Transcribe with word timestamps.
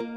Amis 0.00 0.08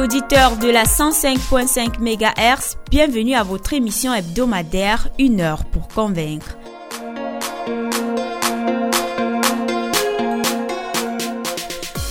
auditeurs 0.00 0.56
de 0.56 0.68
la 0.68 0.84
105.5 0.84 2.00
MHz, 2.00 2.78
bienvenue 2.90 3.34
à 3.34 3.44
votre 3.44 3.74
émission 3.74 4.12
hebdomadaire 4.12 5.08
Une 5.20 5.40
heure 5.40 5.64
pour 5.66 5.86
convaincre. 5.86 6.59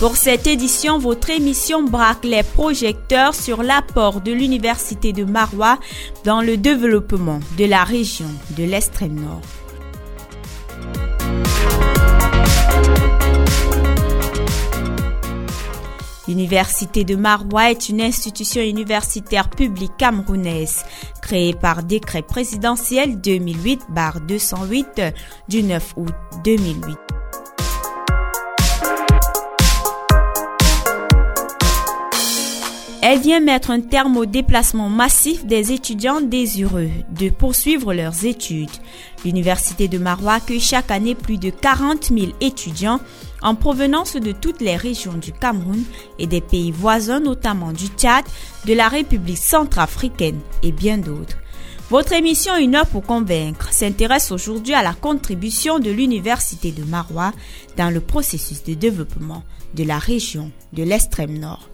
Pour 0.00 0.16
cette 0.16 0.46
édition, 0.46 0.98
votre 0.98 1.28
émission 1.28 1.82
braque 1.82 2.24
les 2.24 2.42
projecteurs 2.42 3.34
sur 3.34 3.62
l'apport 3.62 4.22
de 4.22 4.32
l'Université 4.32 5.12
de 5.12 5.24
Marois 5.24 5.78
dans 6.24 6.40
le 6.40 6.56
développement 6.56 7.38
de 7.58 7.66
la 7.66 7.84
région 7.84 8.28
de 8.56 8.64
l'extrême 8.64 9.20
nord. 9.20 9.42
L'Université 16.26 17.04
de 17.04 17.16
Marois 17.16 17.70
est 17.70 17.90
une 17.90 18.00
institution 18.00 18.62
universitaire 18.62 19.50
publique 19.50 19.98
camerounaise 19.98 20.82
créée 21.20 21.52
par 21.52 21.82
décret 21.82 22.22
présidentiel 22.22 23.18
2008-208 23.18 25.12
du 25.48 25.62
9 25.62 25.92
août 25.98 26.14
2008. 26.42 26.96
Elle 33.12 33.18
vient 33.18 33.40
mettre 33.40 33.72
un 33.72 33.80
terme 33.80 34.16
au 34.16 34.24
déplacement 34.24 34.88
massif 34.88 35.44
des 35.44 35.72
étudiants 35.72 36.20
désireux 36.20 36.90
de 37.10 37.28
poursuivre 37.28 37.92
leurs 37.92 38.24
études. 38.24 38.70
L'Université 39.24 39.88
de 39.88 39.98
Marois 39.98 40.34
accueille 40.34 40.60
chaque 40.60 40.92
année 40.92 41.16
plus 41.16 41.36
de 41.36 41.50
40 41.50 42.12
000 42.16 42.30
étudiants 42.40 43.00
en 43.42 43.56
provenance 43.56 44.14
de 44.14 44.30
toutes 44.30 44.60
les 44.60 44.76
régions 44.76 45.14
du 45.14 45.32
Cameroun 45.32 45.82
et 46.20 46.28
des 46.28 46.40
pays 46.40 46.70
voisins, 46.70 47.18
notamment 47.18 47.72
du 47.72 47.88
Tchad, 47.88 48.24
de 48.64 48.74
la 48.74 48.86
République 48.86 49.38
centrafricaine 49.38 50.38
et 50.62 50.70
bien 50.70 50.96
d'autres. 50.96 51.36
Votre 51.88 52.12
émission 52.12 52.56
Une 52.58 52.76
heure 52.76 52.86
pour 52.86 53.02
convaincre 53.02 53.72
s'intéresse 53.72 54.30
aujourd'hui 54.30 54.74
à 54.74 54.84
la 54.84 54.94
contribution 54.94 55.80
de 55.80 55.90
l'Université 55.90 56.70
de 56.70 56.84
Marois 56.84 57.32
dans 57.76 57.92
le 57.92 58.00
processus 58.00 58.62
de 58.62 58.74
développement 58.74 59.42
de 59.74 59.82
la 59.82 59.98
région 59.98 60.52
de 60.72 60.84
l'extrême 60.84 61.36
nord. 61.36 61.69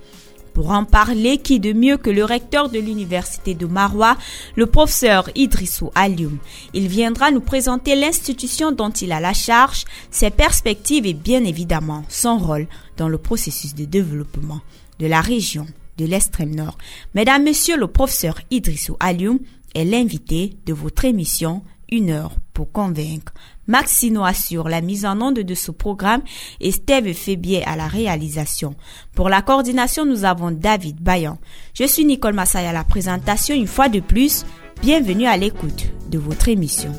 Pour 0.57 0.71
en 0.71 0.87
parler, 0.87 1.37
qui 1.37 1.61
de 1.61 1.75
mieux 1.75 1.99
que 1.99 2.09
le 2.09 2.25
recteur 2.25 2.71
de 2.71 2.79
l'université 2.79 3.53
de 3.53 3.67
Marois, 3.67 4.17
le 4.55 4.65
professeur 4.65 5.29
Idrissou 5.35 5.91
Alioum. 5.95 6.39
Il 6.73 6.89
viendra 6.89 7.31
nous 7.31 7.43
présenter 7.43 7.95
l'institution 7.95 8.73
dont 8.73 8.89
il 8.89 9.13
a 9.13 9.21
la 9.21 9.35
charge, 9.35 9.85
ses 10.11 10.31
perspectives 10.31 11.05
et 11.05 11.13
bien 11.13 11.45
évidemment 11.45 12.07
son 12.09 12.39
rôle 12.39 12.69
dans 12.97 13.11
le 13.11 13.19
processus 13.19 13.75
de 13.75 13.85
développement 13.85 14.63
de 14.99 15.07
la 15.07 15.21
région 15.21 15.67
de 15.99 16.07
l'extrême 16.07 16.55
nord. 16.55 16.79
Mesdames, 17.15 17.43
Messieurs, 17.45 17.77
le 17.77 17.89
professeur 17.89 18.41
Idrissou 18.51 18.97
Alioum 18.99 19.41
est 19.75 19.85
l'invité 19.85 20.57
de 20.65 20.73
votre 20.73 21.05
émission 21.05 21.65
Une 21.93 22.09
heure 22.09 22.33
pour 22.55 22.73
convaincre. 22.73 23.35
Maxino 23.67 24.25
assure 24.25 24.69
la 24.69 24.81
mise 24.81 25.05
en 25.05 25.21
onde 25.21 25.41
de 25.41 25.55
ce 25.55 25.71
programme 25.71 26.23
et 26.61 26.73
Steve 26.73 27.13
Fébier 27.13 27.65
à 27.65 27.77
la 27.77 27.87
réalisation. 27.87 28.75
Pour 29.15 29.29
la 29.29 29.43
coordination, 29.43 30.05
nous 30.05 30.25
avons 30.25 30.51
David 30.51 31.01
Bayan. 31.01 31.39
Je 31.75 31.85
suis 31.85 32.05
Nicole 32.05 32.35
Massay 32.35 32.67
à 32.67 32.73
la 32.73 32.85
présentation 32.85 33.55
une 33.55 33.67
fois 33.67 33.89
de 33.89 34.01
plus. 34.01 34.45
Bienvenue 34.83 35.27
à 35.27 35.37
l'écoute 35.37 35.87
de 36.11 36.19
votre 36.19 36.49
émission. 36.49 36.93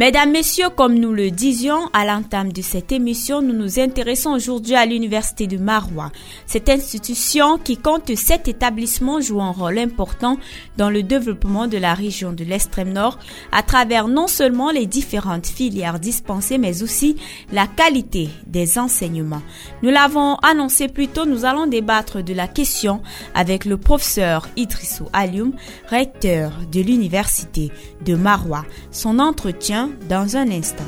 Mesdames, 0.00 0.30
Messieurs, 0.30 0.70
comme 0.74 0.94
nous 0.94 1.12
le 1.12 1.30
disions 1.30 1.90
à 1.92 2.06
l'entame 2.06 2.54
de 2.54 2.62
cette 2.62 2.90
émission, 2.90 3.42
nous 3.42 3.52
nous 3.52 3.78
intéressons 3.78 4.30
aujourd'hui 4.30 4.74
à 4.74 4.86
l'Université 4.86 5.46
de 5.46 5.58
Marois. 5.58 6.10
Cette 6.46 6.70
institution 6.70 7.58
qui 7.58 7.76
compte 7.76 8.16
sept 8.16 8.48
établissements 8.48 9.20
joue 9.20 9.42
un 9.42 9.50
rôle 9.50 9.78
important 9.78 10.38
dans 10.78 10.88
le 10.88 11.02
développement 11.02 11.66
de 11.66 11.76
la 11.76 11.92
région 11.92 12.32
de 12.32 12.44
l'extrême 12.44 12.94
nord 12.94 13.18
à 13.52 13.62
travers 13.62 14.08
non 14.08 14.26
seulement 14.26 14.70
les 14.70 14.86
différentes 14.86 15.46
filières 15.46 16.00
dispensées 16.00 16.56
mais 16.56 16.82
aussi 16.82 17.16
la 17.52 17.66
qualité 17.66 18.30
des 18.46 18.78
enseignements. 18.78 19.42
Nous 19.82 19.90
l'avons 19.90 20.36
annoncé 20.36 20.88
plus 20.88 21.08
tôt, 21.08 21.26
nous 21.26 21.44
allons 21.44 21.66
débattre 21.66 22.24
de 22.24 22.32
la 22.32 22.48
question 22.48 23.02
avec 23.34 23.66
le 23.66 23.76
professeur 23.76 24.48
Idrissou 24.56 25.08
Alioum, 25.12 25.52
recteur 25.90 26.52
de 26.72 26.80
l'Université 26.80 27.70
de 28.06 28.14
Marois. 28.14 28.64
Son 28.90 29.18
entretien 29.18 29.89
dans 30.08 30.36
un 30.36 30.50
instant. 30.50 30.84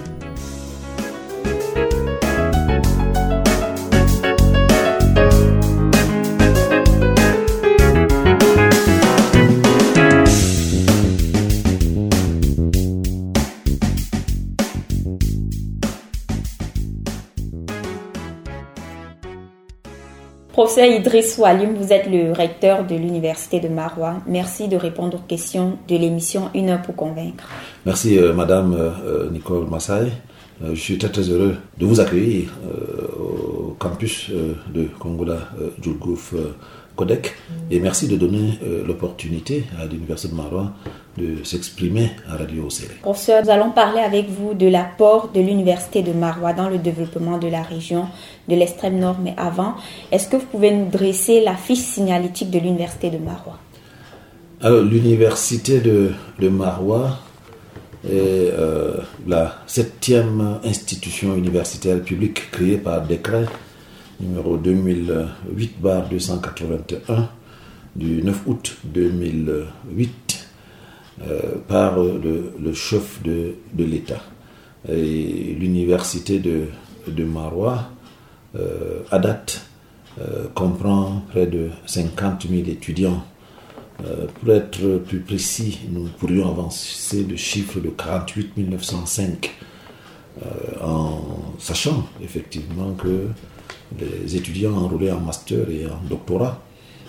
Professeur 20.62 20.86
Idriss 20.86 21.38
Walim, 21.38 21.74
vous 21.74 21.92
êtes 21.92 22.06
le 22.08 22.30
recteur 22.30 22.86
de 22.86 22.94
l'Université 22.94 23.58
de 23.58 23.66
Marois. 23.66 24.22
Merci 24.28 24.68
de 24.68 24.76
répondre 24.76 25.18
aux 25.18 25.26
questions 25.26 25.76
de 25.88 25.96
l'émission 25.96 26.50
Une 26.54 26.68
heure 26.70 26.82
pour 26.82 26.94
convaincre. 26.94 27.48
Merci 27.84 28.16
euh, 28.16 28.32
Madame 28.32 28.72
euh, 28.72 29.28
Nicole 29.32 29.68
Massay. 29.68 30.12
Euh, 30.62 30.72
je 30.72 30.80
suis 30.80 30.98
très 30.98 31.08
très 31.08 31.22
heureux 31.22 31.56
de 31.78 31.84
vous 31.84 31.98
accueillir 31.98 32.50
au 33.18 33.74
campus 33.76 34.30
de 34.72 34.84
Congola 35.00 35.48
Djulgouf 35.82 36.34
Codec 36.94 37.34
et 37.72 37.80
merci 37.80 38.06
de 38.06 38.16
donner 38.16 38.60
l'opportunité 38.86 39.64
à 39.80 39.86
l'Université 39.86 40.32
de 40.32 40.36
Marois 40.36 40.70
de 41.18 41.44
s'exprimer 41.44 42.10
à 42.28 42.36
Radio 42.36 42.66
Océré. 42.66 42.94
Professeur, 43.02 43.44
nous 43.44 43.50
allons 43.50 43.70
parler 43.70 44.00
avec 44.00 44.28
vous 44.30 44.54
de 44.54 44.66
l'apport 44.66 45.28
de 45.28 45.40
l'Université 45.40 46.02
de 46.02 46.12
Marois 46.12 46.52
dans 46.52 46.68
le 46.68 46.78
développement 46.78 47.38
de 47.38 47.46
la 47.48 47.62
région 47.62 48.06
de 48.48 48.56
l'extrême 48.56 48.98
nord. 48.98 49.18
Mais 49.22 49.34
avant, 49.36 49.74
est-ce 50.10 50.28
que 50.28 50.36
vous 50.36 50.46
pouvez 50.46 50.72
nous 50.72 50.88
dresser 50.88 51.42
la 51.42 51.54
fiche 51.54 51.80
signalétique 51.80 52.50
de 52.50 52.58
l'Université 52.58 53.10
de 53.10 53.18
Marois 53.18 53.58
Alors, 54.62 54.82
l'Université 54.82 55.80
de, 55.80 56.12
de 56.38 56.48
Marois 56.48 57.18
est 58.04 58.50
euh, 58.58 58.94
la 59.26 59.56
septième 59.66 60.60
institution 60.64 61.36
universitaire 61.36 62.00
publique 62.02 62.50
créée 62.50 62.78
par 62.78 63.02
décret 63.02 63.44
numéro 64.18 64.56
2008-281 64.56 67.26
du 67.94 68.22
9 68.22 68.42
août 68.46 68.76
2008 68.84 69.48
euh, 69.48 69.66
par 71.68 71.96
le, 71.98 72.72
chef 72.74 73.22
de, 73.22 73.54
l'État. 73.78 74.22
L'université 74.88 76.38
de, 76.38 76.66
de 77.06 77.24
Marois, 77.24 77.90
euh, 78.56 79.00
à 79.10 79.18
date, 79.18 79.66
comprend 80.54 81.22
près 81.30 81.47
de 81.47 81.70
50 81.86 82.47
000 82.48 82.68
étudiants 82.68 83.24
euh, 84.04 84.26
pour 84.26 84.53
être 84.53 84.98
plus 85.06 85.20
précis, 85.20 85.80
nous 85.91 86.09
pourrions 86.18 86.48
avancer 86.48 87.24
le 87.24 87.36
chiffre 87.36 87.78
de 87.78 87.88
48 87.91 88.56
905 88.56 89.54
euh, 90.41 90.47
en 90.82 91.54
sachant 91.58 92.08
effectivement 92.22 92.94
que 92.94 93.28
les 94.00 94.34
étudiants 94.34 94.72
enrôlés 94.72 95.12
en 95.12 95.20
master 95.20 95.70
et 95.70 95.86
en 95.86 96.00
doctorat 96.08 96.60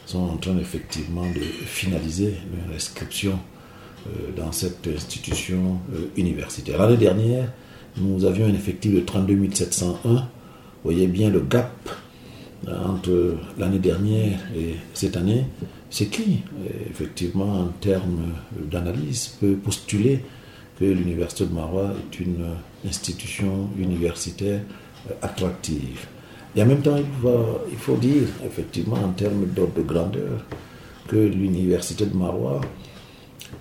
sont 0.06 0.20
en 0.20 0.38
train 0.38 0.58
effectivement 0.58 1.26
de 1.26 1.40
finaliser 1.40 2.36
leur 2.54 2.76
inscription 2.76 3.32
euh, 3.32 3.53
dans 4.36 4.52
cette 4.52 4.88
institution 4.88 5.80
universitaire. 6.18 6.78
L'année 6.78 6.98
dernière, 6.98 7.50
nous 7.98 8.26
avions 8.26 8.46
un 8.48 8.54
effectif 8.54 8.94
de 8.94 9.00
32 9.00 9.50
701. 9.54 10.14
Vous 10.14 10.22
voyez 10.84 11.08
bien 11.08 11.30
le 11.30 11.40
gap 11.42 11.90
entre 12.68 13.36
l'année 13.58 13.80
dernière 13.80 14.40
et 14.56 14.76
cette 14.94 15.18
année, 15.18 15.46
c'est 15.90 16.08
qui, 16.08 16.40
effectivement, 16.90 17.62
en 17.62 17.68
termes 17.80 18.34
d'analyse, 18.72 19.38
peut 19.40 19.56
postuler 19.56 20.24
que 20.80 20.86
l'Université 20.86 21.46
de 21.46 21.54
Marois 21.54 21.92
est 22.00 22.20
une 22.20 22.46
institution 22.86 23.70
universitaire 23.78 24.62
attractive? 25.22 26.08
Et 26.56 26.62
en 26.62 26.66
même 26.68 26.82
temps, 26.82 26.96
il, 26.98 27.78
faut 27.78 27.98
dire, 27.98 28.28
effectivement, 28.46 28.98
en 28.98 29.10
termes 29.10 29.46
d'ordre 29.48 29.74
de 29.74 29.82
grandeur, 29.82 30.46
que 31.08 31.16
l'université 31.16 32.06
de 32.06 32.16
Marois, 32.16 32.62
euh, 32.62 32.93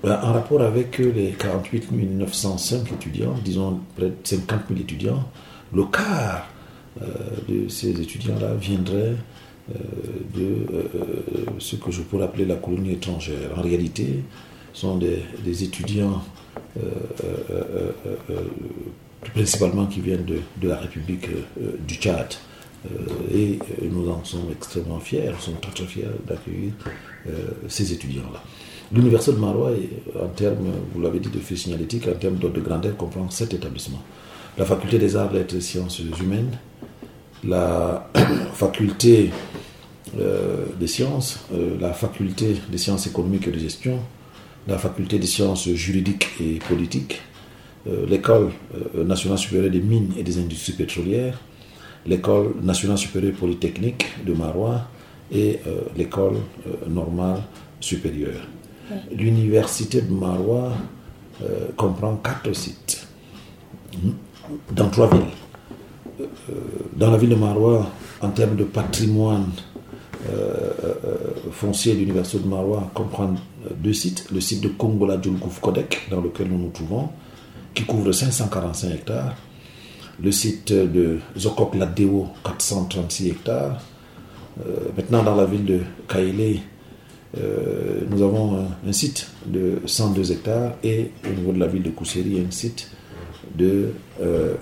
en 0.04 0.32
rapport 0.32 0.62
avec 0.62 0.98
les 0.98 1.30
48 1.38 1.92
905 1.92 2.92
étudiants, 2.92 3.34
disons 3.44 3.80
près 3.96 4.06
de 4.06 4.14
50 4.24 4.60
000 4.68 4.80
étudiants, 4.80 5.24
le 5.72 5.84
quart 5.84 6.48
euh, 7.00 7.06
de 7.48 7.68
ces 7.68 8.00
étudiants-là 8.00 8.54
viendrait 8.54 9.14
euh, 9.70 9.74
de 10.34 10.66
ce 11.58 11.76
que 11.76 11.90
je 11.90 12.02
pourrais 12.02 12.24
appeler 12.24 12.44
la 12.44 12.56
colonie 12.56 12.92
étrangère. 12.92 13.56
En 13.56 13.62
réalité, 13.62 14.22
ce 14.72 14.80
sont 14.82 14.96
des, 14.98 15.64
étudiants 15.64 16.22
principalement 19.34 19.86
qui 19.86 20.00
viennent 20.00 20.24
de, 20.24 20.40
de 20.60 20.68
la 20.68 20.76
République 20.76 21.28
du 21.86 21.94
Tchad. 21.94 22.34
et 23.32 23.58
nous 23.82 24.10
en 24.10 24.24
sommes 24.24 24.50
extrêmement 24.50 24.98
fiers, 24.98 25.30
nous 25.32 25.40
sommes 25.40 25.60
très 25.60 25.72
très 25.72 25.86
fiers 25.86 26.08
d'accueillir 26.26 26.72
ces 27.68 27.92
étudiants-là. 27.92 28.42
L'université 28.94 29.32
de 29.32 29.38
Marois, 29.38 29.70
en 30.22 30.28
termes, 30.28 30.70
vous 30.94 31.00
l'avez 31.00 31.18
dit, 31.18 31.30
de 31.30 31.38
fait 31.38 31.56
signalétique, 31.56 32.06
en 32.08 32.18
termes 32.18 32.36
de 32.36 32.60
grandeur, 32.60 32.94
comprend 32.96 33.30
sept 33.30 33.54
établissements. 33.54 34.02
La 34.58 34.66
faculté 34.66 34.98
des 34.98 35.16
arts, 35.16 35.32
lettres 35.32 35.56
et 35.56 35.62
sciences 35.62 36.00
humaines, 36.20 36.58
la 37.42 38.10
faculté 38.54 39.30
euh, 40.18 40.66
des 40.78 40.86
sciences, 40.88 41.40
euh, 41.54 41.76
la 41.80 41.94
faculté 41.94 42.56
des 42.68 42.76
sciences 42.76 43.06
économiques 43.06 43.48
et 43.48 43.50
de 43.50 43.58
gestion, 43.58 43.98
la 44.68 44.76
faculté 44.76 45.18
des 45.18 45.26
sciences 45.26 45.68
juridiques 45.70 46.28
et 46.38 46.58
politiques, 46.68 47.22
euh, 47.88 48.04
l'école 48.06 48.50
nationale 48.94 49.38
supérieure 49.38 49.72
des 49.72 49.80
mines 49.80 50.12
et 50.18 50.22
des 50.22 50.38
industries 50.38 50.74
pétrolières, 50.74 51.40
l'école 52.06 52.54
nationale 52.62 52.98
supérieure 52.98 53.34
polytechnique 53.36 54.04
de 54.26 54.34
Marois 54.34 54.82
et 55.32 55.60
l'école 55.96 56.34
normale 56.86 57.42
supérieure. 57.80 58.42
L'université 59.16 60.02
de 60.02 60.12
Marois 60.12 60.72
euh, 61.42 61.68
comprend 61.76 62.16
quatre 62.16 62.52
sites 62.52 63.06
hmm, 63.94 64.10
dans 64.74 64.88
trois 64.90 65.08
villes. 65.08 65.22
Euh, 66.20 66.24
dans 66.96 67.10
la 67.10 67.16
ville 67.16 67.30
de 67.30 67.34
Marois, 67.34 67.90
en 68.20 68.28
termes 68.30 68.56
de 68.56 68.64
patrimoine 68.64 69.50
euh, 70.30 70.70
foncier, 71.50 71.94
l'université 71.94 72.38
de 72.42 72.48
Marois 72.48 72.90
comprend 72.94 73.34
deux 73.76 73.92
sites. 73.92 74.30
Le 74.30 74.40
site 74.40 74.62
de 74.62 74.68
Kongola 74.68 75.20
Djulkouf 75.20 75.60
Kodek, 75.60 76.08
dans 76.10 76.20
lequel 76.20 76.48
nous 76.48 76.58
nous 76.58 76.70
trouvons, 76.70 77.08
qui 77.74 77.84
couvre 77.84 78.12
545 78.12 78.90
hectares. 78.90 79.34
Le 80.22 80.30
site 80.30 80.72
de 80.72 81.18
Zokok 81.36 81.74
Ladeo, 81.74 82.28
436 82.44 83.28
hectares. 83.28 83.80
maintenant, 84.96 85.22
dans 85.22 85.34
la 85.34 85.46
ville 85.46 85.64
de 85.64 85.80
Kaélé, 86.06 86.60
euh, 87.38 88.00
nous 88.10 88.22
avons 88.22 88.66
un, 88.86 88.92
site 88.92 89.28
de 89.46 89.78
102 89.86 90.32
hectares 90.32 90.72
et 90.84 91.12
au 91.24 91.28
niveau 91.32 91.52
de 91.52 91.60
la 91.60 91.66
ville 91.66 91.82
de 91.82 91.88
Kousséri, 91.90 92.44
un 92.46 92.50
site 92.50 92.90
de 93.56 93.94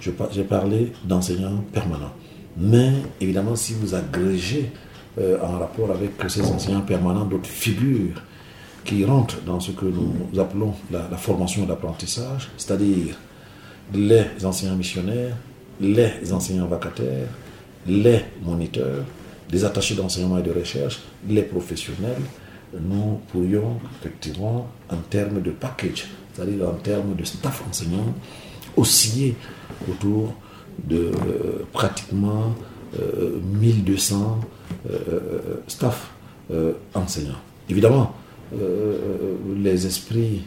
J'ai 0.00 0.44
parlé 0.44 0.92
d'enseignants 1.04 1.64
permanents. 1.72 2.12
Mais 2.56 2.92
évidemment, 3.20 3.54
si 3.54 3.74
vous 3.74 3.94
agrégez 3.94 4.70
en 5.42 5.58
rapport 5.58 5.90
avec 5.90 6.12
ces 6.28 6.40
enseignants 6.40 6.80
permanents 6.80 7.26
d'autres 7.26 7.50
figures 7.50 8.22
qui 8.84 9.04
rentrent 9.04 9.42
dans 9.42 9.60
ce 9.60 9.72
que 9.72 9.84
nous 9.84 10.40
appelons 10.40 10.72
la, 10.90 11.06
la 11.10 11.16
formation 11.18 11.64
et 11.64 11.66
l'apprentissage, 11.66 12.48
c'est-à-dire 12.56 13.16
les 13.94 14.44
enseignants 14.44 14.76
missionnaires, 14.76 15.36
les 15.80 16.32
enseignants 16.32 16.66
vacataires, 16.66 17.28
les 17.86 18.20
moniteurs, 18.42 19.04
les 19.50 19.64
attachés 19.64 19.94
d'enseignement 19.94 20.38
et 20.38 20.42
de 20.42 20.52
recherche, 20.52 21.00
les 21.28 21.42
professionnels, 21.42 22.22
nous 22.78 23.20
pourrions 23.32 23.80
effectivement, 24.00 24.68
en 24.88 24.96
termes 25.08 25.42
de 25.42 25.50
package, 25.50 26.06
c'est-à-dire 26.32 26.68
en 26.68 26.74
termes 26.74 27.14
de 27.16 27.24
staff 27.24 27.62
enseignant, 27.68 28.14
osciller 28.76 29.34
autour 29.90 30.34
de 30.84 30.96
euh, 30.96 31.66
pratiquement 31.72 32.54
1200 33.60 34.40
euh, 34.88 34.98
euh, 35.08 35.40
staff 35.66 36.10
enseignants. 36.94 37.38
Évidemment, 37.68 38.12
les 39.56 39.86
esprits 39.86 40.42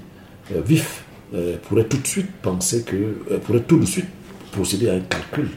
vifs 0.51 1.05
euh, 1.33 1.57
pourrait 1.67 1.85
tout 1.85 1.97
de 1.97 2.05
suite 2.05 2.31
penser 2.43 2.83
que, 2.83 2.95
euh, 3.31 3.39
pourrait 3.39 3.63
tout 3.63 3.79
de 3.79 3.85
suite 3.85 4.05
procéder 4.51 4.89
à 4.89 4.93
un 4.93 4.99
calcul, 4.99 5.49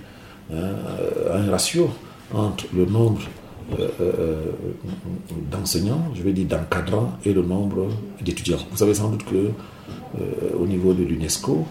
hein, 0.51 0.71
à 1.31 1.37
un 1.37 1.51
ratio 1.51 1.91
entre 2.33 2.65
le 2.75 2.87
nombre 2.87 3.21
euh, 3.79 4.53
d'enseignants, 5.51 6.13
je 6.15 6.23
vais 6.23 6.33
dire 6.33 6.47
d'encadrants, 6.47 7.19
et 7.27 7.35
le 7.35 7.43
nombre 7.43 7.89
d'étudiants. 8.23 8.57
Vous 8.71 8.77
savez 8.79 8.95
sans 8.95 9.11
doute 9.11 9.25
que 9.25 9.51
au 10.59 10.67
niveau 10.67 10.95
de 10.95 11.05
l'UNESCO, 11.05 11.67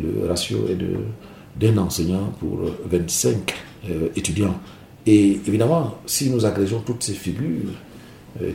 le 0.00 0.26
ratio 0.26 0.66
est 0.68 0.78
d'un 1.60 1.76
enseignant 1.78 2.32
pour 2.40 2.60
25 2.86 3.54
étudiants. 4.16 4.54
Et 5.04 5.40
évidemment, 5.46 5.98
si 6.06 6.30
nous 6.30 6.46
agrégeons 6.46 6.80
toutes 6.80 7.02
ces 7.02 7.12
figures 7.12 7.72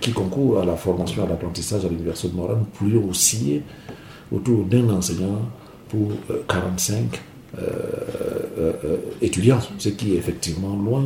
qui 0.02 0.12
concourent 0.12 0.60
à 0.60 0.66
la 0.66 0.76
formation, 0.76 1.24
à 1.24 1.28
l'apprentissage 1.28 1.86
à 1.86 1.90
l'Université 1.90 2.30
de 2.30 2.36
Montréal, 2.36 2.58
nous 2.60 2.66
pourrions 2.66 3.10
osciller 3.10 3.62
autour 4.32 4.66
d'un 4.66 4.90
enseignant 4.90 5.42
pour 5.90 6.12
45 6.48 7.22
euh, 7.58 7.62
euh, 8.58 8.74
euh, 8.84 8.98
étudiants, 9.22 9.60
ce 9.78 9.90
qui 9.90 10.14
est 10.14 10.18
effectivement 10.18 10.76
loin 10.76 11.06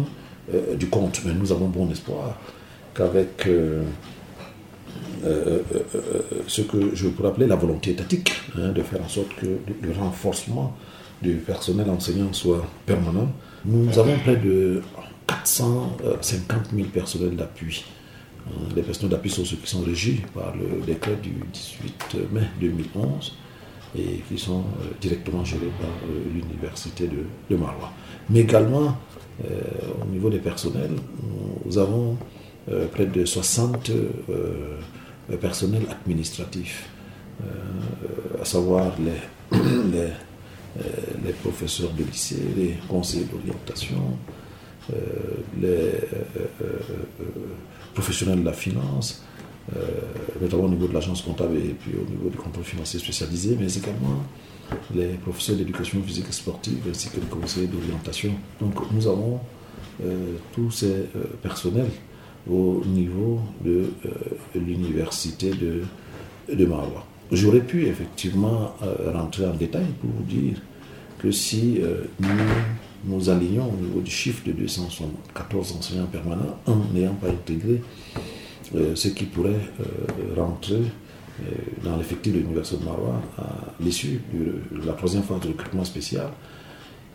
du 0.75 0.87
compte. 0.87 1.21
Mais 1.25 1.33
nous 1.33 1.51
avons 1.51 1.67
bon 1.67 1.89
espoir 1.91 2.37
qu'avec 2.93 3.47
ce 6.47 6.61
que 6.61 6.93
je 6.93 7.07
pourrais 7.07 7.29
appeler 7.29 7.47
la 7.47 7.55
volonté 7.55 7.91
étatique, 7.91 8.33
hein, 8.57 8.69
de 8.69 8.81
faire 8.81 9.01
en 9.01 9.07
sorte 9.07 9.33
que 9.35 9.45
le 9.45 9.93
renforcement 9.93 10.75
du 11.21 11.35
personnel 11.35 11.89
enseignant 11.89 12.33
soit 12.33 12.65
permanent, 12.85 13.31
nous 13.63 13.97
avons 13.97 14.17
près 14.17 14.35
de 14.35 14.81
450 15.27 16.71
000 16.75 16.87
personnels 16.89 17.35
d'appui 17.37 17.85
les 18.75 18.81
personnels 18.81 19.11
d'appui 19.11 19.29
sont 19.29 19.45
ceux 19.45 19.57
qui 19.57 19.69
sont 19.69 19.81
régis 19.81 20.19
par 20.33 20.53
le 20.55 20.81
décret 20.85 21.15
du 21.21 21.31
18 21.53 22.31
mai 22.31 22.41
2011 22.59 23.35
et 23.97 24.21
qui 24.27 24.37
sont 24.37 24.61
euh, 24.61 24.85
directement 25.01 25.43
gérés 25.43 25.71
par 25.79 25.89
euh, 25.89 26.23
l'université 26.33 27.07
de, 27.07 27.23
de, 27.49 27.55
Marois. 27.59 27.91
Mais 28.29 28.39
également, 28.41 28.97
au 30.01 30.05
niveau 30.05 30.29
des 30.29 30.37
personnels, 30.37 30.91
nous 31.65 31.77
avons 31.79 32.15
près 32.91 33.07
de 33.07 33.25
60 33.25 33.91
personnels 35.41 35.87
administratifs, 35.89 36.87
à 38.39 38.45
savoir 38.45 38.93
les, 38.99 39.57
les, 39.91 40.09
les, 41.25 41.33
professeurs 41.41 41.89
de 41.97 42.03
lycée, 42.03 42.43
les 42.55 42.75
conseillers 42.87 43.25
d'orientation, 43.25 44.15
les 45.59 45.91
professionnels 47.93 48.39
de 48.39 48.45
la 48.45 48.53
finance, 48.53 49.23
euh, 49.75 49.79
notamment 50.41 50.63
au 50.63 50.69
niveau 50.69 50.87
de 50.87 50.93
l'agence 50.93 51.21
comptable 51.21 51.57
et 51.57 51.75
puis 51.79 51.91
au 51.95 52.09
niveau 52.09 52.29
du 52.29 52.37
contrôle 52.37 52.63
financier 52.63 52.99
spécialisé, 52.99 53.57
mais 53.59 53.71
également 53.73 54.23
les 54.93 55.13
professeurs 55.15 55.55
d'éducation 55.55 56.01
physique 56.01 56.25
et 56.29 56.31
sportive 56.33 56.79
ainsi 56.89 57.09
que 57.09 57.17
les 57.17 57.27
conseillers 57.27 57.67
d'orientation. 57.67 58.31
Donc 58.59 58.73
nous 58.91 59.07
avons 59.07 59.39
euh, 60.03 60.35
tous 60.53 60.71
ces 60.71 60.87
euh, 60.87 61.07
personnels 61.41 61.91
au 62.49 62.81
niveau 62.85 63.39
de 63.63 63.91
l'université 64.55 65.51
de, 65.51 65.83
de 66.51 66.65
Marois. 66.65 67.05
J'aurais 67.31 67.61
pu 67.61 67.85
effectivement 67.85 68.73
rentrer 69.13 69.45
en 69.45 69.53
détail 69.53 69.85
pour 70.01 70.09
vous 70.09 70.23
dire 70.23 70.57
que 71.19 71.31
si 71.31 71.79
nous 72.19 72.27
nous 73.05 73.29
alignons 73.29 73.69
au 73.71 73.77
niveau 73.77 73.99
du 74.01 74.11
chiffre 74.11 74.45
de 74.45 74.51
214 74.51 75.75
enseignants 75.77 76.05
permanents 76.05 76.57
en 76.65 76.77
n'ayant 76.93 77.15
pas 77.15 77.27
intégré 77.29 77.81
euh, 78.75 78.95
ce 78.95 79.07
qui 79.09 79.25
pourrait 79.25 79.49
euh, 79.79 80.35
rentrer 80.41 80.81
dans 81.83 81.97
l'effectif 81.97 82.33
de 82.33 82.39
l'Université 82.39 82.77
de 82.77 82.85
Marois 82.85 83.19
à 83.39 83.73
l'issue 83.79 84.21
de 84.31 84.85
la 84.85 84.93
troisième 84.93 85.23
phase 85.23 85.39
de 85.39 85.47
recrutement 85.47 85.83
spécial 85.83 86.27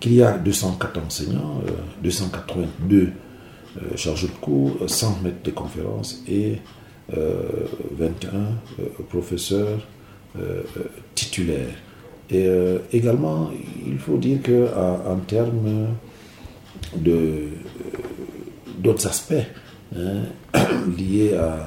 qu'il 0.00 0.14
y 0.14 0.23
a 0.23 0.37
204 0.37 0.99
enseignants, 0.99 1.61
282 2.02 3.12
chargés 3.95 4.26
de 4.26 4.33
cours, 4.33 4.78
100 4.85 5.21
maîtres 5.23 5.43
de 5.45 5.50
conférences 5.52 6.25
et 6.26 6.57
21 7.09 8.28
professeurs 9.09 9.78
titulaires. 11.14 11.75
Et 12.30 12.49
également, 12.92 13.50
il 13.87 13.99
faut 13.99 14.16
dire 14.16 14.38
qu'en 14.42 15.12
en 15.12 15.16
termes 15.18 15.95
d'autres 18.78 19.06
aspects 19.06 19.35
hein, 19.97 20.23
liés 20.99 21.35
à, 21.35 21.66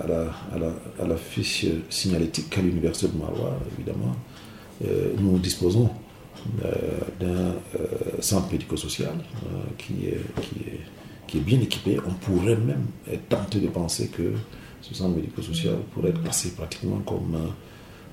à, 0.00 1.06
la, 1.06 1.16
fiche 1.16 1.66
signalétique 1.90 2.50
qu'à 2.50 2.60
l'Université 2.60 3.08
de 3.12 3.18
Marois, 3.18 3.58
évidemment, 3.76 4.14
euh, 4.84 5.12
nous 5.18 5.38
disposons 5.38 5.90
euh, 6.64 6.70
d'un 7.20 7.26
euh, 7.80 7.86
centre 8.20 8.50
médico-social 8.52 9.14
qui, 9.78 10.06
est, 10.06 10.20
qui, 10.42 10.68
est, 10.68 10.80
qui, 11.26 11.38
est, 11.38 11.40
bien 11.40 11.60
équipé. 11.60 11.98
On 12.06 12.12
pourrait 12.12 12.56
même 12.56 12.86
tenter 13.28 13.60
de 13.60 13.68
penser 13.68 14.08
que 14.08 14.32
ce 14.80 14.94
centre 14.94 15.16
médico-social 15.16 15.76
pourrait 15.92 16.10
être 16.10 16.22
passé 16.22 16.50
pratiquement 16.50 16.98
comme 16.98 17.52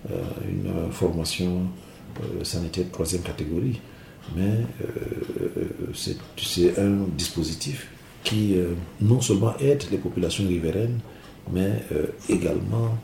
une 0.10 0.91
formation 0.91 1.63
sanitaire 2.43 2.86
de 2.86 2.91
troisième 2.91 3.22
catégorie 3.22 3.79
mais 4.36 4.65
euh, 4.81 5.65
c'est 6.43 6.77
un 6.79 7.05
dispositif 7.17 7.89
qui 8.24 8.55
euh, 8.55 8.74
non 9.01 9.22
seulement 9.22 9.58
aide 9.60 9.84
les 9.91 9.98
populations 9.98 10.48
riveraines, 10.48 11.00
mais 11.51 11.84
euh, 11.91 12.08
également 12.29 12.98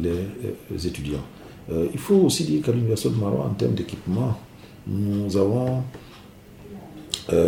les, 0.00 0.86
étudiants. 0.86 1.24
il 1.70 1.98
faut 1.98 2.14
aussi 2.14 2.44
dire 2.44 2.62
qu'à 2.62 2.72
l'Université 2.72 3.10
de 3.10 3.16
Marois, 3.16 3.44
en 3.44 3.54
termes 3.54 3.74
d'équipement, 3.74 4.38
nous 4.86 5.36
avons 5.36 5.82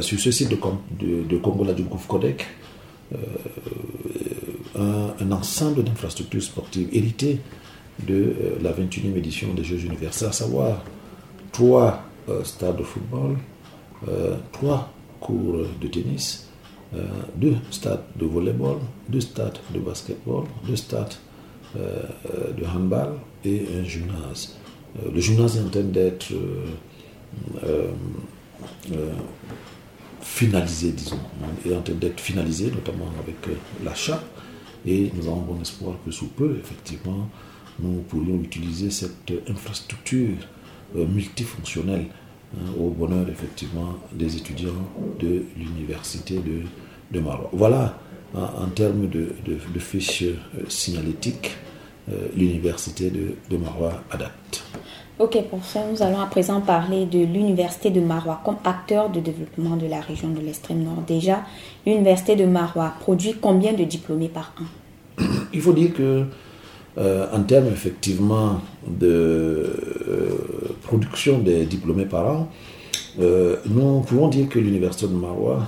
sur 0.01 0.19
ce 0.21 0.31
site 0.31 0.51
de, 0.51 0.59
de, 1.01 1.23
de 1.23 1.37
Congola 1.39 1.73
du 1.73 1.85
Gouffre 1.85 2.07
Codec 2.09 2.47
un, 4.77 5.33
ensemble 5.33 5.83
d'infrastructures 5.85 6.43
sportives 6.43 6.89
héritées 6.93 7.41
de 8.07 8.35
la 8.63 8.73
21e 8.73 9.17
édition 9.17 9.55
des 9.55 9.65
Jeux 9.65 9.85
universels, 9.85 10.29
à 10.29 10.33
savoir 10.33 10.83
trois 11.53 12.03
euh, 12.29 12.43
stade 12.43 12.77
de 12.77 12.83
football, 12.83 13.37
euh, 14.09 14.37
trois 14.53 14.93
cours 15.21 15.67
de 15.81 15.89
tennis, 15.89 16.49
euh, 16.95 17.07
deux 17.37 17.57
stades 17.71 18.05
de 18.17 18.27
volleyball, 18.27 18.79
deux 19.09 19.21
stades 19.21 19.59
de 19.73 19.79
basketball, 19.79 20.45
deux 20.67 20.77
stades 20.77 21.15
de 21.77 22.65
handball 22.65 23.15
et 23.45 23.67
un 23.81 23.83
gymnase. 23.83 24.57
le 25.13 25.21
gymnase 25.21 25.57
est 25.57 25.61
en 25.61 25.69
train 25.69 25.83
d'être 25.83 26.27
finalisé, 30.21 30.93
disons, 30.93 31.19
est 31.67 31.75
en 31.75 31.83
train 31.83 31.95
d'être 31.95 32.21
finalisé, 32.21 32.71
notamment 32.71 33.11
avec 33.21 33.59
la 33.85 33.93
chape, 33.93 34.25
et 34.87 35.11
nous 35.17 35.27
avons 35.27 35.41
bon 35.41 35.61
espoir 35.61 35.97
que 36.05 36.13
sous 36.13 36.29
peu, 36.29 36.57
effectivement, 36.61 37.29
nous 37.81 38.01
pourrions 38.09 38.41
utiliser 38.43 38.91
cette 38.91 39.33
infrastructure 39.49 40.37
euh, 40.97 41.07
multifonctionnel 41.07 42.07
hein, 42.57 42.71
au 42.79 42.91
bonheur 42.91 43.29
effectivement 43.29 43.95
des 44.13 44.37
étudiants 44.37 44.89
de 45.19 45.45
l'université 45.57 46.37
de, 46.37 46.63
de 47.13 47.21
Marois. 47.21 47.51
Voilà 47.53 47.99
en, 48.35 48.67
termes 48.69 49.09
de, 49.09 49.35
de, 49.47 49.79
fiches 49.79 50.23
euh, 50.23 50.65
signalétiques 50.69 51.57
euh, 52.11 52.29
l'université 52.37 53.11
de, 53.11 53.37
de 53.51 53.57
Marois 53.57 54.03
adapte. 54.11 54.65
Ok, 55.19 55.41
pour 55.49 55.65
ça, 55.65 55.81
nous 55.91 56.03
allons 56.03 56.21
à 56.21 56.27
présent 56.27 56.61
parler 56.61 57.07
de 57.07 57.21
l'Université 57.21 57.91
de 57.91 58.01
Marois 58.01 58.41
comme 58.45 58.57
acteur 58.65 59.11
de 59.11 59.21
développement 59.21 59.77
de 59.77 59.87
la 59.87 60.01
région 60.01 60.31
de 60.31 60.41
l'extrême 60.41 60.83
nord. 60.83 61.05
Déjà, 61.07 61.43
l'Université 61.87 62.35
de 62.35 62.45
Marois 62.45 62.95
produit 62.99 63.37
combien 63.41 63.73
de 63.73 63.85
diplômés 63.85 64.29
par 64.29 64.53
an? 64.61 65.23
Il 65.53 65.61
faut 65.61 65.73
dire 65.73 65.95
que 65.95 66.27
euh, 66.97 67.27
en 67.33 67.43
termes 67.43 67.67
effectivement 67.67 68.61
de 68.87 69.09
euh, 69.09 70.29
production 70.83 71.41
des 71.41 71.65
diplômés 71.65 72.07
par 72.07 72.27
an, 72.27 72.51
euh, 73.19 73.57
nous 73.67 74.01
pouvons 74.01 74.29
dire 74.29 74.49
que 74.49 74.59
l'Université 74.61 75.09
de 75.09 75.15
Marois 75.15 75.67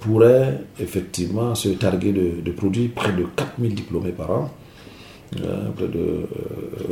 pourrait 0.00 0.60
effectivement 0.78 1.54
se 1.54 1.70
targuer 1.70 2.12
de, 2.12 2.50
produire 2.50 2.90
près 2.94 3.12
de 3.12 3.24
4000 3.34 3.74
diplômés 3.74 4.12
par 4.12 4.30
an. 4.30 4.50
près 5.30 5.88
de 5.88 6.26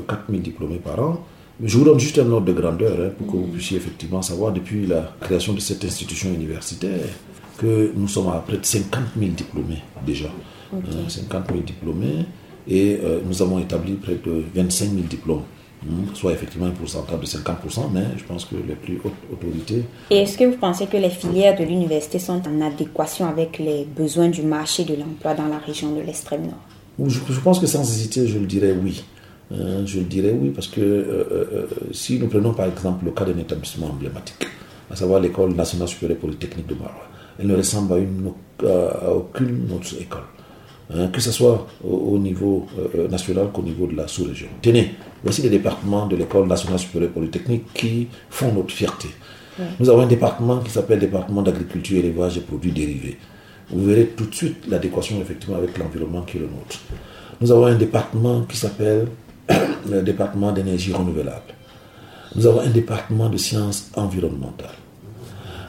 4000 0.09 0.41
diplômés 0.41 0.79
par 0.79 1.01
an. 1.01 1.25
Je 1.63 1.79
vous 1.79 1.85
donne 1.85 2.01
juste 2.01 2.19
un 2.19 2.31
ordre 2.31 2.47
de 2.47 2.53
grandeur 2.53 2.97
hein, 2.99 3.11
pour 3.17 3.27
que 3.27 3.33
vous 3.33 3.47
puissiez 3.47 3.77
effectivement 3.77 4.23
savoir 4.23 4.53
depuis 4.53 4.87
la 4.87 5.15
création 5.21 5.53
de 5.53 5.61
cette 5.61 5.85
institution 5.85 6.31
universitaire 6.33 7.07
que 7.59 7.93
nous 7.95 8.09
sommes 8.09 8.29
à 8.29 8.43
près 8.45 8.57
de 8.57 8.65
50 8.65 9.03
000 9.19 9.33
diplômés 9.33 9.83
déjà. 10.05 10.31
50 11.09 11.47
000 11.49 11.61
diplômés 11.61 12.27
et 12.69 12.99
euh, 13.03 13.21
nous 13.25 13.43
avons 13.43 13.59
établi 13.59 13.95
près 13.95 14.15
de 14.25 14.43
25 14.55 14.91
000 14.91 14.97
diplômes 15.09 15.43
hmm, 15.85 16.15
soit 16.15 16.33
effectivement 16.33 16.67
un 16.67 16.71
pourcentage 16.71 17.21
de 17.21 17.27
50%, 17.27 17.91
mais 17.93 18.05
je 18.17 18.25
pense 18.25 18.47
que 18.47 18.57
les 18.57 18.75
plus 18.75 19.01
hautes 19.05 19.13
autorités... 19.33 19.85
Et 20.11 20.19
est-ce 20.19 20.39
que 20.39 20.45
vous 20.45 20.57
pensez 20.57 20.87
que 20.87 20.97
les 20.97 21.11
filières 21.11 21.59
de 21.59 21.65
l'université 21.65 22.19
sont 22.19 22.41
en 22.49 22.61
adéquation 22.63 23.29
avec 23.29 23.59
les 23.59 23.85
besoins 23.85 24.29
du 24.29 24.43
marché 24.43 24.85
de 24.85 24.95
l'emploi 24.95 25.35
dans 25.35 25.49
la 25.49 25.59
région 25.59 25.95
de 25.95 26.01
l'extrême 26.01 26.43
nord? 26.43 27.09
Je, 27.09 27.41
pense 27.41 27.59
que 27.59 27.67
sans 27.67 27.83
hésiter, 27.83 28.27
je 28.27 28.39
le 28.39 28.47
dirais 28.47 28.75
oui. 28.83 29.05
Euh, 29.53 29.85
je 29.85 29.99
le 29.99 30.05
dirais 30.05 30.33
oui, 30.33 30.51
parce 30.51 30.69
que 30.69 30.81
euh, 30.81 31.67
si 31.93 32.19
nous 32.19 32.29
prenons 32.29 32.55
par 32.55 32.67
exemple 32.67 33.05
le 33.05 33.11
cas 33.11 33.25
d'un 33.25 33.37
établissement 33.37 33.89
emblématique, 33.89 34.47
à 34.91 34.97
savoir 34.97 35.21
l'école 35.21 35.55
nationale 35.55 35.89
supérieure 35.89 36.19
polytechnique 36.19 36.67
de 36.67 36.75
Marois, 36.75 37.09
elle 37.39 37.49
ne 37.49 37.57
ressemble 37.57 37.93
à, 37.95 37.99
une, 37.99 38.33
à 38.65 39.11
aucune 39.13 39.71
autre 39.73 39.95
école. 40.01 40.23
Hein, 40.93 41.09
que 41.09 41.21
ce 41.21 41.33
soit 41.33 41.67
au, 41.83 42.19
niveau 42.19 42.67
euh, 42.79 43.09
national 43.09 43.49
qu'au 43.53 43.63
niveau 43.63 43.87
de 43.87 43.97
la 43.97 44.07
sous-région. 44.07 44.49
Tenez, 44.61 44.95
voici 45.23 45.41
les 45.41 45.49
départements 45.49 46.07
de 46.07 46.15
l'École 46.15 46.47
nationale 46.47 46.79
supérieure 46.79 47.11
polytechnique 47.11 47.73
qui 47.73 48.09
font 48.29 48.53
notre 48.53 48.71
fierté. 48.71 49.09
Nous 49.81 49.89
avons 49.89 50.03
un 50.03 50.07
département 50.07 50.59
qui 50.59 50.71
s'appelle 50.71 50.99
département 50.99 51.41
d'agriculture, 51.41 52.05
élevage 52.05 52.37
et 52.37 52.41
produits 52.41 52.73
dérivés. 52.73 53.17
Vous 53.71 53.83
verrez 53.87 54.07
tout 54.15 54.27
de 54.27 54.35
suite 54.35 54.67
l'adéquation 54.69 55.21
effectivement 55.23 55.57
avec 55.57 55.79
l'environnement 55.79 56.23
qui 56.23 56.37
est 56.37 56.41
le 56.41 56.47
nôtre. 56.47 56.79
Nous 57.41 57.51
avons 57.51 57.67
un 57.67 57.77
département 57.77 58.43
qui 58.43 58.57
s'appelle 58.57 59.07
le 59.91 60.03
département 60.03 60.53
d'énergie 60.53 60.93
renouvelable. 60.93 61.55
Nous 62.35 62.47
avons 62.47 62.61
un 62.61 62.71
département 62.71 63.31
de 63.31 63.39
sciences 63.39 63.91
environnementales. 63.97 64.69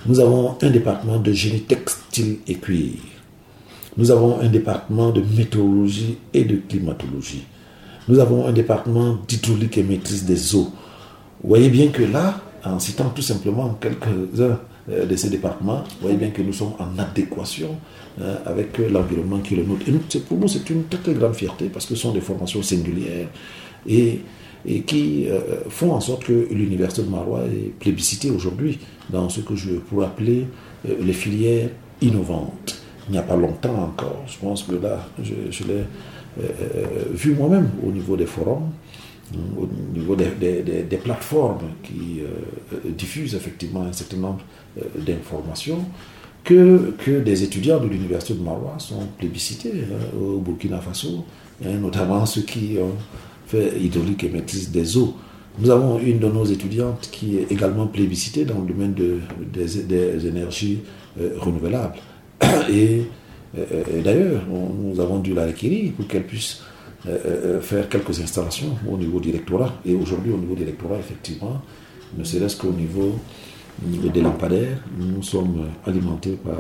Nous 0.08 0.20
avons 0.20 0.58
un 0.62 0.70
département 0.72 1.20
de 1.20 1.32
génie 1.32 1.62
textile 1.62 2.40
et 2.48 2.56
cuir. 2.56 2.96
Nous 3.98 4.12
avons 4.12 4.42
un 4.42 4.50
département 4.50 5.12
de 5.12 5.22
météorologie 5.22 6.18
et 6.34 6.44
de 6.44 6.58
climatologie. 6.68 7.46
Nous 8.10 8.20
avons 8.20 8.46
un 8.46 8.52
département 8.52 9.18
d'hydraulique 9.26 9.78
et 9.78 9.84
maîtrise 9.84 10.26
des 10.26 10.54
eaux. 10.54 10.70
Vous 11.42 11.50
voyez 11.50 11.70
bien 11.70 11.88
que 11.88 12.04
là, 12.04 12.42
en 12.66 12.78
citant 12.80 13.10
tout 13.10 13.22
simplement 13.22 13.78
quelques-uns 13.80 14.60
euh, 14.90 15.06
de 15.06 15.16
ces 15.16 15.30
départements, 15.30 15.84
vous 15.86 16.02
voyez 16.02 16.18
bien 16.18 16.30
que 16.32 16.42
nous 16.42 16.52
sommes 16.52 16.74
en 16.78 17.00
adéquation 17.00 17.78
euh, 18.20 18.36
avec 18.46 18.78
l'environnement 18.80 19.40
qui 19.40 19.54
est 19.54 19.58
le 19.58 19.64
nôtre. 19.64 19.86
Et 19.88 20.20
pour 20.20 20.38
nous, 20.38 20.50
c'est 20.50 20.70
une 20.70 20.84
très, 20.86 21.14
grande 21.14 21.34
fierté 21.36 21.70
parce 21.72 21.86
que 21.86 21.96
ce 21.96 22.02
sont 22.02 22.12
des 22.12 22.22
formations 22.22 22.62
singulières 22.62 23.30
et, 23.88 24.20
et 24.66 24.82
qui 24.82 25.28
euh, 25.30 25.40
font 25.70 25.94
en 25.94 26.02
sorte 26.02 26.26
que 26.26 26.48
l'Université 26.52 27.02
de 27.04 27.10
Marois 27.10 27.44
est 27.46 27.70
plébiscitée 27.80 28.30
aujourd'hui 28.30 28.78
dans 29.10 29.30
ce 29.30 29.40
que 29.40 29.56
je 29.56 29.72
pourrais 29.76 30.08
appeler 30.08 30.48
les 30.84 31.14
filières 31.14 31.70
innovantes 32.02 32.85
il 33.08 33.12
n'y 33.12 33.18
a 33.18 33.24
pas 33.24 33.36
longtemps 33.36 33.76
encore. 33.76 34.24
Je 34.28 34.38
pense 34.38 34.64
que 34.64 34.76
là, 34.76 35.08
je, 35.22 35.64
l'ai 35.64 35.84
euh, 36.40 36.44
vu 37.14 37.34
moi-même 37.34 37.70
au 37.86 37.92
niveau 37.92 38.18
des 38.18 38.26
forums, 38.26 38.72
au 39.58 39.68
niveau 39.94 40.16
des, 40.16 40.98
plateformes 41.04 41.70
qui 41.84 42.22
euh, 42.22 42.92
diffusent 42.92 43.36
effectivement 43.36 43.84
un 43.84 43.94
certain 43.94 44.18
nombre 44.18 44.42
euh, 44.78 44.84
d'informations, 44.98 45.86
que, 46.44 46.94
que 47.00 47.22
des 47.22 47.44
étudiants 47.44 47.80
de 47.80 47.88
l'université 47.88 48.36
de 48.36 48.44
Marois 48.44 48.76
sont 48.78 49.08
plébiscités 49.18 49.72
hein, 49.72 50.18
au 50.20 50.40
Burkina 50.40 50.80
Faso, 50.80 51.26
hein, 51.64 51.78
notamment 51.82 52.26
ceux 52.26 52.42
qui 52.42 52.78
ont 52.80 52.96
fait 53.48 53.80
hydraulique 53.80 54.24
et 54.24 54.30
maîtrise 54.30 54.72
des 54.72 54.98
eaux. 54.98 55.16
Nous 55.58 55.70
avons 55.70 56.00
une 56.00 56.20
de 56.20 56.28
nos 56.28 56.44
étudiantes 56.44 57.10
qui 57.12 57.38
est 57.38 57.52
également 57.52 57.88
plébiscitée 57.88 58.46
dans 58.46 58.60
le 58.60 58.68
domaine 58.68 58.94
de, 58.94 59.20
des, 59.54 60.28
énergies 60.28 60.82
renouvelables. 61.40 61.96
Et, 62.70 63.04
d'ailleurs, 64.04 64.42
nous 64.50 65.00
avons 65.00 65.20
dû 65.20 65.34
la 65.34 65.46
requérir 65.46 65.94
pour 65.94 66.08
qu'elle 66.08 66.26
puisse 66.26 66.62
euh, 67.08 67.18
euh, 67.26 67.62
faire 67.62 67.88
quelques 67.88 68.20
installations 68.20 68.76
au 68.90 68.98
niveau 68.98 69.20
du 69.20 69.32
rectorat. 69.32 69.74
Et 69.86 69.94
aujourd'hui, 69.94 70.32
au 70.32 70.38
niveau 70.38 70.56
du 70.56 70.64
rectorat, 70.64 70.98
effectivement, 70.98 71.62
ne 72.18 72.24
serait-ce 72.24 72.58
qu'au 72.58 72.72
niveau 72.72 73.20
des 73.82 74.22
lampadaires, 74.22 74.80
nous 74.98 75.22
sommes 75.22 75.68
alimentés 75.86 76.38
par 76.44 76.56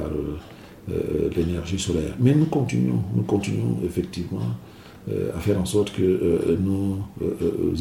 l'énergie 1.35 1.79
solaire. 1.79 2.13
Mais 2.19 2.35
nous 2.35 2.45
continuons, 2.45 3.01
nous 3.15 3.23
continuons 3.23 3.77
effectivement 3.85 4.41
à 5.09 5.39
faire 5.39 5.61
en 5.61 5.63
sorte 5.63 5.93
que 5.93 6.57
nos 6.59 6.99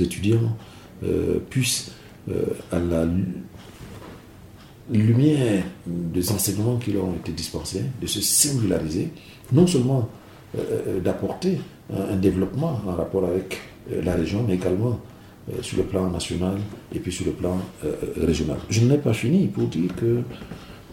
étudiants 0.01 0.57
puissent, 1.51 1.91
à 2.71 2.79
la 2.79 3.07
lumière 4.91 5.65
des 5.87 6.31
enseignements 6.33 6.77
qui 6.77 6.93
leur 6.93 7.05
ont 7.05 7.15
été 7.15 7.33
dispensés, 7.33 7.83
de 8.01 8.07
se 8.07 8.21
singulariser, 8.21 9.09
non 9.53 9.67
seulement 9.67 10.09
d'apporter 11.03 11.59
un 11.93 12.17
développement 12.17 12.81
en 12.87 12.93
rapport 12.93 13.25
avec 13.25 13.59
la 13.91 14.15
région, 14.15 14.45
mais 14.47 14.55
également 14.55 15.01
euh, 15.53 15.61
sur 15.61 15.77
le 15.77 15.83
plan 15.83 16.09
national 16.09 16.57
et 16.95 16.99
puis 16.99 17.13
sur 17.13 17.27
le 17.27 17.33
plan 17.33 17.59
euh, 17.85 17.93
régional. 18.19 18.57
Je 18.71 18.81
n'ai 18.81 18.97
pas 18.97 19.13
fini 19.13 19.47
pour 19.47 19.67
dire 19.67 19.95
que, 19.95 20.23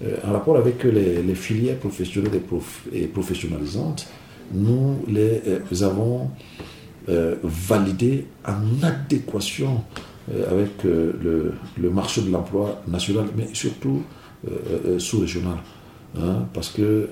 euh, 0.03 0.17
en 0.27 0.33
rapport 0.33 0.57
avec 0.57 0.83
les, 0.83 1.36
filières 1.36 1.77
professionnelles 1.77 2.41
et, 2.91 3.07
professionnalisantes, 3.07 4.10
nous 4.53 4.98
les 5.07 5.41
avons 5.83 6.29
validées 7.07 8.25
en 8.45 8.86
adéquation 8.86 9.86
avec 10.49 10.83
le, 10.83 11.89
marché 11.89 12.21
de 12.21 12.29
l'emploi 12.29 12.81
national, 12.87 13.25
mais 13.35 13.49
surtout 13.53 14.03
sous-régional. 14.97 15.57
Hein, 16.17 16.45
parce 16.53 16.69
que 16.69 17.07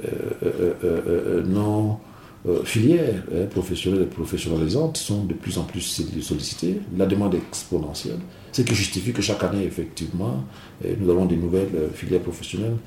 non 1.46 2.00
euh, 2.48 2.64
filières 2.64 3.22
hein, 3.34 3.48
professionnelles 3.50 4.04
et 4.04 4.06
professionnalisantes 4.06 4.96
sont 4.96 5.26
de 5.26 5.34
plus 5.34 5.58
en 5.58 5.64
plus 5.64 5.82
sollicitées. 6.22 6.80
La 6.98 7.06
demande 7.06 7.36
est 7.36 7.40
exponentielle, 7.50 8.20
ce 8.54 8.62
qui 8.62 8.74
justifie 8.74 9.12
que 9.12 9.22
chaque 9.22 9.44
année, 9.44 9.66
effectivement, 9.66 10.46
euh, 10.86 10.96
nous 10.98 11.10
avons 11.10 11.26
des 11.26 11.36
nouvelles 11.36 11.76
euh, 11.76 11.90
filières 11.94 12.22
professionnelles 12.22 12.78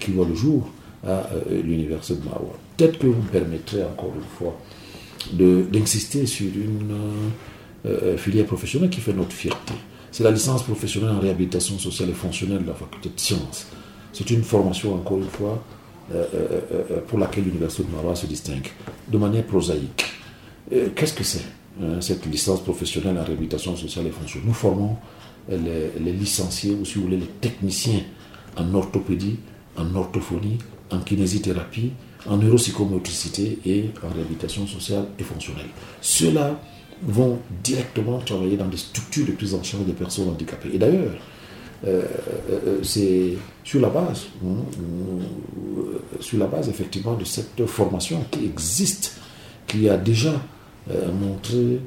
qui 0.00 0.10
voient 0.10 0.26
le 0.26 0.34
jour 0.34 0.68
à 1.06 1.28
l'Université 1.48 2.18
de 2.20 2.24
Maroua. 2.24 2.58
Peut-être 2.76 2.98
que 2.98 3.06
vous 3.06 3.22
me 3.22 3.28
permettrez 3.28 3.84
encore 3.84 4.12
une 4.16 4.36
fois 4.36 4.58
d'insister 5.32 6.26
sur 6.26 6.48
une 6.48 6.92
filière 8.16 8.46
professionnelle 8.46 8.90
qui 8.90 9.00
fait 9.00 9.12
notre 9.12 9.32
fierté. 9.32 9.74
C'est 10.10 10.24
la 10.24 10.30
licence 10.30 10.62
professionnelle 10.62 11.10
en 11.10 11.20
réhabilitation 11.20 11.78
sociale 11.78 12.10
et 12.10 12.14
fonctionnelle 12.14 12.62
de 12.62 12.68
la 12.68 12.74
faculté 12.74 13.10
de 13.14 13.20
sciences. 13.20 13.66
C'est 14.12 14.30
une 14.30 14.42
formation, 14.42 14.94
encore 14.94 15.18
une 15.18 15.28
fois, 15.28 15.62
euh, 16.14 16.24
euh, 16.34 16.60
euh, 16.72 17.00
pour 17.06 17.18
laquelle 17.18 17.44
l'Université 17.44 17.82
de 17.82 17.90
Marois 17.90 18.14
se 18.14 18.26
distingue, 18.26 18.68
de 19.08 19.18
manière 19.18 19.44
prosaïque. 19.44 20.04
Qu'est-ce 20.94 21.12
que 21.12 21.22
c'est 21.22 21.44
hein, 21.82 22.00
cette 22.00 22.24
licence 22.26 22.62
professionnelle 22.62 23.18
en 23.18 23.24
réhabilitation 23.24 23.76
sociale 23.76 24.06
et 24.06 24.10
fonctionnelle? 24.10 24.48
Nous 24.48 24.54
formons 24.54 24.96
les, 25.50 26.12
licenciés, 26.12 26.74
ou 26.80 26.84
si 26.84 26.94
vous 26.94 27.02
voulez, 27.02 27.18
les 27.18 27.26
techniciens 27.26 28.00
en 28.56 28.72
orthopédie, 28.72 29.36
en 29.76 29.94
orthophonie, 29.94 30.58
en 30.90 31.00
kinésithérapie, 31.00 31.92
en 32.26 32.38
neuropsychomotricité 32.38 33.58
et 33.66 33.90
en 34.02 34.14
réhabilitation 34.14 34.66
sociale 34.66 35.06
et 35.18 35.24
fonctionnelle. 35.24 35.68
Ceux-là 36.00 36.58
vont 37.02 37.38
directement 37.62 38.18
travailler 38.18 38.56
dans 38.56 38.68
des 38.68 38.76
structures 38.76 39.26
de 39.26 39.32
prise 39.32 39.54
en 39.54 39.62
charge 39.62 39.84
des 39.84 39.92
personnes 39.92 40.28
handicapées. 40.28 40.70
Et 40.72 40.78
d'ailleurs, 40.78 41.12
euh, 41.84 42.02
euh, 42.50 42.58
euh, 42.66 42.78
c'est 42.82 43.34
sur 43.62 43.80
la 43.80 43.88
base, 43.88 44.26
sur 46.20 46.38
la 46.38 46.46
base 46.46 46.68
effectivement 46.68 47.14
de 47.14 47.24
cette 47.24 47.64
formation 47.66 48.24
qui 48.30 48.46
existe, 48.46 49.18
qui 49.66 49.88
a 49.88 49.96
déjà 49.96 50.32
montré 51.20 51.80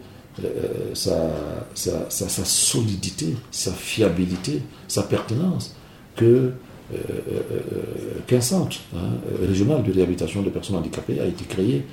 sa, 0.94 1.30
sa, 1.74 2.46
solidité, 2.46 3.36
sa 3.50 3.72
fiabilité, 3.72 4.62
sa 4.88 5.04
pertinence, 5.04 5.75
que 6.16 6.51
qu'un 8.28 8.42
centre 8.42 8.78
hein, 8.96 9.12
régional 9.48 9.84
de 9.84 9.94
réhabilitation 9.94 10.42
des 10.42 10.50
personnes 10.50 10.75
handicapées 10.75 11.20
a 11.20 11.25
été 11.25 11.46
créé 11.46 11.86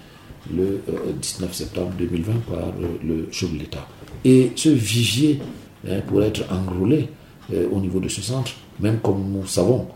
le 0.54 0.80
19 1.20 1.52
septembre 1.54 1.92
2020 1.98 2.32
par 2.50 2.72
le 3.02 3.28
chef 3.30 3.52
de 3.52 3.58
l'État. 3.58 3.86
Et 4.24 4.52
ce 4.56 4.68
vivier 4.70 5.40
hein, 5.88 6.00
pourrait 6.06 6.28
être 6.28 6.44
enrôlé 6.52 7.08
euh, 7.52 7.68
au 7.70 7.78
niveau 7.78 8.00
de 8.00 8.08
ce 8.08 8.20
centre, 8.20 8.52
même 8.80 8.98
comme 8.98 9.22
nous 9.30 9.46
savons 9.46 9.86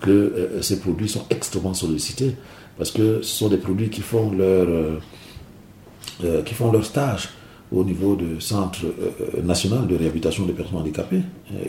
que 0.00 0.10
euh, 0.10 0.60
ces 0.60 0.80
produits 0.80 1.08
sont 1.08 1.24
extrêmement 1.30 1.72
sollicités, 1.72 2.34
parce 2.76 2.90
que 2.90 3.22
ce 3.22 3.36
sont 3.36 3.48
des 3.48 3.58
produits 3.58 3.88
qui 3.88 4.00
font 4.00 4.32
leur, 4.32 4.66
euh, 6.24 6.42
qui 6.42 6.52
font 6.54 6.72
leur 6.72 6.84
stage 6.84 7.28
au 7.70 7.84
niveau 7.84 8.16
du 8.16 8.40
Centre 8.40 8.80
national 9.42 9.86
de 9.88 9.96
réhabilitation 9.96 10.46
des 10.46 10.52
personnes 10.52 10.78
handicapées, 10.78 11.22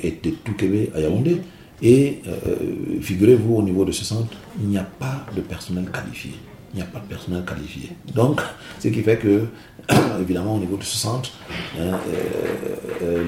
et 0.03 0.11
de 0.11 0.29
Toukébé 0.29 0.91
à 0.93 1.01
Yaoundé. 1.01 1.41
Et 1.81 2.21
figurez-vous, 3.01 3.55
au 3.55 3.63
niveau 3.63 3.83
de 3.83 3.91
ce 3.91 4.05
centre, 4.05 4.37
il 4.61 4.67
n'y 4.67 4.77
a 4.77 4.83
pas 4.83 5.25
de 5.35 5.41
personnel 5.41 5.85
qualifié. 5.91 6.33
Il 6.73 6.77
n'y 6.77 6.81
a 6.81 6.85
pas 6.85 6.99
de 6.99 7.05
personnel 7.05 7.43
qualifié. 7.45 7.91
Donc, 8.13 8.41
ce 8.79 8.89
qui 8.89 9.01
fait 9.01 9.17
que, 9.17 9.45
évidemment, 10.21 10.55
au 10.55 10.59
niveau 10.59 10.77
de 10.77 10.83
ce 10.83 10.97
centre, 10.97 11.31
hein, 11.79 11.97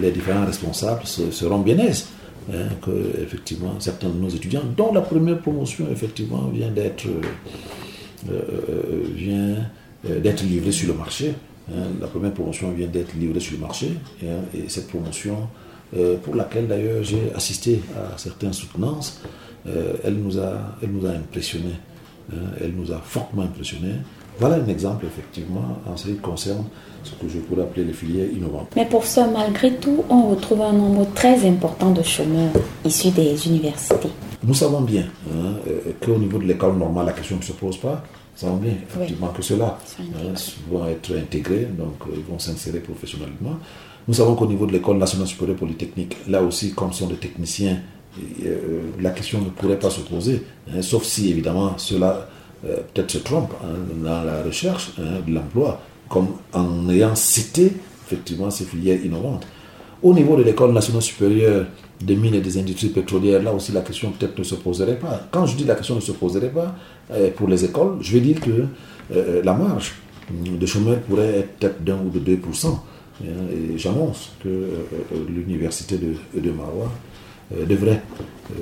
les 0.02 0.12
différents 0.12 0.46
responsables 0.46 1.06
seront 1.06 1.60
bien 1.60 1.78
aises. 1.80 2.08
Hein, 2.52 2.70
que 2.82 3.22
effectivement 3.22 3.80
certains 3.80 4.10
de 4.10 4.18
nos 4.18 4.30
étudiants, 4.30 4.64
dont 4.76 4.92
la 4.92 5.02
première 5.02 5.38
promotion 5.38 5.86
effectivement 5.92 6.48
vient 6.48 6.72
d'être 6.72 7.06
euh, 7.06 8.32
euh, 8.32 9.56
euh, 10.10 10.34
livrée 10.44 10.72
sur 10.72 10.88
le 10.88 10.96
marché. 10.96 11.36
Hein. 11.72 11.84
la 12.02 12.08
première 12.08 12.34
promotion 12.34 12.72
vient 12.72 12.88
d'être 12.88 13.14
livrée 13.16 13.40
sur 13.40 13.54
le 13.54 13.60
marché 13.60 13.92
et 14.24 14.68
cette 14.68 14.88
promotion 14.88 15.48
pour 16.24 16.34
laquelle 16.34 16.68
d'ailleurs 16.68 17.04
j'ai 17.04 17.32
assisté 17.36 17.82
à 17.96 18.18
certaines 18.18 18.54
soutenances, 18.54 19.22
elle 20.04 20.16
nous 20.16 20.40
a 20.40 20.78
elle 20.82 20.92
nous 20.92 21.06
a 21.06 21.12
impressionné, 21.12 21.74
elle 22.62 22.74
nous 22.76 22.92
a 22.92 22.98
fortement 22.98 23.44
impressionné. 23.44 23.94
Voilà 24.40 24.56
un 24.56 24.68
exemple 24.68 25.06
effectivement 25.06 25.78
en 25.86 25.98
ce 25.98 26.08
qui 26.08 26.16
concerne 26.16 26.64
ce 27.04 27.12
que 27.12 27.28
je 27.28 27.40
pourrais 27.40 27.64
appeler 27.64 27.86
les 27.86 27.94
filières 27.94 28.32
innovantes. 28.32 28.70
Mais 28.76 28.86
pour 28.86 29.04
ça, 29.04 29.28
malgré 29.28 29.74
tout, 29.76 30.04
on 30.10 30.30
retrouve 30.30 30.62
un 30.62 30.72
nombre 30.72 31.06
très 31.14 31.46
important 31.46 31.92
de 31.92 32.02
chômeurs 32.02 32.54
issus 32.86 33.12
des 33.12 33.48
universités. 33.48 34.10
Nous 34.44 34.54
savons 34.54 34.82
bien 34.82 35.04
hein, 35.30 35.56
euh, 35.68 35.92
qu'au 36.00 36.18
niveau 36.18 36.38
de 36.38 36.46
l'école 36.46 36.78
normale, 36.78 37.08
la 37.08 37.12
question 37.12 37.36
ne 37.36 37.42
se 37.42 37.52
pose 37.52 37.78
pas. 37.78 38.04
Nous 38.34 38.48
savons 38.48 38.58
bien 38.58 38.72
effectivement 38.88 39.28
que 39.28 39.42
ceux-là 39.42 39.78
hein, 40.00 40.34
vont 40.72 40.88
être 40.88 41.12
intégrés, 41.18 41.68
donc 41.78 41.96
euh, 42.08 42.14
ils 42.16 42.24
vont 42.24 42.40
s'insérer 42.40 42.80
professionnellement. 42.80 43.58
Nous 44.08 44.14
savons 44.14 44.36
qu'au 44.36 44.48
niveau 44.48 44.66
de 44.66 44.72
l'école 44.72 44.98
nationale 44.98 45.28
supérieure 45.28 45.58
polytechnique, 45.58 46.16
là 46.30 46.42
aussi, 46.42 46.72
comme 46.72 46.94
sont 46.94 47.08
des 47.08 47.18
techniciens, 47.18 47.80
la 49.00 49.12
question 49.12 49.40
ne 49.40 49.50
pourrait 49.50 49.80
pas 49.80 49.90
se 49.90 50.02
poser, 50.02 50.44
hein, 50.70 50.82
sauf 50.82 51.04
si 51.04 51.30
évidemment 51.30 51.78
cela 51.78 52.28
peut-être 52.62 53.12
se 53.12 53.20
trompe 53.20 53.54
dans 54.04 54.24
la 54.24 54.44
recherche 54.44 54.92
de 54.98 55.34
l'emploi 55.34 55.80
comme 56.10 56.30
en 56.52 56.90
ayant 56.90 57.16
cité 57.16 57.72
effectivement 58.06 58.50
ces 58.50 58.66
filières 58.66 59.04
innovantes. 59.04 59.46
Au 60.02 60.14
niveau 60.14 60.36
de 60.36 60.44
l'école 60.44 60.74
nationale 60.74 61.02
supérieure 61.02 61.66
des 62.02 62.16
mines 62.16 62.36
et 62.36 62.42
des 62.42 62.58
industries 62.58 62.90
pétrolières, 62.90 63.44
là 63.44 63.54
aussi 63.54 63.72
la 63.72 63.82
question 63.82 64.12
peut-être 64.12 64.38
ne 64.38 64.44
se 64.44 64.56
poserait 64.56 64.98
pas. 64.98 65.28
Quand 65.32 65.46
je 65.46 65.56
dis 65.56 65.66
la 65.66 65.76
question 65.76 65.96
ne 65.96 66.00
se 66.02 66.14
poserait 66.14 66.50
pas, 66.50 66.76
euh, 67.12 67.30
pour 67.32 67.48
les 67.48 67.66
écoles, 67.66 67.98
je 68.02 68.14
vais 68.14 68.22
dire 68.22 68.40
que 68.40 68.66
euh, 69.14 69.42
la 69.44 69.54
marge 69.54 69.94
de 70.32 70.66
chômeurs 70.66 71.00
pourrait 71.02 71.40
être 71.40 71.58
peut-être 71.58 71.84
d'un 71.84 71.98
ou 71.98 72.10
de 72.10 72.20
2%. 72.20 72.68
Hein, 72.68 73.26
et 73.52 73.78
j'annonce 73.78 74.32
que 74.42 74.48
euh, 74.48 74.68
l'université 75.28 75.98
de, 75.98 76.14
de 76.40 76.52
Marois 76.52 76.92
devrait 77.52 78.02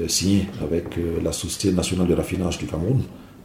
signer 0.08 0.48
avec 0.62 0.98
la 1.24 1.32
Société 1.32 1.74
nationale 1.74 2.08
de 2.08 2.14
raffinage 2.14 2.58
du 2.58 2.66
Cameroun, 2.66 3.02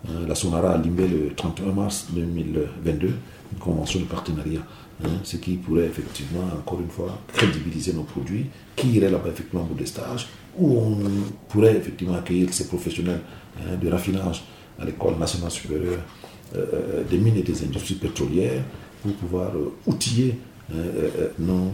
hein, 0.09 0.13
la 0.27 0.35
Sonara 0.35 0.73
à 0.73 0.79
Limbé 0.79 1.07
le 1.07 1.35
31 1.35 1.73
mars 1.73 2.07
2022, 2.11 3.07
une 3.07 3.59
convention 3.59 4.01
de 4.01 4.05
partenariat, 4.05 4.61
hein, 5.05 5.09
ce 5.23 5.37
qui 5.37 5.57
pourrait 5.57 5.87
effectivement, 5.87 6.45
encore 6.59 6.81
une 6.81 6.91
fois, 6.91 7.19
crédibiliser 7.33 7.93
nos 7.93 8.03
produits, 8.05 8.47
qui 8.77 8.89
irait 8.91 9.11
là-bas 9.11 9.31
effectivement 9.31 9.65
pour 9.65 9.77
des 9.77 9.87
stages, 9.87 10.29
où 10.57 10.77
on 10.77 10.99
pourrait 11.49 11.77
effectivement 11.77 12.15
accueillir 12.15 12.53
ces 12.53 12.67
professionnels 12.67 13.21
hein, 13.59 13.77
de 13.81 13.89
raffinage 13.89 14.45
à 14.79 14.85
l'école 14.85 15.17
nationale 15.19 15.51
supérieure 15.51 16.01
euh, 16.55 16.65
euh, 16.75 17.05
des 17.09 17.19
mines 17.19 17.37
et 17.37 17.43
des 17.43 17.65
industries 17.65 17.95
pétrolières 17.95 18.63
pour 19.03 19.13
pouvoir 19.15 19.53
euh, 19.57 19.73
outiller 19.87 20.39
nos 21.39 21.73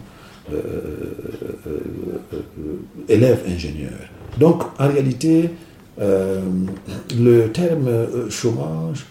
élèves 3.08 3.42
ingénieurs. 3.48 4.08
Donc, 4.38 4.62
en 4.78 4.88
réalité, 4.88 5.50
le 5.98 7.46
terme 7.48 8.30
chômage 8.30 9.06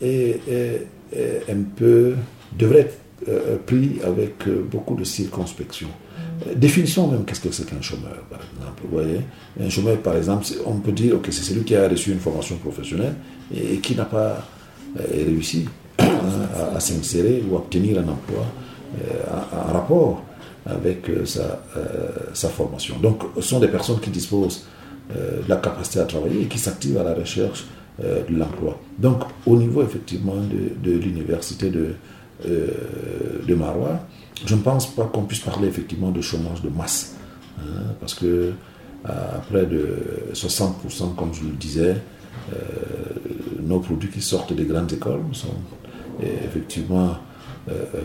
et, 0.00 0.40
un 1.48 1.62
peu, 1.76 2.14
devrait 2.58 2.80
être 2.80 2.98
euh, 3.28 3.56
pris 3.64 3.98
avec 4.04 4.46
euh, 4.46 4.62
beaucoup 4.70 4.94
de 4.94 5.02
circonspection. 5.02 5.88
Euh, 6.46 6.54
définissons 6.54 7.08
même 7.08 7.24
qu'est-ce 7.24 7.40
que 7.40 7.50
c'est 7.50 7.64
qu'un 7.66 7.80
chômeur, 7.80 8.22
par 8.30 8.38
exemple. 8.40 8.82
Vous 8.84 8.98
voyez 8.98 9.20
un 9.58 9.70
chômeur, 9.70 9.96
par 9.98 10.16
exemple, 10.16 10.44
on 10.66 10.74
peut 10.74 10.92
dire, 10.92 11.16
ok, 11.16 11.26
c'est 11.30 11.42
celui 11.42 11.64
qui 11.64 11.74
a 11.74 11.88
reçu 11.88 12.12
une 12.12 12.20
formation 12.20 12.56
professionnelle 12.56 13.14
et, 13.54 13.78
qui 13.78 13.96
n'a 13.96 14.04
pas 14.04 14.46
réussi 15.12 15.66
à, 15.98 16.78
s'insérer 16.78 17.42
ou 17.50 17.56
à 17.56 17.58
obtenir 17.60 17.98
un 17.98 18.08
emploi 18.08 18.44
en 19.32 19.72
rapport 19.72 20.22
avec 20.64 21.08
sa, 21.24 21.60
sa, 22.34 22.48
formation. 22.48 22.96
Donc, 22.98 23.22
ce 23.36 23.42
sont 23.42 23.60
des 23.60 23.68
personnes 23.68 24.00
qui 24.00 24.10
disposent 24.10 24.64
la 25.48 25.56
capacité 25.56 26.00
à 26.00 26.04
travailler 26.04 26.42
et 26.42 26.46
qui 26.46 26.58
s'activent 26.58 26.98
à 26.98 27.04
la 27.04 27.14
recherche 27.14 27.66
de 28.00 28.36
l'emploi. 28.36 28.78
Donc, 28.98 29.22
au 29.46 29.56
niveau 29.56 29.82
effectivement 29.82 30.34
de, 30.36 30.90
l'université 30.90 31.70
de, 31.70 31.94
de 32.44 33.54
Marois, 33.54 34.00
je 34.44 34.54
ne 34.54 34.60
pense 34.60 34.92
pas 34.94 35.04
qu'on 35.04 35.22
puisse 35.22 35.40
parler 35.40 35.68
effectivement 35.68 36.10
de 36.10 36.20
chômage 36.20 36.62
de 36.62 36.68
masse. 36.68 37.14
Hein, 37.60 37.94
parce 38.00 38.14
que 38.14 38.52
à 39.04 39.40
près 39.48 39.66
de 39.66 40.32
60%, 40.32 41.14
comme 41.14 41.32
je 41.32 41.44
le 41.44 41.52
disais, 41.52 41.96
nos 43.62 43.80
produits 43.80 44.10
qui 44.10 44.20
sortent 44.20 44.52
des 44.52 44.64
grandes 44.64 44.92
écoles 44.92 45.22
sont 45.32 45.54
effectivement 46.22 47.16
euh, 47.68 47.84
euh, 47.94 48.00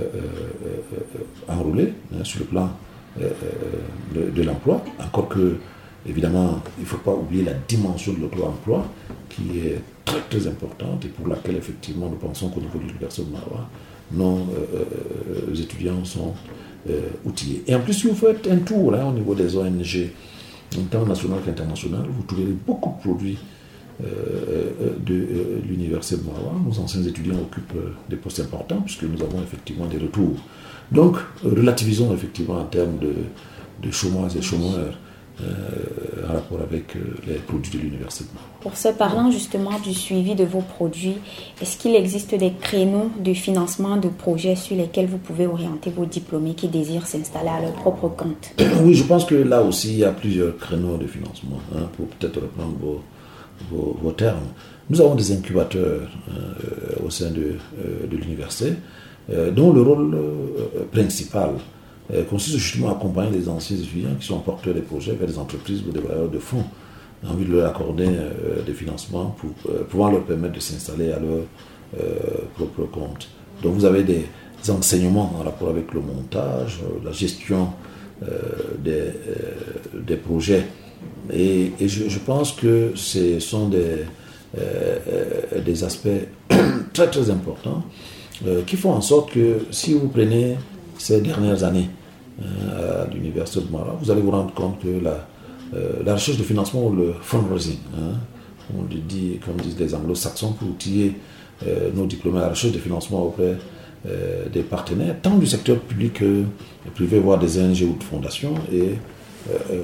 euh, 0.95 1.53
enrôlés 1.53 1.93
hein, 2.13 2.23
sur 2.23 2.39
le 2.39 2.45
plan 2.45 2.71
de, 3.19 4.41
l'emploi. 4.41 4.83
Encore 4.99 5.27
que, 5.29 5.57
évidemment, 6.07 6.61
il 6.79 6.81
ne 6.81 6.87
faut 6.87 6.97
pas 6.97 7.11
oublier 7.11 7.43
la 7.43 7.53
dimension 7.53 8.13
de 8.13 8.21
l'auto-emploi 8.21 8.87
qui 9.29 9.59
est 9.59 9.79
très 10.03 10.21
très 10.29 10.47
importante 10.47 11.05
et 11.05 11.09
pour 11.09 11.27
laquelle, 11.27 11.57
effectivement, 11.57 12.09
nous 12.09 12.15
pensons 12.15 12.49
qu'au 12.49 12.61
niveau 12.61 12.79
de 12.79 12.85
l'Université 12.85 13.27
de 13.27 13.33
Marois, 13.33 13.69
nos 14.11 14.47
étudiants 15.53 16.03
sont 16.05 16.33
outillés. 17.23 17.63
Et 17.67 17.75
en 17.75 17.81
plus, 17.81 17.93
si 17.93 18.07
vous 18.07 18.15
faites 18.15 18.47
un 18.49 18.57
tour 18.57 18.95
hein, 18.95 19.05
au 19.09 19.13
niveau 19.13 19.35
des 19.35 19.55
ONG, 19.55 20.09
tant 20.89 21.05
nationales 21.05 21.41
qu'internationales, 21.45 22.07
vous 22.09 22.23
trouverez 22.23 22.47
beaucoup 22.65 22.95
de 22.97 23.01
produits 23.09 23.37
de 24.01 25.13
euh, 25.13 25.59
l'université 25.67 26.21
de 26.21 26.25
Marois. 26.25 26.53
Nos 26.65 26.79
anciens 26.79 27.03
étudiants 27.03 27.39
occupent 27.41 27.75
euh, 27.75 27.93
des 28.09 28.15
postes 28.15 28.39
importants 28.39 28.81
puisque 28.81 29.03
nous 29.03 29.21
avons 29.21 29.41
effectivement 29.41 29.85
des 29.85 29.97
retours. 29.97 30.37
Donc, 30.91 31.17
relativisons 31.43 32.13
effectivement 32.13 32.59
en 32.59 32.65
termes 32.65 32.97
de, 32.99 33.13
de 33.81 33.91
chômage 33.91 34.35
et 34.35 34.41
chômeurs 34.41 34.97
en 36.29 36.33
rapport 36.33 36.59
avec 36.61 36.93
les 37.25 37.35
produits 37.35 37.71
de 37.71 37.77
l'université. 37.79 38.29
Pour 38.59 38.77
ce 38.77 38.89
parlant 38.89 39.31
justement 39.31 39.79
du 39.79 39.91
suivi 39.91 40.35
de 40.35 40.43
vos 40.43 40.61
produits, 40.61 41.15
est-ce 41.59 41.77
qu'il 41.77 41.95
existe 41.95 42.35
des 42.35 42.51
créneaux 42.51 43.09
de 43.19 43.33
financement 43.33 43.97
de 43.97 44.09
projets 44.09 44.55
sur 44.55 44.75
lesquels 44.75 45.07
vous 45.07 45.17
pouvez 45.17 45.47
orienter 45.47 45.89
vos 45.89 46.05
diplômés 46.05 46.53
qui 46.53 46.67
désirent 46.67 47.07
s'installer 47.07 47.49
à 47.49 47.59
leur 47.59 47.71
propre 47.71 48.09
compte? 48.09 48.53
Oui, 48.83 48.93
je 48.93 49.03
pense 49.03 49.25
que 49.25 49.33
là 49.33 49.63
aussi, 49.63 49.93
il 49.93 49.99
y 49.99 50.03
a 50.03 50.11
plusieurs 50.11 50.55
créneaux 50.57 50.97
de 50.97 51.07
financement 51.07 51.59
hein, 51.75 51.87
pour 51.97 52.05
peut-être 52.07 52.41
reprendre 52.41 52.75
vos, 52.79 53.01
vos, 53.69 54.11
termes. 54.11 54.47
Nous 54.89 54.99
avons 55.01 55.15
des 55.15 55.31
incubateurs 55.31 56.01
euh, 56.29 57.05
au 57.05 57.09
sein 57.09 57.29
de, 57.31 57.55
euh, 57.79 58.07
de 58.09 58.17
l'université 58.17 58.73
euh, 59.31 59.51
dont 59.51 59.71
le 59.71 59.81
rôle 59.81 60.17
principal 60.91 61.51
consiste 62.29 62.57
justement 62.57 62.89
à 62.89 62.91
accompagner 62.91 63.31
les 63.31 63.47
anciens 63.47 63.77
étudiants 63.77 64.15
qui 64.19 64.27
sont 64.27 64.39
porteurs 64.39 64.73
des 64.73 64.81
projets 64.81 65.13
vers 65.13 65.29
des 65.29 65.37
entreprises 65.37 65.81
ou 65.87 65.91
des 65.91 66.01
bailleurs 66.01 66.27
de 66.27 66.39
fonds 66.39 66.65
en 67.25 67.35
vue 67.35 67.45
de 67.45 67.55
leur 67.55 67.69
accorder 67.69 68.09
des 68.65 68.73
financements 68.73 69.33
pour 69.37 69.51
pouvoir 69.85 70.11
leur 70.11 70.23
permettre 70.23 70.55
de 70.55 70.59
s'installer 70.59 71.13
à 71.13 71.19
leur 71.19 71.45
propre 72.55 72.83
compte. 72.91 73.29
Donc 73.63 73.75
vous 73.75 73.85
avez 73.85 74.03
des 74.03 74.25
enseignements 74.67 75.33
en 75.39 75.43
rapport 75.43 75.69
avec 75.69 75.93
le 75.93 76.01
montage, 76.01 76.81
la 77.05 77.13
gestion 77.13 77.69
des, 78.83 79.11
des 79.93 80.15
projets. 80.15 80.65
Et, 81.33 81.71
je, 81.79 82.19
pense 82.19 82.51
que 82.51 82.91
ce 82.95 83.39
sont 83.39 83.69
des, 83.69 84.05
euh, 84.57 84.97
euh, 85.07 85.61
des 85.63 85.83
aspects 85.83 86.09
très 86.93 87.09
très 87.09 87.29
importants 87.29 87.83
euh, 88.45 88.63
qui 88.63 88.75
font 88.75 88.91
en 88.91 89.01
sorte 89.01 89.31
que 89.31 89.59
si 89.71 89.93
vous 89.93 90.09
prenez 90.09 90.57
ces 90.97 91.21
dernières 91.21 91.63
années 91.63 91.89
à 92.41 93.05
l'Université 93.13 93.61
de 93.65 93.71
Mara, 93.71 93.95
vous 94.01 94.09
allez 94.09 94.21
vous 94.21 94.31
rendre 94.31 94.53
compte 94.53 94.79
que 94.81 94.87
la, 95.01 96.13
recherche 96.13 96.37
de 96.37 96.43
financement 96.43 96.87
ou 96.87 96.95
le 96.95 97.13
fundraising, 97.21 97.77
hein, 97.95 98.17
on 98.75 98.83
dit, 98.83 99.39
comme 99.45 99.57
disent 99.57 99.79
les 99.79 99.93
anglo-saxons, 99.93 100.53
pour 100.53 100.69
outiller 100.69 101.13
nos 101.93 102.07
diplômés 102.07 102.39
à 102.39 102.43
la 102.43 102.49
recherche 102.49 102.73
de 102.73 102.79
financement 102.79 103.27
auprès 103.27 103.57
des 104.05 104.61
partenaires, 104.63 105.15
tant 105.21 105.37
du 105.37 105.45
secteur 105.45 105.79
public 105.79 106.13
que 106.13 106.43
privé, 106.95 107.19
voire 107.19 107.37
des 107.37 107.59
ONG 107.59 107.83
ou 107.83 107.97
de 107.97 108.03
fondations, 108.03 108.55
et 108.71 108.95
euh, 109.49 109.57
euh, 109.71 109.77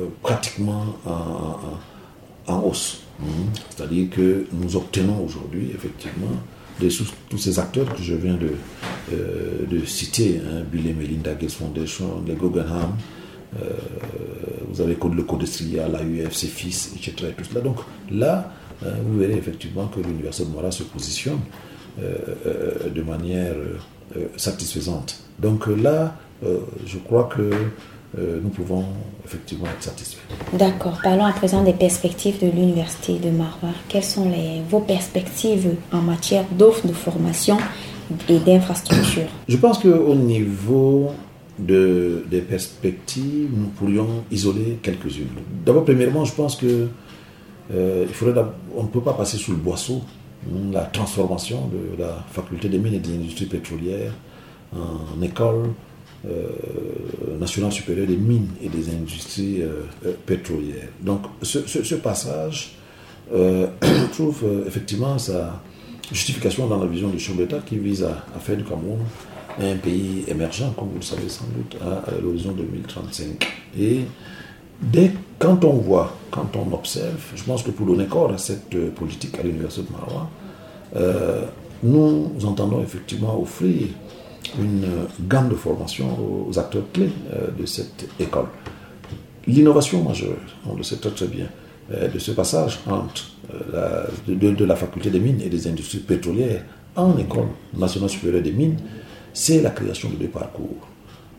euh, 0.00 0.06
pratiquement 0.22 0.84
en, 2.46 2.60
hausse. 2.60 3.00
Mhm. 3.18 3.26
C'est-à-dire 3.70 4.10
que 4.10 4.46
nous 4.52 4.76
obtenons 4.76 5.24
aujourd'hui, 5.24 5.70
effectivement, 5.74 6.30
de 6.80 6.88
tous 7.28 7.38
ces 7.38 7.58
acteurs 7.58 7.92
que 7.92 8.02
je 8.02 8.14
viens 8.14 8.36
de, 8.36 8.52
de 9.66 9.84
citer, 9.84 10.40
hein, 10.44 10.62
Bill 10.70 10.86
et 10.86 10.92
Melinda 10.92 11.34
Gates 11.34 11.50
Foundation, 11.52 12.22
les 12.26 12.34
Guggenheim, 12.34 12.96
vous 14.68 14.80
avez 14.80 14.96
le 14.96 15.22
Codestria, 15.22 15.88
la 15.88 16.02
UFC, 16.02 16.46
FIS, 16.46 16.92
etc. 16.96 17.32
Donc 17.62 17.78
là, 18.10 18.52
vous 18.80 19.18
verrez 19.18 19.34
effectivement 19.34 19.86
que 19.88 20.00
l'Université 20.00 20.48
de 20.48 20.54
Mora 20.54 20.70
se 20.70 20.84
positionne 20.84 21.40
de 21.98 23.02
manière 23.02 23.54
satisfaisante. 24.36 25.22
Donc 25.38 25.66
là, 25.66 26.16
je 26.86 26.98
crois 26.98 27.24
que 27.24 27.50
euh, 28.18 28.40
nous 28.42 28.50
pouvons 28.50 28.84
effectivement 29.24 29.64
être 29.66 29.82
satisfaits. 29.82 30.20
D'accord. 30.52 30.98
Parlons 31.02 31.24
à 31.24 31.32
présent 31.32 31.64
des 31.64 31.72
perspectives 31.72 32.38
de 32.42 32.50
l'Université 32.50 33.18
de 33.18 33.30
Marois. 33.30 33.70
Quelles 33.88 34.04
sont 34.04 34.28
les, 34.28 34.60
vos 34.68 34.80
perspectives 34.80 35.76
en 35.92 36.02
matière 36.02 36.44
d'offres 36.58 36.86
de 36.86 36.92
formation 36.92 37.56
et 38.28 38.38
d'infrastructures? 38.38 39.28
Je 39.48 39.56
pense 39.56 39.78
qu'au 39.78 40.14
niveau 40.14 41.12
de, 41.58 42.24
des 42.30 42.42
perspectives, 42.42 43.48
nous 43.56 43.68
pourrions 43.68 44.24
isoler 44.30 44.78
quelques-unes. 44.82 45.28
D'abord, 45.64 45.84
premièrement, 45.84 46.26
je 46.26 46.34
pense 46.34 46.56
que 46.56 46.88
euh, 47.72 48.04
il 48.06 48.14
faudrait 48.14 48.44
on 48.76 48.82
ne 48.82 48.88
peut 48.88 49.00
pas 49.00 49.14
passer 49.14 49.38
sous 49.38 49.52
le 49.52 49.56
boisseau 49.56 50.02
la 50.72 50.82
transformation 50.82 51.68
de 51.68 52.02
la 52.02 52.24
faculté 52.30 52.68
des 52.68 52.78
mines 52.78 52.94
et 52.94 52.98
des 52.98 53.14
industries 53.14 53.46
pétrolières 53.46 54.12
en 54.74 55.20
école 55.22 55.70
euh, 56.24 57.36
national 57.40 57.72
supérieur 57.72 58.06
des 58.06 58.16
mines 58.16 58.46
et 58.62 58.68
des 58.68 58.90
industries 58.90 59.60
euh, 59.60 59.82
euh, 60.06 60.12
pétrolières. 60.24 60.86
Donc 61.00 61.22
ce, 61.42 61.96
passage 61.96 62.76
trouve 64.12 64.44
effectivement 64.64 65.18
sa 65.18 65.60
justification 66.12 66.68
dans 66.68 66.78
la 66.78 66.86
vision 66.86 67.08
du 67.08 67.18
chef 67.18 67.36
d'État 67.36 67.58
qui 67.66 67.76
vise 67.76 68.04
à, 68.04 68.24
faire 68.38 68.56
du 68.56 68.62
Cameroun 68.62 69.00
un 69.60 69.74
pays 69.76 70.24
émergent, 70.28 70.72
comme 70.76 70.90
vous 70.90 70.98
le 70.98 71.02
savez 71.02 71.28
sans 71.28 71.46
doute, 71.46 71.76
à, 71.82 72.08
l'horizon 72.22 72.52
2035. 72.52 73.44
Et 73.80 74.02
dès 74.80 75.10
quand 75.42 75.64
on 75.64 75.72
voit, 75.72 76.14
quand 76.30 76.50
on 76.56 76.72
observe, 76.72 77.20
je 77.34 77.42
pense 77.42 77.64
que 77.64 77.72
pour 77.72 77.84
donner 77.86 78.06
corps 78.06 78.32
à 78.32 78.38
cette 78.38 78.76
politique 78.94 79.36
à 79.40 79.42
l'Université 79.42 79.88
de 79.88 79.92
Marois, 79.92 80.30
nous 81.82 82.30
entendons 82.44 82.80
effectivement 82.80 83.40
offrir 83.40 83.88
une 84.58 84.86
gamme 85.28 85.48
de 85.48 85.54
formation 85.54 86.06
aux 86.48 86.58
acteurs 86.58 86.84
clés 86.92 87.12
euh, 87.32 87.48
de 87.58 87.66
cette 87.66 88.08
école. 88.18 88.46
L'innovation 89.46 90.02
majeure, 90.02 90.38
on 90.66 90.74
le 90.74 90.82
sait 90.82 90.96
très 90.96 91.10
très 91.10 91.26
bien, 91.26 91.46
euh, 91.92 92.08
de 92.08 92.18
ce 92.18 92.32
passage 92.32 92.80
entre 92.86 93.30
euh, 93.52 94.06
la, 94.28 94.34
de, 94.34 94.64
la 94.64 94.76
faculté 94.76 95.10
des 95.10 95.20
mines 95.20 95.40
et 95.40 95.48
des 95.48 95.66
industries 95.66 95.98
pétrolières 95.98 96.64
en 96.96 97.16
école 97.16 97.48
nationale 97.74 98.10
supérieure 98.10 98.42
des 98.42 98.52
mines, 98.52 98.76
c'est 99.32 99.62
la 99.62 99.70
création 99.70 100.10
de 100.10 100.16
deux 100.16 100.28
parcours. 100.28 100.88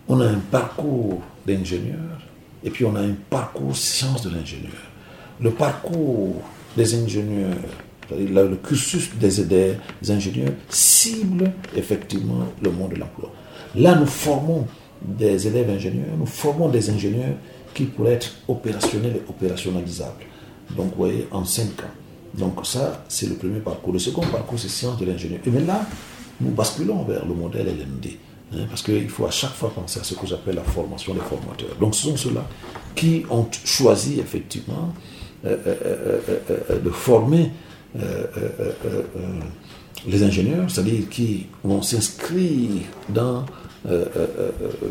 On 0.07 0.19
a 0.19 0.25
un 0.25 0.39
parcours 0.51 1.21
d'ingénieur 1.45 2.19
et 2.63 2.69
puis 2.69 2.85
on 2.85 2.95
a 2.95 3.01
un 3.01 3.15
parcours 3.29 3.75
sciences 3.75 4.21
de 4.23 4.29
l'ingénieur. 4.29 4.71
Le 5.39 5.51
parcours 5.51 6.41
des 6.77 6.95
ingénieurs 6.95 7.57
le 8.11 8.55
cursus 8.55 9.09
des, 9.15 9.43
des, 9.45 10.11
ingénieurs 10.11 10.53
cible 10.69 11.51
effectivement 11.75 12.45
le 12.61 12.71
monde 12.71 12.93
de 12.93 12.99
l'emploi. 12.99 13.31
Là, 13.75 13.95
nous 13.95 14.05
formons 14.05 14.67
des 15.01 15.47
élèves 15.47 15.69
ingénieurs, 15.69 16.15
nous 16.17 16.25
formons 16.25 16.69
des 16.69 16.89
ingénieurs 16.89 17.35
qui 17.73 17.85
pourraient 17.85 18.13
être 18.13 18.35
opérationnels 18.47 19.17
et 19.17 19.29
opérationnalisables. 19.29 20.23
Donc, 20.75 20.91
vous 20.91 20.97
voyez, 20.97 21.27
en 21.31 21.43
5 21.43 21.63
ans. 21.63 22.37
Donc, 22.37 22.65
ça, 22.65 23.03
c'est 23.09 23.27
le 23.27 23.35
premier 23.35 23.59
parcours. 23.59 23.93
Le 23.93 23.99
second 23.99 24.21
parcours, 24.21 24.59
c'est 24.59 24.69
sciences 24.69 24.99
de 24.99 25.05
l'ingénieur. 25.05 25.39
Et 25.45 25.49
maintenant, 25.49 25.73
là, 25.73 25.85
nous 26.41 26.51
basculons 26.51 27.03
vers 27.03 27.25
le 27.25 27.33
modèle 27.33 27.67
LMD. 27.67 28.11
Hein, 28.55 28.65
parce 28.69 28.81
qu'il 28.83 29.09
faut 29.09 29.25
à 29.25 29.31
chaque 29.31 29.53
fois 29.53 29.71
penser 29.73 29.99
à 29.99 30.03
ce 30.03 30.13
que 30.13 30.27
j'appelle 30.27 30.55
la 30.55 30.63
formation 30.63 31.13
des 31.13 31.21
formateurs. 31.21 31.75
Donc, 31.79 31.95
ce 31.95 32.03
sont 32.03 32.17
ceux-là 32.17 32.47
qui 32.95 33.25
ont 33.29 33.47
choisi 33.65 34.19
effectivement 34.19 34.93
euh, 35.45 35.57
euh, 35.65 36.19
euh, 36.69 36.79
de 36.79 36.89
former 36.89 37.51
euh, 37.95 38.25
euh, 38.37 38.71
euh, 38.85 39.01
les 40.07 40.23
ingénieurs, 40.23 40.69
c'est-à-dire 40.69 41.07
qui 41.09 41.47
vont 41.63 41.81
s'inscrire 41.81 42.69
dans 43.09 43.45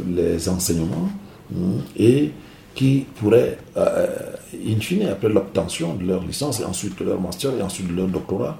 les 0.06 0.48
enseignements 0.48 1.08
hein, 1.54 1.80
et 1.96 2.30
qui 2.74 3.06
pourraient, 3.16 3.58
in 3.76 4.80
fine, 4.80 5.06
après 5.08 5.28
l'obtention 5.28 5.94
de 5.94 6.04
leur 6.04 6.22
licence 6.24 6.60
et 6.60 6.64
ensuite 6.64 6.98
de 6.98 7.04
leur 7.04 7.20
master 7.20 7.54
et 7.58 7.62
ensuite 7.62 7.88
de 7.88 7.94
leur 7.94 8.06
doctorat, 8.06 8.58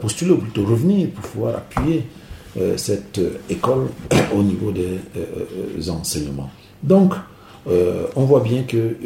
postuler 0.00 0.32
ou 0.32 0.38
plutôt 0.38 0.64
revenir 0.64 1.10
pour 1.10 1.30
pouvoir 1.30 1.56
appuyer 1.56 2.04
cette 2.76 3.20
école 3.48 3.88
au 4.36 4.42
niveau 4.42 4.72
des 4.72 5.90
enseignements. 5.90 6.50
Donc, 6.82 7.14
on 7.66 8.24
voit 8.24 8.40
bien 8.40 8.64
que 8.64 8.96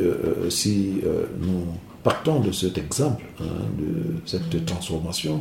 si 0.49 1.01
nous 1.41 1.67
partons 2.03 2.41
de 2.41 2.53
cet 2.53 2.79
exemple, 2.79 3.25
hein, 3.41 3.45
de 3.79 4.21
cette 4.25 4.65
transformation 4.65 5.41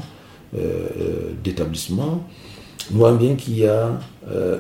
d'établissement, 1.44 2.28
nous 2.92 3.00
voyons 3.00 3.16
bien 3.16 3.36
qu'il 3.36 3.58
y 3.58 3.66
a 3.66 4.00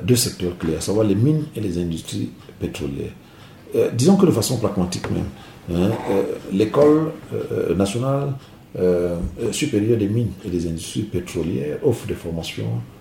deux 0.03 0.15
secteurs 0.15 0.57
clés, 0.57 0.75
à 0.75 0.81
savoir 0.81 1.05
les 1.05 1.15
mines 1.15 1.45
et 1.55 1.61
les 1.61 1.77
industries 1.77 2.29
pétrolières. 2.59 3.13
disons 3.93 4.15
que 4.15 4.25
de 4.25 4.31
façon 4.31 4.57
pragmatique 4.57 5.07
même, 5.11 5.29
hein, 5.71 5.91
l'école 6.51 7.11
nationale 7.75 8.33
supérieure 9.51 9.97
des 9.97 10.07
mines 10.07 10.31
et 10.45 10.49
des 10.49 10.67
industries 10.67 11.03
pétrolières 11.03 11.77
offre 11.83 12.07
des 12.07 12.13
formations 12.13 12.65
euh, 12.65 12.73
euh, 12.73 12.94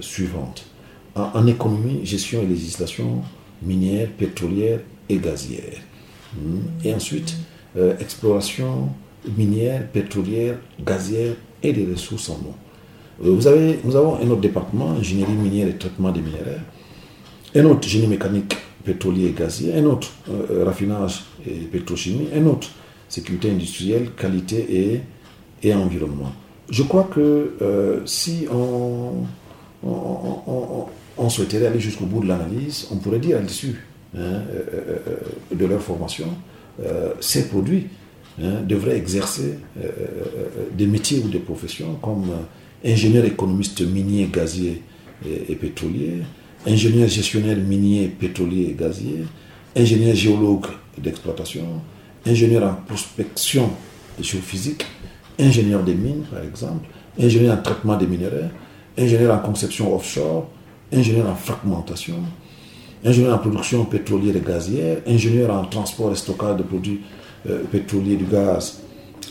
suivantes. 0.00 0.64
En, 1.14 1.46
économie, 1.46 2.04
gestion 2.04 2.42
et 2.42 2.46
législation 2.46 3.22
minière, 3.62 4.08
pétrolière 4.10 4.80
et 5.08 5.16
gazière. 5.16 5.80
Hmm. 6.34 6.60
Et 6.84 6.94
ensuite, 6.94 7.34
euh, 7.76 7.96
exploration 7.98 8.90
minière, 9.36 9.88
pétrolière, 9.88 10.58
gazière 10.80 11.34
et 11.62 11.72
des 11.72 11.86
ressources 11.90 12.28
en 12.28 12.34
eau. 12.34 12.54
Vous 13.20 13.48
avez, 13.48 13.80
nous 13.82 13.96
avons 13.96 14.16
un 14.16 14.30
autre 14.30 14.42
département, 14.42 14.90
ingénierie 14.92 15.32
minière 15.32 15.66
et 15.66 15.76
traitement 15.76 16.12
des 16.12 16.20
minéraux, 16.20 16.60
un 17.56 17.64
autre 17.64 17.88
génie 17.88 18.06
mécanique, 18.06 18.56
pétrolier 18.84 19.26
et 19.26 19.32
gazier, 19.32 19.74
un 19.74 19.84
autre 19.86 20.12
raffinage 20.64 21.24
et 21.44 21.64
pétrochimie, 21.64 22.28
un 22.32 22.46
autre 22.46 22.68
sécurité 23.08 23.50
industrielle, 23.50 24.10
qualité 24.16 24.66
et, 24.70 25.00
et 25.68 25.74
environnement 25.74 26.32
je 26.70 26.82
crois 26.82 27.08
que 27.12 27.54
euh, 27.62 28.00
si 28.04 28.46
on, 28.52 29.24
on, 31.16 31.28
souhaitait 31.28 31.64
aller 31.66 31.80
jusqu'au 31.80 32.06
bout 32.06 32.22
de 32.22 32.28
l'analyse, 32.28 32.88
on 32.90 32.96
pourrait 32.96 33.18
dire 33.18 33.38
à 33.38 33.40
l'issue 33.40 33.86
hein, 34.14 34.20
euh, 34.20 34.42
euh, 35.52 35.54
de 35.54 35.66
leur 35.66 35.80
formation, 35.80 36.26
ces 37.20 37.48
produits 37.48 37.88
hein, 38.40 38.62
devraient 38.64 38.96
exercer 38.96 39.58
des 40.72 40.86
métiers 40.86 41.20
ou 41.24 41.28
des 41.28 41.40
professions 41.40 41.94
comme 42.00 42.30
ingénieur 42.84 43.24
économiste 43.24 43.80
minier, 43.80 44.28
gazier 44.32 44.82
et, 45.26 45.52
et 45.52 45.56
pétrolier, 45.56 46.22
ingénieur 46.64 47.08
gestionnaire 47.08 47.56
minier, 47.56 48.06
pétrolier 48.06 48.68
et 48.70 48.74
gazier, 48.74 49.24
ingénieur 49.74 50.14
géologue 50.14 50.66
d'exploitation, 50.96 51.66
ingénieur 52.24 52.62
en 52.62 52.74
prospection 52.86 53.70
géophysique, 54.20 54.86
ingénieur 55.38 55.82
des 55.82 55.94
mines, 55.94 56.24
par 56.30 56.42
exemple, 56.42 56.88
ingénieur 57.18 57.58
en 57.58 57.62
traitement 57.62 57.96
des 57.96 58.06
minéraux, 58.06 58.50
ingénieur 58.96 59.34
en 59.34 59.38
conception 59.38 59.94
offshore, 59.94 60.48
ingénieur 60.92 61.28
en 61.28 61.34
fragmentation, 61.34 62.16
ingénieur 63.04 63.34
en 63.34 63.38
production 63.38 63.84
pétrolière 63.84 64.36
et 64.36 64.40
gazière, 64.40 64.98
ingénieur 65.06 65.50
en 65.50 65.64
transport 65.64 66.12
et 66.12 66.16
stockage 66.16 66.56
de 66.56 66.62
produits 66.62 67.00
euh, 67.48 67.62
pétroliers, 67.70 68.16
du 68.16 68.24
gaz 68.24 68.80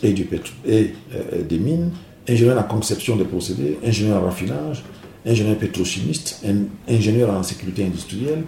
et, 0.01 0.13
du 0.13 0.27
et 0.65 0.93
euh, 1.13 1.43
des 1.43 1.59
mines, 1.59 1.91
ingénieur 2.27 2.57
en 2.57 2.63
conception 2.63 3.15
des 3.15 3.25
procédés, 3.25 3.77
ingénieur 3.85 4.21
en 4.21 4.25
raffinage, 4.25 4.83
ingénieur 5.25 5.57
pétrochimiste, 5.57 6.45
ingénieur 6.87 7.29
en 7.31 7.43
sécurité 7.43 7.83
industrielle, 7.83 8.43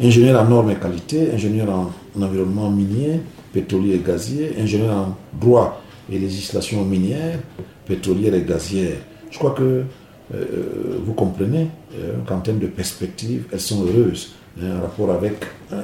ingénieur 0.00 0.40
en 0.40 0.48
normes 0.48 0.70
et 0.70 0.76
qualité, 0.76 1.30
ingénieur 1.32 1.68
en 1.68 2.22
environnement 2.22 2.70
minier, 2.70 3.20
pétrolier 3.52 3.94
et 3.94 4.02
gazier, 4.04 4.54
ingénieur 4.58 4.94
en 4.94 5.16
droit 5.38 5.83
et 6.10 6.18
législation 6.18 6.84
minière, 6.84 7.38
pétrolière 7.86 8.34
et 8.34 8.42
gazière. 8.42 8.96
Je 9.30 9.38
crois 9.38 9.52
que 9.52 9.84
euh, 10.32 10.98
vous 11.04 11.12
comprenez 11.12 11.68
euh, 11.94 12.14
qu'en 12.26 12.40
termes 12.40 12.58
de 12.58 12.66
perspective, 12.66 13.46
elles 13.52 13.60
sont 13.60 13.84
heureuses 13.84 14.32
hein, 14.60 14.78
en 14.78 14.82
rapport 14.82 15.10
avec, 15.10 15.34
euh, 15.72 15.82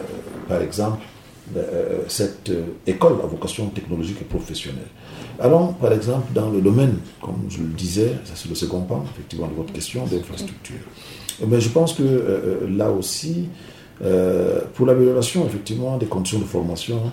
par 0.49 0.63
exemple, 0.63 1.03
cette 2.07 2.53
école 2.87 3.15
à 3.25 3.27
vocation 3.27 3.67
technologique 3.71 4.19
et 4.21 4.25
professionnelle. 4.25 4.87
Allons, 5.41 5.73
par 5.73 5.93
exemple, 5.93 6.33
dans 6.33 6.49
le 6.49 6.61
domaine, 6.61 6.99
comme 7.21 7.43
je 7.49 7.59
le 7.59 7.71
disais, 7.71 8.13
ça 8.25 8.35
c'est 8.37 8.49
le 8.49 8.55
second 8.55 8.83
point, 8.83 9.03
effectivement, 9.13 9.49
de 9.49 9.55
votre 9.55 9.73
question, 9.73 10.07
d'infrastructure. 10.07 10.77
Mais 11.49 11.61
je 11.61 11.71
pense 11.71 11.95
que 11.95 12.69
là 12.71 12.93
aussi, 12.93 13.49
pour 14.75 14.87
l'amélioration, 14.87 15.45
effectivement, 15.45 15.97
des 15.99 16.07
conditions 16.07 16.39
de 16.39 16.45
formation, 16.45 17.11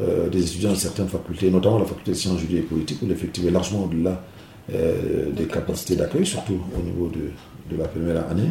euh, 0.00 0.30
des 0.30 0.42
étudiants 0.42 0.70
de 0.70 0.76
certaines 0.76 1.08
facultés, 1.08 1.50
notamment 1.50 1.78
la 1.78 1.84
faculté 1.84 2.12
de 2.12 2.16
sciences 2.16 2.38
juridiques 2.38 2.64
et 2.64 2.66
politiques, 2.66 3.02
où 3.02 3.06
l'effectif 3.06 3.44
est 3.44 3.50
largement 3.50 3.84
au-delà 3.84 4.24
euh, 4.72 5.30
des 5.36 5.44
capacités 5.44 5.96
d'accueil, 5.96 6.24
surtout 6.24 6.58
au 6.78 6.82
niveau 6.82 7.10
de, 7.10 7.76
la 7.76 7.86
première 7.88 8.26
année, 8.30 8.48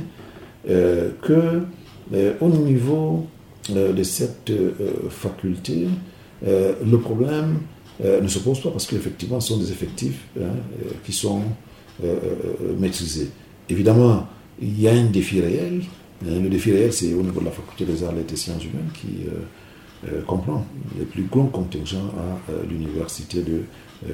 euh, 0.69 1.09
que 1.21 1.63
au 2.41 2.49
niveau 2.49 3.25
de 3.69 4.03
cette 4.03 4.51
faculté, 5.09 5.87
le 6.43 6.97
problème 6.97 7.59
ne 8.03 8.27
se 8.27 8.39
pose 8.39 8.59
pas 8.61 8.69
parce 8.69 8.85
qu'effectivement, 8.85 9.39
ce 9.39 9.53
sont 9.53 9.59
des 9.59 9.71
effectifs 9.71 10.25
hein, 10.37 10.55
qui 11.05 11.13
sont 11.13 11.41
maîtrisés. 12.79 13.29
Évidemment, 13.69 14.27
il 14.61 14.81
y 14.81 14.89
a 14.89 14.91
un 14.91 15.05
défi 15.05 15.39
réel. 15.39 15.83
Hein, 16.25 16.39
le 16.41 16.49
défi 16.49 16.73
réel, 16.73 16.91
c'est 16.91 17.13
au 17.13 17.21
niveau 17.21 17.39
de 17.39 17.45
la 17.45 17.51
faculté 17.51 17.85
des 17.85 18.03
arts 18.03 18.17
et 18.19 18.29
des 18.29 18.35
sciences 18.35 18.65
humaines 18.65 18.89
qui 18.93 19.27
euh, 20.07 20.23
comprend 20.23 20.65
les 20.97 21.05
plus 21.05 21.23
grands 21.23 21.45
contingents 21.45 22.11
à 22.17 22.51
euh, 22.51 22.63
l'université 22.67 23.43
de, 23.43 23.61
euh, 24.07 24.09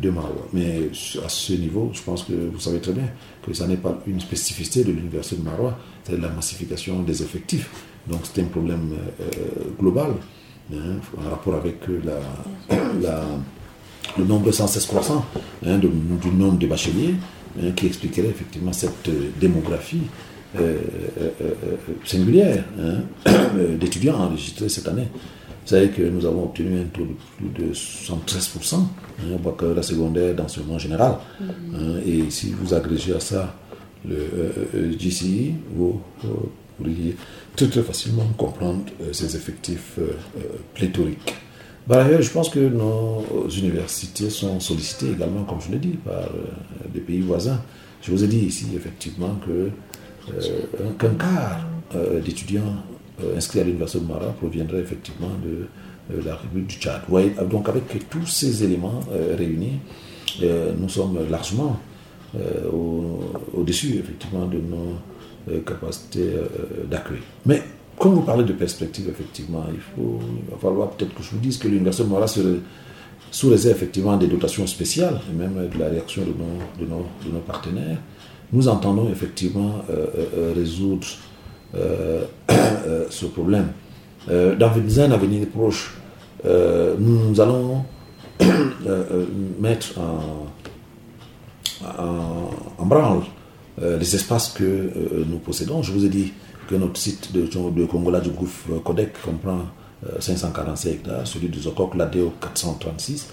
de. 0.00 0.12
Mais 0.52 0.82
à 1.24 1.28
ce 1.28 1.52
niveau, 1.54 1.90
je 1.92 2.00
pense 2.02 2.22
que 2.22 2.32
vous 2.32 2.60
savez 2.60 2.78
très 2.78 2.92
bien 2.92 3.08
que 3.44 3.52
ça 3.52 3.66
n'est 3.66 3.76
pas 3.76 4.00
une 4.06 4.20
spécificité 4.20 4.84
de 4.84 4.92
l'université 4.92 5.36
de 5.36 5.42
Maroua, 5.42 5.76
c'est 6.04 6.20
la 6.20 6.28
massification 6.28 7.02
des 7.02 7.20
effectifs. 7.20 7.68
Donc 8.06 8.20
c'est 8.22 8.42
un 8.42 8.46
problème 8.46 8.94
global 9.80 10.12
hein, 10.72 11.00
en 11.18 11.30
rapport 11.30 11.54
avec 11.54 11.78
le 11.88 12.00
nombre 14.24 14.52
sans 14.52 14.68
cesse 14.68 14.86
croissant 14.86 15.24
hein, 15.66 15.78
du 15.78 16.30
nombre 16.30 16.58
de 16.58 16.66
bacheliers 16.66 17.14
hein, 17.60 17.72
qui 17.74 17.86
expliquerait 17.86 18.28
effectivement 18.28 18.72
cette 18.72 19.10
démographie 19.40 20.02
euh, 20.56 20.78
euh, 21.20 21.30
euh, 21.40 21.76
singulière 22.04 22.64
hein, 22.78 23.02
d'étudiants 23.80 24.16
enregistrés 24.16 24.68
cette 24.68 24.86
année. 24.86 25.08
Vous 25.12 25.68
savez 25.68 25.88
que 25.88 26.02
nous 26.02 26.24
avons 26.26 26.44
obtenu 26.44 26.80
un 26.80 26.84
taux 26.84 27.06
de 27.06 27.14
plus 27.54 27.66
de 27.66 27.72
73% 27.72 28.74
hein, 28.76 28.86
au 29.34 29.38
baccalauréat 29.38 29.82
secondaire 29.82 30.34
d'enseignement 30.34 30.78
général. 30.78 31.16
Mm-hmm. 31.42 31.46
Hein, 31.74 32.00
et 32.06 32.30
si 32.30 32.52
vous 32.52 32.72
agrégez 32.72 33.14
à 33.14 33.20
ça 33.20 33.56
le 34.06 34.92
GCI, 34.98 35.54
vous, 35.74 36.00
pourriez 36.76 37.16
très, 37.56 37.66
très 37.66 37.82
facilement 37.82 38.26
comprendre 38.36 38.84
ces 39.12 39.34
effectifs 39.34 39.98
pléthoriques. 40.74 41.34
Par 41.88 42.04
ailleurs, 42.04 42.20
je 42.20 42.30
pense 42.30 42.50
que 42.50 42.60
nos 42.60 43.48
universités 43.48 44.28
sont 44.28 44.60
sollicitées 44.60 45.12
également, 45.12 45.44
comme 45.44 45.60
je 45.60 45.72
l'ai 45.72 45.78
dit, 45.78 45.96
par 46.04 46.28
des 46.92 47.00
pays 47.00 47.22
voisins. 47.22 47.60
Je 48.02 48.10
vous 48.10 48.22
ai 48.22 48.26
dit 48.26 48.40
ici, 48.40 48.66
effectivement, 48.76 49.36
que 49.46 49.70
euh, 50.32 50.90
qu'un 50.98 51.14
quart 51.14 51.60
euh, 51.94 52.20
d'étudiants 52.20 52.76
euh, 53.22 53.36
inscrits 53.36 53.60
à 53.60 53.64
l'Université 53.64 54.04
de 54.04 54.10
Mara 54.10 54.32
proviendrait 54.32 54.80
effectivement 54.80 55.30
de 55.44 55.66
la 56.24 56.36
République 56.36 56.66
du 56.66 56.76
Tchad. 56.76 57.02
donc 57.50 57.68
avec 57.68 58.08
tous 58.10 58.26
ces 58.26 58.62
éléments 58.62 59.00
réunis, 59.38 59.78
nous 60.78 60.88
sommes 60.90 61.18
largement 61.30 61.78
au-dessus 63.54 63.94
effectivement 64.00 64.44
de 64.44 64.58
nos 64.58 65.60
capacités 65.60 66.28
d'accueil. 66.90 67.22
Mais 67.46 67.62
comme 67.98 68.16
vous 68.16 68.20
parlez 68.20 68.44
de 68.44 68.52
perspective, 68.52 69.08
effectivement, 69.08 69.64
il, 69.72 69.80
faut, 69.80 70.18
va 70.50 70.58
falloir 70.58 70.90
peut-être 70.90 71.14
que 71.14 71.22
je 71.22 71.30
vous 71.30 71.38
dise 71.38 71.56
que 71.56 71.68
l'Université 71.68 72.06
de 72.06 72.26
serait 72.26 72.58
sous 73.30 73.48
réserve 73.48 73.76
effectivement 73.76 74.18
des 74.18 74.26
dotations 74.26 74.66
spéciales, 74.66 75.22
et 75.30 75.34
même 75.34 75.70
de 75.74 75.78
la 75.78 75.88
réaction 75.88 76.22
de 76.22 76.84
nos 76.84 77.40
partenaires, 77.40 77.96
nous 78.54 78.68
entendons 78.68 79.10
effectivement 79.10 79.82
euh, 79.90 80.06
euh, 80.38 80.52
résoudre 80.54 81.06
euh, 81.74 82.24
ce 83.10 83.26
problème. 83.26 83.68
dans 84.28 85.00
un 85.00 85.10
avenir 85.10 85.48
proche, 85.48 85.92
nous 86.98 87.40
allons 87.40 87.84
mettre 89.60 89.98
en, 92.78 92.86
branle 92.86 93.22
les 93.80 94.14
espaces 94.14 94.48
que 94.50 94.90
nous 95.26 95.38
possédons. 95.38 95.82
Je 95.82 95.90
vous 95.92 96.04
ai 96.04 96.08
dit 96.08 96.32
que 96.68 96.76
notre 96.76 96.96
site 96.96 97.32
de, 97.32 97.86
Congola 97.86 98.20
du 98.20 98.30
gouffre 98.30 98.78
Codec 98.84 99.20
comprend 99.20 99.62
545 100.20 100.90
hectares, 100.90 101.26
celui 101.26 101.48
de 101.48 101.58
Zokok 101.58 101.96
Ladeo 101.96 102.32
436, 102.40 103.30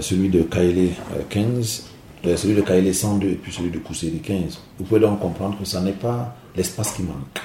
celui 0.00 0.28
de 0.28 0.42
Kaele 0.42 0.90
15 1.28 1.84
euh, 1.84 1.97
celui 2.24 2.54
de 2.54 2.62
Kaélé 2.62 2.92
102 2.92 3.28
et 3.28 3.34
puis 3.34 3.52
celui 3.52 3.70
de 3.70 3.78
Kousséri 3.78 4.20
15. 4.20 4.60
Vous 4.78 4.84
pouvez 4.84 5.00
donc 5.00 5.20
comprendre 5.20 5.58
que 5.58 5.64
ce 5.64 5.78
n'est 5.78 5.92
pas 5.92 6.36
l'espace 6.56 6.92
qui 6.92 7.02
manque. 7.02 7.40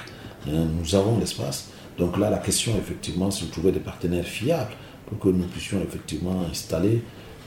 Hein, 0.48 0.66
nous 0.78 0.94
avons 0.94 1.18
l'espace. 1.18 1.70
Donc 1.98 2.18
là, 2.18 2.30
la 2.30 2.38
question, 2.38 2.72
effectivement, 2.76 3.30
c'est 3.30 3.46
de 3.46 3.50
trouver 3.50 3.72
des 3.72 3.80
partenaires 3.80 4.24
fiables 4.24 4.72
pour 5.06 5.18
que 5.18 5.28
nous 5.28 5.46
puissions 5.46 5.80
effectivement 5.80 6.42
installer 6.50 7.02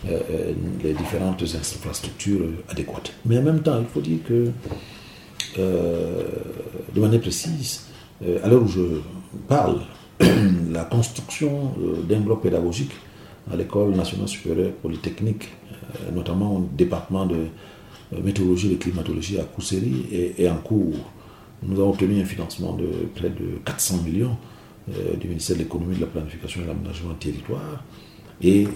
euh, 0.07 0.19
euh, 0.31 0.53
les 0.83 0.93
différentes 0.93 1.43
infrastructures 1.43 2.47
adéquates. 2.69 3.11
Mais 3.25 3.37
en 3.37 3.43
même 3.43 3.61
temps, 3.61 3.79
il 3.79 3.87
faut 3.87 4.01
dire 4.01 4.19
que, 4.25 4.51
de 5.57 6.99
manière 6.99 7.19
précise, 7.19 7.87
à 8.43 8.47
l'heure 8.47 8.63
où 8.63 8.67
je 8.67 9.01
parle, 9.47 9.81
la 10.71 10.83
construction 10.85 11.73
d'un 12.07 12.19
bloc 12.19 12.43
pédagogique 12.43 12.91
à 13.51 13.55
l'école 13.55 13.91
nationale 13.91 14.27
supérieure 14.27 14.71
polytechnique, 14.73 15.49
notamment 16.13 16.57
au 16.57 16.69
département 16.77 17.25
de 17.25 17.47
météorologie 18.23 18.73
et 18.73 18.77
climatologie 18.77 19.39
à 19.39 19.43
Kousséry, 19.43 20.05
est, 20.37 20.49
en 20.49 20.57
cours. 20.57 21.11
Nous 21.63 21.79
avons 21.79 21.89
obtenu 21.89 22.21
un 22.21 22.25
financement 22.25 22.73
de 22.73 22.87
près 23.15 23.29
de 23.29 23.59
400 23.65 24.03
millions 24.03 24.37
du 25.19 25.27
ministère 25.27 25.57
de 25.57 25.63
l'économie, 25.63 25.95
de 25.95 26.01
la 26.01 26.07
planification 26.07 26.61
et 26.61 26.63
de 26.63 26.69
l'aménagement 26.69 27.13
territoire. 27.15 27.83
Et 28.41 28.67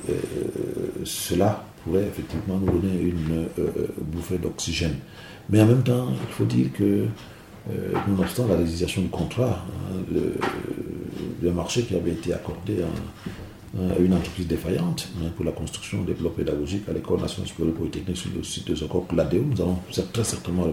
cela 1.06 1.64
pourrait 1.84 2.04
effectivement 2.08 2.58
nous 2.58 2.80
donner 2.80 3.02
une 3.02 3.46
bouffée 4.12 4.38
d'oxygène. 4.38 4.96
Mais 5.50 5.62
en 5.62 5.66
même 5.66 5.84
temps, 5.84 6.08
il 6.10 6.34
faut 6.34 6.46
dire 6.46 6.72
que, 6.74 7.06
euh, 7.70 7.94
nonobstant 8.08 8.48
la 8.48 8.58
résiliation 8.58 9.02
du 9.02 9.10
contrat, 9.10 9.66
hein, 9.68 10.16
le, 11.42 11.52
marché 11.52 11.84
qui 11.84 11.96
avait 11.96 12.12
été 12.12 12.34
accordé 12.34 12.78
à, 13.78 14.00
une 14.00 14.14
entreprise 14.14 14.48
défaillante 14.48 15.10
hein, 15.18 15.30
pour 15.36 15.46
la 15.46 15.52
construction 15.52 16.04
des 16.04 16.14
blocs 16.14 16.36
pédagogiques 16.36 16.88
à 16.90 16.94
l'École 16.94 17.22
nationale 17.22 17.48
supérieure 17.48 17.76
polytechnique 17.76 18.18
sur 18.18 18.30
le 18.36 18.44
site 18.44 18.68
de 18.68 18.76
Zokok, 18.76 19.12
l'ADEO, 19.14 19.44
nous 19.44 19.62
allons 19.62 19.78
très 20.12 20.24
certainement 20.24 20.66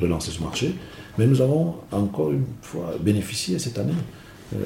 relancer 0.00 0.30
ce 0.30 0.42
marché. 0.42 0.74
Mais 1.18 1.26
nous 1.26 1.40
avons 1.40 1.76
encore 1.92 2.32
une 2.32 2.44
fois 2.60 2.94
bénéficié 3.00 3.58
cette 3.58 3.78
année 3.78 3.92
euh, 4.54 4.58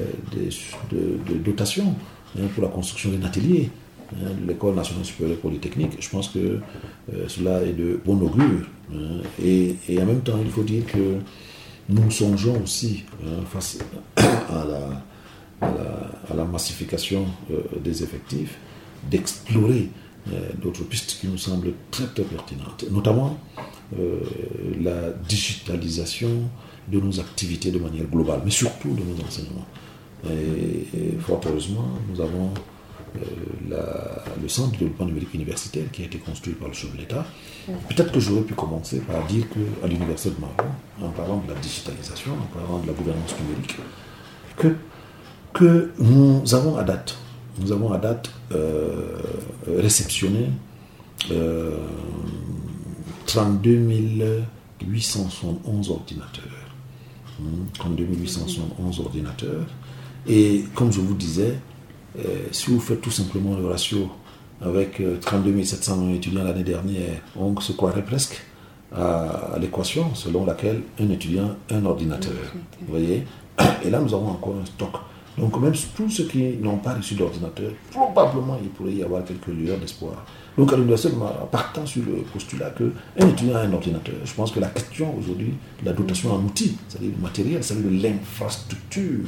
de, 0.91 1.37
dotations 1.37 1.93
hein, 2.37 2.47
pour 2.53 2.63
la 2.63 2.69
construction 2.69 3.11
d'un 3.11 3.25
atelier 3.25 3.69
Hein, 4.15 4.29
l'école 4.47 4.73
nationale 4.73 5.05
supérieure 5.05 5.37
polytechnique. 5.37 5.97
Je 5.99 6.09
pense 6.09 6.29
que 6.29 6.39
euh, 6.39 7.27
cela 7.27 7.61
est 7.61 7.73
de 7.73 7.99
bon 8.03 8.19
augure. 8.21 8.65
Et, 9.43 9.75
en 10.01 10.05
même 10.05 10.21
temps, 10.21 10.39
il 10.43 10.49
faut 10.49 10.63
dire 10.63 10.83
que 10.87 11.17
nous 11.89 12.09
songeons 12.09 12.59
aussi, 12.63 13.03
face 13.51 13.77
à 14.17 14.65
la, 14.67 15.03
à 15.61 16.35
la, 16.35 16.45
massification 16.45 17.25
euh, 17.51 17.61
des 17.83 18.03
effectifs, 18.03 18.57
d'explorer 19.09 19.89
euh, 20.31 20.51
d'autres 20.61 20.83
pistes 20.83 21.17
qui 21.19 21.27
nous 21.27 21.37
semblent 21.37 21.73
très 21.91 22.07
pertinentes, 22.07 22.85
notamment 22.91 23.37
la 24.79 25.09
digitalisation 25.27 26.29
de 26.87 26.99
nos 26.99 27.19
activités 27.19 27.71
de 27.71 27.79
manière 27.79 28.05
globale, 28.05 28.41
mais 28.45 28.51
surtout 28.51 28.89
de 28.89 29.01
nos 29.01 29.25
enseignements. 29.25 29.65
et 30.29 31.17
fort 31.19 31.41
heureusement, 31.47 31.89
nous 32.07 32.21
avons 32.21 32.51
euh, 33.15 33.75
le 34.41 34.47
centre 34.47 34.71
de 34.73 34.77
développement 34.77 35.05
numérique 35.07 35.33
universitaire 35.33 35.85
qui 35.91 36.03
a 36.03 36.05
été 36.05 36.17
construit 36.17 36.53
par 36.53 36.67
le 36.67 36.73
chef 36.73 36.93
de 36.93 36.97
l'État. 36.97 37.25
Peut-être 37.65 38.11
que 38.11 38.19
j'aurais 38.19 38.41
pu 38.41 38.53
commencer 38.53 38.99
par 38.99 39.25
dire 39.25 39.45
qu'à 39.49 39.87
l'université 39.87 40.35
de 40.35 40.39
Maroc, 40.39 40.61
en 41.01 41.09
parlant 41.09 41.37
de 41.37 41.53
la 41.53 41.59
digitalisation, 41.59 42.31
en 42.33 42.59
parlant 42.59 42.79
de 42.79 42.87
la 42.87 42.93
gouvernance 42.93 43.35
numérique, 43.41 43.75
que, 44.57 44.75
que 45.53 45.91
nous 45.99 46.41
avons 46.53 46.77
à 46.77 46.83
date, 46.83 47.17
nous 47.59 47.71
avons 47.71 47.91
à 47.91 47.97
date 47.97 48.31
euh, 48.53 49.17
réceptionné 49.67 50.49
euh, 51.31 51.71
32 53.25 54.43
871 54.87 55.89
ordinateurs. 55.91 56.43
32 57.73 58.03
hmm, 58.03 58.21
871 58.21 58.99
ordinateurs. 59.01 59.65
Et 60.27 60.65
comme 60.73 60.91
je 60.91 60.99
vous 60.99 61.13
disais, 61.13 61.55
euh, 62.17 62.47
si 62.51 62.71
vous 62.71 62.79
faites 62.79 63.01
tout 63.01 63.11
simplement 63.11 63.55
le 63.55 63.67
ratio 63.67 64.09
avec 64.61 65.01
32 65.21 65.51
euh, 65.51 65.63
700 65.63 66.13
étudiants 66.13 66.43
l'année 66.43 66.63
dernière, 66.63 67.21
on 67.35 67.59
se 67.59 67.71
croirait 67.73 68.03
presque 68.03 68.41
à, 68.95 69.57
l'équation 69.59 70.13
selon 70.15 70.45
laquelle 70.45 70.81
un 70.99 71.09
étudiant, 71.09 71.55
un 71.69 71.85
ordinateur. 71.85 72.33
Vous 72.81 72.87
voyez? 72.87 73.25
Et 73.83 73.89
là, 73.89 73.99
nous 73.99 74.13
avons 74.13 74.29
encore 74.29 74.55
un 74.61 74.65
stock. 74.65 74.93
Donc, 75.39 75.59
même 75.59 75.73
tous 75.95 76.09
ceux 76.09 76.25
qui 76.25 76.57
n'ont 76.57 76.77
pas 76.77 76.95
reçu 76.95 77.15
d'ordinateur, 77.15 77.71
probablement 77.91 78.57
il 78.61 78.69
pourrait 78.69 78.93
y 78.93 79.03
avoir 79.03 79.23
quelques 79.23 79.47
lueurs 79.47 79.77
d'espoir. 79.77 80.25
Donc, 80.57 80.73
à 80.73 80.75
l'université, 80.75 81.13
partant 81.51 81.85
sur 81.85 82.03
le 82.03 82.23
postulat 82.33 82.71
qu'un 82.71 83.27
étudiant 83.27 83.55
a 83.55 83.61
un 83.61 83.73
ordinateur, 83.73 84.15
je 84.25 84.33
pense 84.33 84.51
que 84.51 84.59
la 84.59 84.67
question 84.67 85.15
aujourd'hui 85.17 85.53
la 85.85 85.93
dotation 85.93 86.33
en 86.33 86.43
outils, 86.43 86.75
c'est-à-dire 86.87 87.11
le 87.15 87.23
matériel, 87.23 87.63
c'est-à-dire 87.63 88.11
l'infrastructure, 88.11 89.25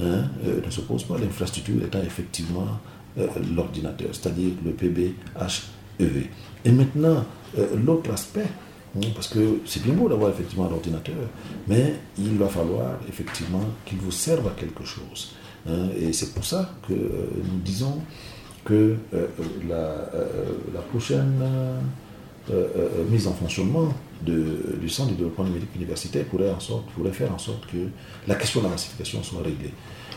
hein, 0.00 0.24
euh, 0.46 0.60
ne 0.64 0.70
se 0.70 0.80
pose 0.82 1.02
pas, 1.04 1.18
l'infrastructure 1.18 1.82
étant 1.84 2.00
effectivement 2.02 2.78
euh, 3.18 3.26
l'ordinateur, 3.54 4.08
c'est-à-dire 4.12 4.52
le 4.64 4.70
PBHEV. 4.70 6.26
Et 6.64 6.70
maintenant, 6.70 7.24
euh, 7.58 7.66
l'autre 7.84 8.12
aspect, 8.12 8.46
hein, 8.96 9.08
parce 9.14 9.28
que 9.28 9.60
c'est 9.64 9.82
bien 9.82 9.94
beau 9.94 10.08
d'avoir 10.08 10.30
effectivement 10.30 10.66
un 10.66 10.72
ordinateur, 10.72 11.16
mais 11.66 11.94
il 12.16 12.36
va 12.36 12.46
falloir 12.46 12.92
effectivement 13.08 13.64
qu'il 13.84 13.98
vous 13.98 14.12
serve 14.12 14.46
à 14.46 14.50
quelque 14.50 14.84
chose. 14.84 15.34
Hein. 15.66 15.88
et 15.98 16.12
c'est 16.12 16.32
pour 16.34 16.44
ça 16.44 16.70
que 16.86 16.94
nous 16.94 17.58
disons 17.64 17.98
que 18.64 18.96
la, 19.68 20.10
la, 20.74 20.80
prochaine 20.90 21.42
mise 23.10 23.26
en 23.26 23.32
fonctionnement 23.32 23.88
du 24.22 24.88
centre 24.88 25.10
de 25.10 25.16
développement 25.16 25.44
numérique 25.44 25.74
universitaire 25.74 26.24
pourrait, 26.26 26.50
en 26.50 26.60
sorte, 26.60 26.86
pourrait 26.90 27.12
faire 27.12 27.32
en 27.32 27.38
sorte 27.38 27.66
que 27.66 27.78
la 28.26 28.34
question 28.34 28.60
de 28.60 28.66
la 28.66 28.70
massification 28.72 29.22
soit 29.22 29.42
réglée. 29.42 29.72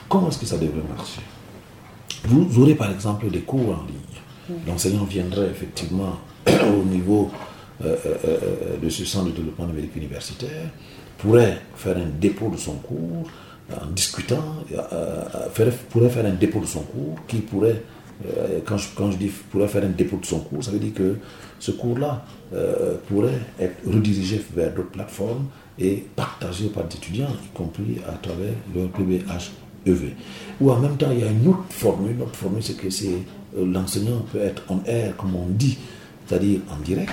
Comment 0.10 0.28
est-ce 0.28 0.40
que 0.40 0.46
ça 0.46 0.58
devrait 0.58 0.84
marcher? 0.90 1.22
Vous 2.26 2.60
aurez 2.60 2.76
par 2.76 2.92
exemple 2.92 3.30
des 3.30 3.42
cours 3.42 3.70
en 3.70 3.86
ligne. 3.86 4.58
L'enseignant 4.68 5.06
viendrait 5.06 5.48
effectivement 5.48 6.18
au 6.48 6.84
niveau 6.84 7.32
euh, 7.84 7.96
euh, 8.06 8.18
euh, 8.26 8.78
de 8.78 8.90
ce 8.90 9.06
centre 9.06 9.28
de 9.28 9.32
développement 9.32 9.66
numérique 9.66 9.96
universitaire, 9.96 10.70
pourrait 11.18 11.62
faire 11.76 11.98
un 11.98 12.10
dépôt 12.20 12.50
de 12.50 12.58
son 12.58 12.74
cours, 12.74 13.28
en 13.82 13.88
discutant, 13.88 14.56
pourrait 15.90 16.10
faire 16.10 16.26
un 16.26 16.34
dépôt 16.34 16.60
de 16.60 16.66
son 16.66 16.82
cours 16.82 17.16
qui 17.28 17.38
pourrait 17.38 17.82
quand 18.66 18.78
je, 18.78 18.88
quand 18.96 19.10
je, 19.10 19.18
dis 19.18 19.32
pourrait 19.50 19.68
faire 19.68 19.84
un 19.84 19.90
dépôt 19.90 20.18
de 20.18 20.26
son 20.26 20.42
cours, 20.42 20.64
ça 20.64 20.70
veut 20.70 20.78
dire 20.78 20.94
que 20.94 21.16
ce 21.60 21.72
cours-là 21.72 22.24
pourrait 23.08 23.40
être 23.60 23.78
redirigé 23.88 24.42
vers 24.56 24.72
d'autres 24.74 24.92
plateformes 24.92 25.46
et 25.80 26.06
partagé 26.16 26.68
par 26.68 26.84
des 26.86 26.98
étudiants, 26.98 27.30
y 27.44 27.58
compris 27.58 27.98
à 28.08 28.12
travers 28.14 28.54
leur 28.76 28.90
PBH 28.90 29.52
EV. 29.86 30.14
Ou 30.60 30.72
en 30.72 30.80
même 30.80 30.98
temps, 30.98 31.10
il 31.12 31.20
y 31.20 31.24
a 31.24 31.32
une 31.32 31.48
autre 31.48 31.66
formule. 31.70 32.12
Une 32.12 32.22
autre 32.22 32.36
formule, 32.36 32.62
c'est 32.64 32.78
que 32.78 32.88
euh, 32.88 33.66
l'enseignant 33.66 34.20
peut 34.32 34.40
être 34.40 34.64
en 34.70 34.82
air, 34.86 35.16
comme 35.18 35.36
on 35.36 35.48
dit, 35.48 35.78
c'est-à-dire 36.28 36.60
en 36.72 36.82
direct, 36.84 37.12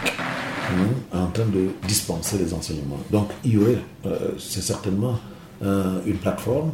en 1.12 1.26
train 1.28 1.46
de 1.46 1.68
dispenser 1.86 2.38
les 2.38 2.52
enseignements. 2.52 3.00
Donc, 3.10 3.30
il 3.44 3.54
y 3.54 3.56
aurait, 3.56 3.78
euh, 4.06 4.32
c'est 4.38 4.62
certainement 4.62 5.12
euh, 5.12 5.37
une 5.62 6.16
plateforme 6.16 6.72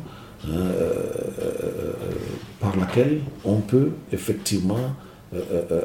par 2.61 2.77
laquelle 2.77 3.21
on 3.45 3.61
peut 3.61 3.91
effectivement 4.13 4.95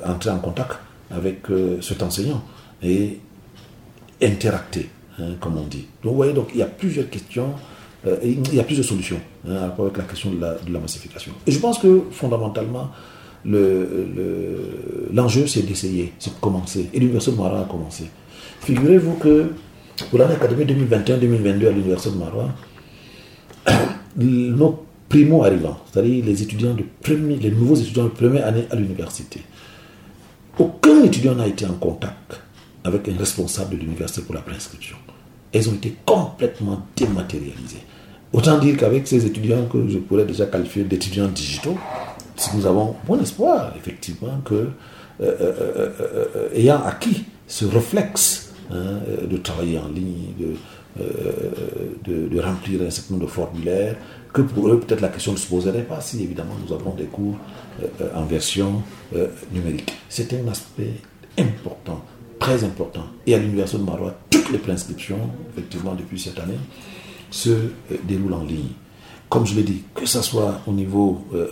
entrer 0.05 0.29
en 0.29 0.39
contact 0.39 0.79
avec 1.11 1.43
cet 1.81 2.03
enseignant 2.03 2.43
et 2.83 3.19
interacter, 4.21 4.89
hein, 5.19 5.35
comme 5.39 5.57
on 5.57 5.65
dit. 5.65 5.87
Donc, 6.03 6.11
vous 6.11 6.17
voyez, 6.17 6.33
donc, 6.33 6.49
il 6.53 6.59
y 6.59 6.63
a 6.63 6.67
plusieurs 6.67 7.09
questions 7.09 7.53
euh, 8.07 8.17
il 8.23 8.55
y 8.55 8.59
a 8.59 8.63
plusieurs 8.63 8.85
solutions 8.85 9.19
hein, 9.47 9.71
avec 9.77 9.97
la 9.97 10.03
question 10.03 10.31
de 10.31 10.39
la, 10.39 10.79
massification. 10.79 11.33
Et 11.45 11.51
je 11.51 11.59
pense 11.59 11.79
que 11.79 12.03
fondamentalement, 12.11 12.91
l'enjeu 13.45 15.47
c'est 15.47 15.63
d'essayer, 15.63 16.13
c'est 16.17 16.33
de 16.33 16.39
commencer. 16.39 16.89
Et 16.93 16.99
l'Université 16.99 17.35
de 17.35 17.41
Marois 17.41 17.59
a 17.59 17.65
commencé. 17.65 18.05
Figurez-vous 18.61 19.15
que 19.15 19.51
pour 20.09 20.19
l'année 20.19 20.35
académique 20.35 20.69
2021-2022 20.69 21.67
à 21.67 21.71
l'Université 21.71 22.15
de 22.15 22.19
Marois, 22.19 22.49
nos 24.25 24.85
primo-arrivants, 25.07 25.79
c'est-à-dire 25.91 26.23
les 26.25 26.43
étudiants 26.43 26.73
de 26.73 26.83
premier, 27.01 27.37
les 27.37 27.51
nouveaux 27.51 27.75
étudiants 27.75 28.05
de 28.05 28.09
première 28.09 28.47
année 28.47 28.65
à 28.69 28.75
l'université, 28.75 29.41
aucun 30.57 31.03
étudiant 31.03 31.35
n'a 31.35 31.47
été 31.47 31.65
en 31.65 31.73
contact 31.73 32.41
avec 32.83 33.07
un 33.07 33.17
responsable 33.17 33.75
de 33.75 33.81
l'université 33.81 34.21
pour 34.21 34.35
la 34.35 34.41
préinscription. 34.41 34.97
Elles 35.51 35.69
ont 35.69 35.73
été 35.73 35.95
complètement 36.05 36.85
dématérialisées. 36.95 37.83
Autant 38.31 38.59
dire 38.59 38.77
qu'avec 38.77 39.07
ces 39.07 39.25
étudiants 39.25 39.65
que 39.65 39.87
je 39.87 39.97
pourrais 39.97 40.25
déjà 40.25 40.45
qualifier 40.45 40.83
d'étudiants 40.83 41.27
digitaux, 41.27 41.77
nous 42.53 42.65
avons 42.65 42.95
bon 43.05 43.19
espoir, 43.19 43.73
effectivement, 43.77 44.39
que, 44.45 44.53
euh, 44.53 44.69
euh, 45.19 45.89
euh, 45.99 46.49
ayant 46.55 46.81
acquis 46.83 47.25
ce 47.47 47.65
réflexe 47.65 48.53
hein, 48.71 48.99
de 49.29 49.37
travailler 49.37 49.79
en 49.79 49.89
ligne, 49.89 50.33
de, 50.39 50.53
de, 50.97 52.39
remplir 52.39 52.81
un 52.81 52.89
certain 52.89 53.13
nombre 53.13 53.25
de 53.25 53.31
formulaires, 53.31 53.95
que 54.33 54.41
pour 54.41 54.69
eux, 54.69 54.79
peut-être 54.79 55.01
la 55.01 55.09
question 55.09 55.31
ne 55.31 55.37
se 55.37 55.47
poserait 55.47 55.83
pas 55.83 56.01
si, 56.01 56.23
évidemment, 56.23 56.55
nous 56.65 56.73
avons 56.73 56.93
des 56.93 57.05
cours 57.05 57.37
en 58.15 58.25
version 58.25 58.83
numérique. 59.51 59.93
C'est 60.09 60.33
un 60.33 60.47
aspect 60.47 60.93
important, 61.37 62.03
très 62.39 62.63
important. 62.63 63.05
Et 63.25 63.33
à 63.33 63.37
l'Université 63.37 63.79
de 63.79 63.85
Marois, 63.85 64.15
toutes 64.29 64.51
les 64.51 64.57
préinscriptions, 64.57 65.29
effectivement, 65.51 65.95
depuis 65.95 66.19
cette 66.19 66.39
année, 66.39 66.59
se 67.31 67.49
euh, 67.49 67.69
déroule 68.03 68.33
en 68.33 68.43
ligne. 68.43 68.69
Comme 69.29 69.45
je 69.45 69.55
l'ai 69.55 69.63
dit, 69.63 69.83
que 69.93 70.05
ce 70.05 70.21
soit 70.21 70.61
au 70.65 70.71
niveau 70.71 71.25
euh, 71.33 71.47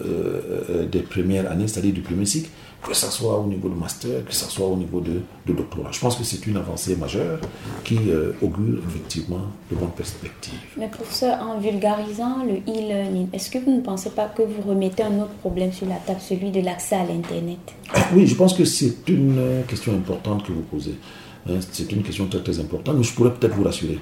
euh, 0.69 0.85
des 0.87 1.01
premières 1.01 1.49
années, 1.51 1.67
c'est-à-dire 1.67 1.93
du 1.93 2.01
premier 2.01 2.25
cycle, 2.25 2.49
que 2.81 2.93
ce 2.93 3.11
soit 3.11 3.37
au 3.37 3.45
niveau 3.45 3.69
de 3.69 3.75
master, 3.75 4.23
que 4.25 4.33
ce 4.33 4.45
soit 4.49 4.67
au 4.67 4.75
niveau 4.75 5.01
de, 5.01 5.21
doctorat. 5.45 5.89
Je 5.91 5.99
pense 5.99 6.15
que 6.15 6.23
c'est 6.23 6.45
une 6.47 6.57
avancée 6.57 6.95
majeure 6.95 7.39
qui 7.83 7.97
euh, 8.09 8.33
augure 8.41 8.79
effectivement 8.87 9.41
de 9.71 9.75
bonnes 9.75 9.91
perspectives. 9.91 10.59
Mais 10.77 10.87
pour 10.87 11.05
ça, 11.07 11.39
en 11.43 11.59
vulgarisant 11.59 12.43
le 12.43 12.57
e-learning, 12.71 13.27
est-ce 13.33 13.49
que 13.49 13.57
vous 13.59 13.71
ne 13.71 13.81
pensez 13.81 14.09
pas 14.11 14.25
que 14.25 14.41
vous 14.41 14.61
remettez 14.67 15.03
un 15.03 15.19
autre 15.19 15.33
problème 15.39 15.71
sur 15.71 15.87
la 15.87 15.95
table, 15.95 16.19
celui 16.21 16.51
de 16.51 16.61
l'accès 16.61 16.95
à 16.95 17.05
l'Internet? 17.05 17.59
Oui, 18.13 18.27
je 18.27 18.35
pense 18.35 18.53
que 18.53 18.65
c'est 18.65 19.07
une 19.07 19.63
question 19.67 19.93
importante 19.93 20.45
que 20.45 20.51
vous 20.51 20.61
posez. 20.61 20.95
Hein. 21.49 21.59
c'est 21.71 21.91
une 21.91 22.03
question 22.03 22.27
très 22.27 22.41
très 22.41 22.59
importante, 22.59 22.95
mais 22.97 23.03
je 23.03 23.13
pourrais 23.13 23.33
peut-être 23.33 23.55
vous 23.55 23.63
rassurer. 23.63 23.99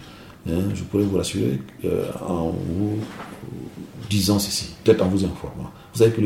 Hein. 0.47 0.69
je 0.73 0.83
pourrais 0.83 1.03
vous 1.03 1.17
rassurer 1.17 1.59
euh, 1.85 2.05
en 2.27 2.49
vous 2.49 2.99
disant 4.09 4.39
ceci, 4.39 4.75
peut-être 4.83 5.01
en 5.01 5.07
vous 5.07 5.25
informant. 5.25 5.71
Vous 5.93 5.99
savez 5.99 6.11
que 6.11 6.21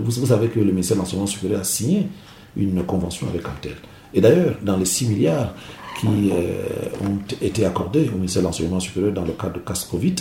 vous, 0.00 0.26
savez 0.26 0.48
que 0.48 0.58
le 0.60 0.72
ministère 0.72 0.96
de 0.96 1.02
l'enseignement 1.02 1.26
supérieur 1.26 1.60
a 1.60 1.64
signé 1.64 2.08
une 2.56 2.82
convention 2.84 3.28
avec 3.28 3.44
Altel. 3.46 3.76
Et 4.12 4.20
d'ailleurs, 4.20 4.56
dans 4.62 4.76
les 4.76 4.84
6 4.84 5.08
milliards 5.08 5.54
qui 6.00 6.30
euh, 6.32 6.64
ont 7.02 7.18
été 7.40 7.64
accordés 7.64 8.08
au 8.12 8.16
ministère 8.16 8.42
de 8.42 8.46
l'enseignement 8.46 8.80
supérieur 8.80 9.12
dans 9.12 9.24
le 9.24 9.32
cadre 9.32 9.54
de 9.54 9.58
CAS 9.60 9.86
Covid, 9.90 10.16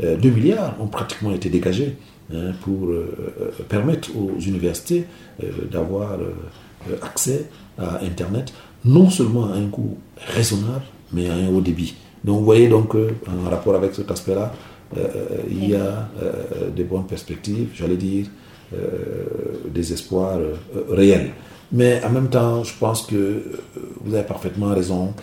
2 0.00 0.06
euh, 0.06 0.30
milliards 0.30 0.76
ont 0.80 0.86
pratiquement 0.86 1.32
été 1.32 1.48
dégagés 1.48 1.96
hein, 2.32 2.52
pour 2.62 2.88
euh, 2.88 3.52
permettre 3.68 4.10
aux 4.16 4.38
universités 4.38 5.06
d'avoir 5.70 6.18
accès 7.02 7.50
à 7.78 8.04
Internet, 8.04 8.52
non 8.84 9.10
seulement 9.10 9.52
à 9.52 9.56
un 9.56 9.66
coût 9.66 9.98
raisonnable, 10.34 10.84
mais 11.12 11.28
à 11.28 11.34
un 11.34 11.48
haut 11.48 11.60
débit. 11.60 11.94
Donc 12.26 12.40
vous 12.40 12.44
voyez 12.44 12.68
donc 12.68 12.94
en 12.94 13.48
rapport 13.48 13.76
avec 13.76 13.94
cet 13.94 14.10
aspect-là, 14.10 14.52
euh, 14.96 15.02
il 15.50 15.70
y 15.70 15.74
a 15.74 16.08
euh, 16.22 16.70
des 16.74 16.84
bonnes 16.84 17.06
perspectives, 17.06 17.70
j'allais 17.74 17.96
dire, 17.96 18.26
euh, 18.72 18.78
des 19.68 19.92
espoirs 19.92 20.38
réels. 20.90 21.30
Mais 21.72 22.00
en 22.04 22.10
même 22.10 22.28
temps, 22.28 22.62
je 22.62 22.72
pense 22.78 23.02
que 23.02 23.42
vous 24.00 24.14
avez 24.14 24.24
parfaitement 24.24 24.68
raison 24.74 25.14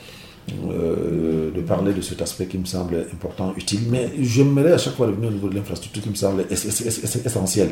de 0.49 1.62
parler 1.62 1.93
de 1.93 2.01
cet 2.01 2.22
aspect 2.22 2.47
qui 2.47 2.58
me 2.58 2.66
semble 2.66 3.06
important, 3.14 3.54
utile. 3.56 3.82
Mais 3.89 4.10
j'aimerais 4.20 4.74
à 4.74 4.78
chaque 4.78 4.95
fois 4.95 5.08
revenir 5.08 5.30
au 5.30 5.34
niveau 5.34 5.47
de 5.47 5.56
l'infrastructure 5.56 6.04
qui 6.04 6.10
me 6.10 6.16
semble 6.16 6.45
essentiel. 6.49 7.70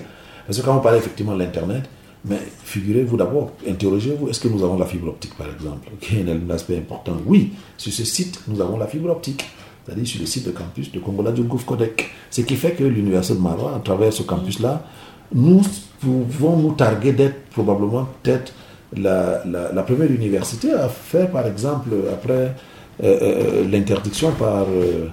Parce 0.47 0.59
que 0.59 0.65
quand 0.65 0.77
on 0.77 0.79
parle 0.79 0.95
effectivement 0.95 1.33
de 1.33 1.39
l'Internet, 1.39 1.83
mais 2.25 2.39
figurez-vous 2.63 3.17
d'abord, 3.17 3.51
interrogez-vous, 3.67 4.29
est-ce 4.29 4.39
que 4.39 4.47
nous 4.47 4.63
avons 4.63 4.77
la 4.77 4.85
fibre 4.85 5.09
optique 5.09 5.35
par 5.35 5.47
exemple 5.51 5.89
Qui 5.99 6.17
est 6.17 6.25
un 6.29 6.49
aspect 6.49 6.77
important? 6.77 7.17
Oui, 7.25 7.53
sur 7.77 7.91
ce 7.91 8.03
site, 8.03 8.41
nous 8.47 8.61
avons 8.61 8.77
la 8.77 8.87
fibre 8.87 9.09
optique 9.09 9.43
c'est-à-dire 9.85 10.07
sur 10.07 10.19
le 10.19 10.25
site 10.25 10.45
de 10.45 10.51
campus 10.51 10.91
de 10.91 10.99
Congola 10.99 11.31
du 11.31 11.41
Gouffre 11.43 11.65
Codec. 11.65 12.09
Ce 12.29 12.41
qui 12.41 12.55
fait 12.55 12.71
que 12.71 12.83
l'Université 12.83 13.35
de 13.35 13.43
Marois, 13.43 13.75
à 13.75 13.79
travers 13.79 14.13
ce 14.13 14.23
campus-là, 14.23 14.85
nous 15.33 15.61
pouvons 15.99 16.57
nous 16.57 16.73
targuer 16.73 17.13
d'être 17.13 17.45
probablement 17.49 18.07
peut-être 18.21 18.53
la, 18.95 19.43
la, 19.45 19.83
première 19.83 20.11
université 20.11 20.73
à 20.73 20.89
faire, 20.89 21.31
par 21.31 21.47
exemple, 21.47 21.89
après 22.11 22.55
euh, 23.03 23.19
euh, 23.21 23.67
l'interdiction 23.69 24.31
par 24.33 24.65
euh, 24.69 25.07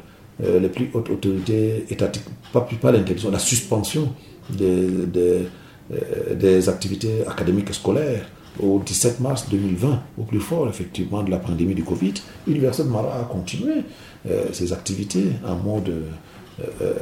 les 0.60 0.68
plus 0.68 0.90
hautes 0.92 1.10
autorités 1.10 1.84
étatiques, 1.88 2.24
pas, 2.52 2.66
pas 2.80 2.92
l'interdiction, 2.92 3.30
la 3.30 3.38
suspension 3.38 4.12
des, 4.50 5.46
des 6.34 6.68
activités 6.68 7.26
académiques 7.26 7.72
scolaires 7.72 8.26
au 8.60 8.80
17 8.84 9.20
mars 9.20 9.46
2020, 9.50 10.02
au 10.18 10.22
plus 10.22 10.40
fort 10.40 10.68
effectivement 10.68 11.22
de 11.22 11.30
la 11.30 11.38
pandémie 11.38 11.74
du 11.74 11.84
Covid, 11.84 12.14
l'Université 12.46 12.86
de 12.86 12.92
Marois 12.92 13.14
a 13.20 13.24
continué 13.24 13.82
euh, 14.28 14.46
ses 14.52 14.72
activités 14.72 15.26
en 15.46 15.56
mode, 15.56 15.88
euh, 15.88 16.64
euh, 16.82 16.94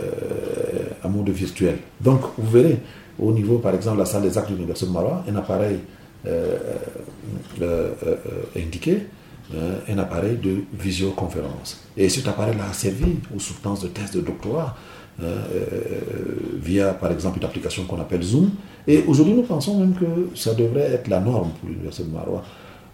en 1.02 1.08
mode 1.08 1.30
virtuel. 1.30 1.78
Donc 2.00 2.20
vous 2.36 2.50
verrez 2.50 2.78
au 3.18 3.32
niveau 3.32 3.58
par 3.58 3.74
exemple 3.74 3.96
de 3.96 4.00
la 4.00 4.06
salle 4.06 4.22
des 4.22 4.36
actes 4.36 4.50
de 4.50 4.54
l'Université 4.54 4.86
de 4.86 4.92
Marois, 4.92 5.24
un 5.28 5.36
appareil 5.36 5.78
indiqué, 8.56 9.06
un 9.88 9.98
appareil 9.98 10.36
de 10.36 10.64
visioconférence. 10.76 11.80
Et 11.96 12.08
cet 12.08 12.26
appareil 12.26 12.56
a 12.68 12.72
servi 12.72 13.16
aux 13.34 13.38
soutenances 13.38 13.82
de 13.82 13.88
thèse 13.88 14.10
de 14.10 14.20
doctorat 14.20 14.76
via 16.60 16.92
par 16.94 17.12
exemple 17.12 17.38
une 17.38 17.44
application 17.44 17.84
qu'on 17.84 18.00
appelle 18.00 18.22
Zoom. 18.22 18.50
Et 18.88 19.04
aujourd'hui, 19.06 19.34
nous 19.34 19.42
pensons 19.42 19.78
même 19.78 19.94
que 19.94 20.36
ça 20.36 20.54
devrait 20.54 20.92
être 20.92 21.08
la 21.08 21.20
norme 21.20 21.50
pour 21.60 21.68
l'Université 21.68 22.04
de 22.08 22.14
Marois. 22.14 22.42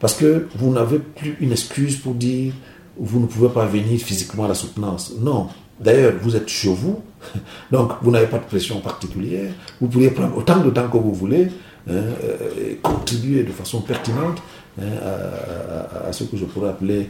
Parce 0.00 0.14
que 0.14 0.48
vous 0.56 0.72
n'avez 0.72 0.98
plus 0.98 1.36
une 1.40 1.52
excuse 1.52 1.96
pour 1.96 2.14
dire 2.14 2.52
vous 2.96 3.20
ne 3.20 3.26
pouvez 3.26 3.48
pas 3.48 3.66
venir 3.66 3.98
physiquement 4.00 4.44
à 4.44 4.48
la 4.48 4.54
soutenance. 4.54 5.12
Non. 5.20 5.48
D'ailleurs, 5.80 6.12
vous 6.20 6.36
êtes 6.36 6.48
chez 6.48 6.72
vous, 6.72 7.02
donc 7.72 7.92
vous 8.02 8.10
n'avez 8.10 8.26
pas 8.26 8.38
de 8.38 8.44
pression 8.44 8.80
particulière. 8.80 9.50
Vous 9.80 9.88
pourriez 9.88 10.10
prendre 10.10 10.36
autant 10.36 10.60
de 10.60 10.70
temps 10.70 10.88
que 10.88 10.98
vous 10.98 11.14
voulez, 11.14 11.48
hein, 11.88 11.92
euh, 11.92 12.74
contribuer 12.82 13.42
de 13.42 13.50
façon 13.50 13.80
pertinente 13.80 14.38
hein, 14.80 14.84
à, 16.06 16.12
ce 16.12 16.24
que 16.24 16.36
je 16.36 16.44
pourrais 16.44 16.70
appeler 16.70 17.08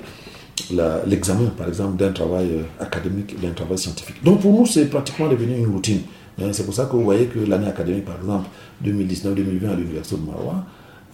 l'examen, 1.07 1.51
par 1.57 1.69
exemple, 1.69 1.97
d'un 1.97 2.13
travail 2.13 2.49
euh, 2.53 2.63
académique, 2.83 3.39
d'un 3.41 3.51
travail 3.51 3.79
scientifique. 3.79 4.23
Donc 4.23 4.41
pour 4.41 4.53
nous, 4.53 4.67
c'est 4.67 4.87
pratiquement 4.87 5.29
devenu 5.29 5.57
une 5.57 5.67
routine. 5.67 6.01
Hein. 6.41 6.51
c'est 6.53 6.65
pour 6.65 6.73
ça 6.73 6.87
que 6.87 6.93
vous 6.93 7.05
voyez 7.05 7.27
que 7.27 7.41
l'année 7.41 7.67
académique, 7.67 8.07
par 8.07 8.17
exemple, 8.17 8.49
2019-2020 8.85 9.71
à 9.71 9.75
l'Université 9.75 10.17
de 10.17 10.27
Marois, 10.27 10.65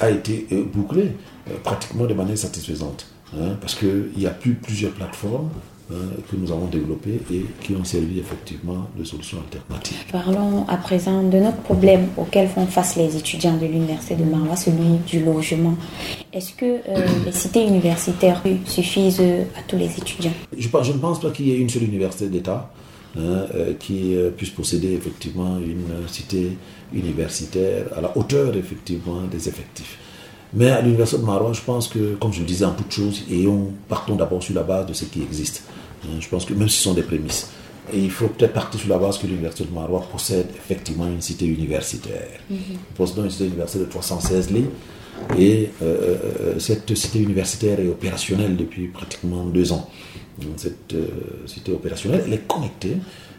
a 0.01 0.11
été 0.11 0.47
euh, 0.53 0.64
bouclée 0.73 1.12
pratiquement 1.64 2.07
de 2.07 2.14
manière 2.14 2.39
satisfaisante. 2.39 3.07
Hein, 3.37 3.57
parce 3.61 3.75
qu'il 3.75 4.11
y 4.16 4.27
a 4.27 4.31
plus 4.31 4.55
plusieurs 4.55 4.93
plateformes 4.93 5.51
hein, 5.93 5.97
que 6.31 6.37
nous 6.37 6.51
avons 6.51 6.64
développées 6.66 7.21
et 7.31 7.45
qui 7.61 7.75
ont 7.75 7.85
servi 7.85 8.21
effectivement 8.21 8.89
de 8.97 9.05
solutions 9.05 9.37
alternatives. 9.39 9.99
Parlons 10.11 10.64
à 10.66 10.79
présent 10.79 11.23
de 11.23 11.37
notre 11.39 11.59
problème 11.59 12.09
auquel 12.16 12.49
font 12.49 12.66
face 12.66 12.97
les 12.97 13.14
étudiants 13.16 13.59
de 13.59 13.66
l'université 13.66 14.14
de 14.14 14.25
Marois, 14.25 14.57
celui 14.57 14.97
du 15.07 15.23
logement. 15.23 15.77
Est-ce 16.33 16.55
que 16.55 16.64
euh, 16.64 17.07
les 17.27 17.33
cités 17.33 17.66
universitaires 17.66 18.43
suffisent 18.64 19.21
à 19.21 19.62
tous 19.66 19.77
les 19.77 19.91
étudiants? 19.99 20.33
Je, 20.57 20.69
je, 20.69 20.93
ne 20.93 20.99
pense 20.99 21.21
pas 21.21 21.31
qu'il 21.31 21.49
y 21.49 21.53
ait 21.53 21.59
une 21.59 21.69
seule 21.69 21.85
université 21.85 22.29
d'État 22.29 22.71
hein, 23.16 23.46
euh, 23.54 23.74
qui 23.78 24.14
euh, 24.14 24.30
puisse 24.30 24.50
posséder 24.50 24.92
effectivement 24.92 25.59
une 25.59 26.09
cité 26.09 26.56
universitaire 26.92 27.86
à 27.96 28.00
la 28.00 28.16
hauteur 28.16 28.56
effectivement 28.56 29.22
des 29.22 29.48
effectifs. 29.48 29.98
Mais 30.54 30.70
à 30.70 30.80
l'Université 30.80 31.20
de 31.20 31.26
Marois, 31.26 31.52
je 31.52 31.61
pense 31.61 31.88
que, 31.88 32.14
comme 32.14 32.32
je 32.32 32.40
le 32.40 32.46
disais 32.46 32.64
en 32.64 32.72
toute 32.72 32.90
chose, 32.90 33.22
et 33.30 33.46
on, 33.46 33.70
partons 33.88 34.16
d'abord 34.16 34.42
sur 34.42 34.54
la 34.54 34.62
base 34.62 34.86
de 34.86 34.94
ce 34.94 35.04
qui 35.04 35.22
existe. 35.22 35.62
Hein, 36.04 36.18
je 36.20 36.28
pense 36.28 36.44
que 36.46 36.54
même 36.54 36.68
si 36.68 36.78
ce 36.78 36.84
sont 36.84 36.94
des 36.94 37.02
prémices, 37.02 37.50
et 37.93 37.99
il 37.99 38.11
faut 38.11 38.28
peut-être 38.28 38.53
partir 38.53 38.80
sur 38.80 38.89
la 38.89 38.99
base 38.99 39.18
que 39.18 39.26
l'Université 39.26 39.64
de 39.64 39.74
Marois 39.74 40.07
possède 40.12 40.47
effectivement 40.57 41.07
une 41.07 41.20
cité 41.20 41.47
universitaire. 41.47 42.41
Mm 42.51 42.57
-hmm. 42.57 43.16
Nous 43.16 43.22
une 43.24 43.30
cité 43.30 43.47
universitaire 43.47 43.86
de 43.86 43.91
316 43.91 44.51
lits. 44.51 44.70
Et 45.39 45.70
euh, 45.82 45.84
euh, 45.84 46.59
cette 46.61 46.91
cité 47.03 47.18
universitaire 47.28 47.76
est 47.80 47.89
opérationnelle 47.97 48.55
depuis 48.57 48.86
pratiquement 48.99 49.45
deux 49.57 49.68
ans. 49.76 49.84
Cette 50.57 50.93
euh, 50.95 51.07
cité 51.47 51.70
opérationnelle, 51.72 52.22
elle 52.26 52.34
est 52.39 52.47
connectée 52.55 52.97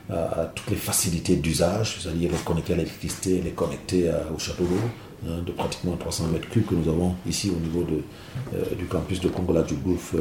à, 0.09 0.51
toutes 0.55 0.71
les 0.75 0.81
facilités 0.89 1.35
d'usage, 1.45 1.87
c'est-à-dire 1.99 2.27
elle 2.29 2.39
est 2.41 2.49
connectée 2.51 2.73
à 2.73 2.79
l'électricité, 2.81 3.29
elle 3.39 3.47
est 3.51 3.59
connectée 3.63 4.03
au 4.35 4.39
château 4.45 4.65
d'eau, 4.71 4.85
Hein, 5.27 5.43
de 5.45 5.51
pratiquement 5.51 5.97
300 5.97 6.27
mètres 6.27 6.47
cubes 6.47 6.65
que 6.65 6.75
nous 6.75 6.87
avons 6.87 7.13
ici 7.27 7.51
au 7.53 7.59
niveau 7.59 7.83
de, 7.83 8.01
euh, 8.55 8.73
du 8.77 8.85
campus 8.85 9.19
de 9.19 9.27
Congola 9.27 9.63
du 9.63 9.73
Gouffre 9.73 10.15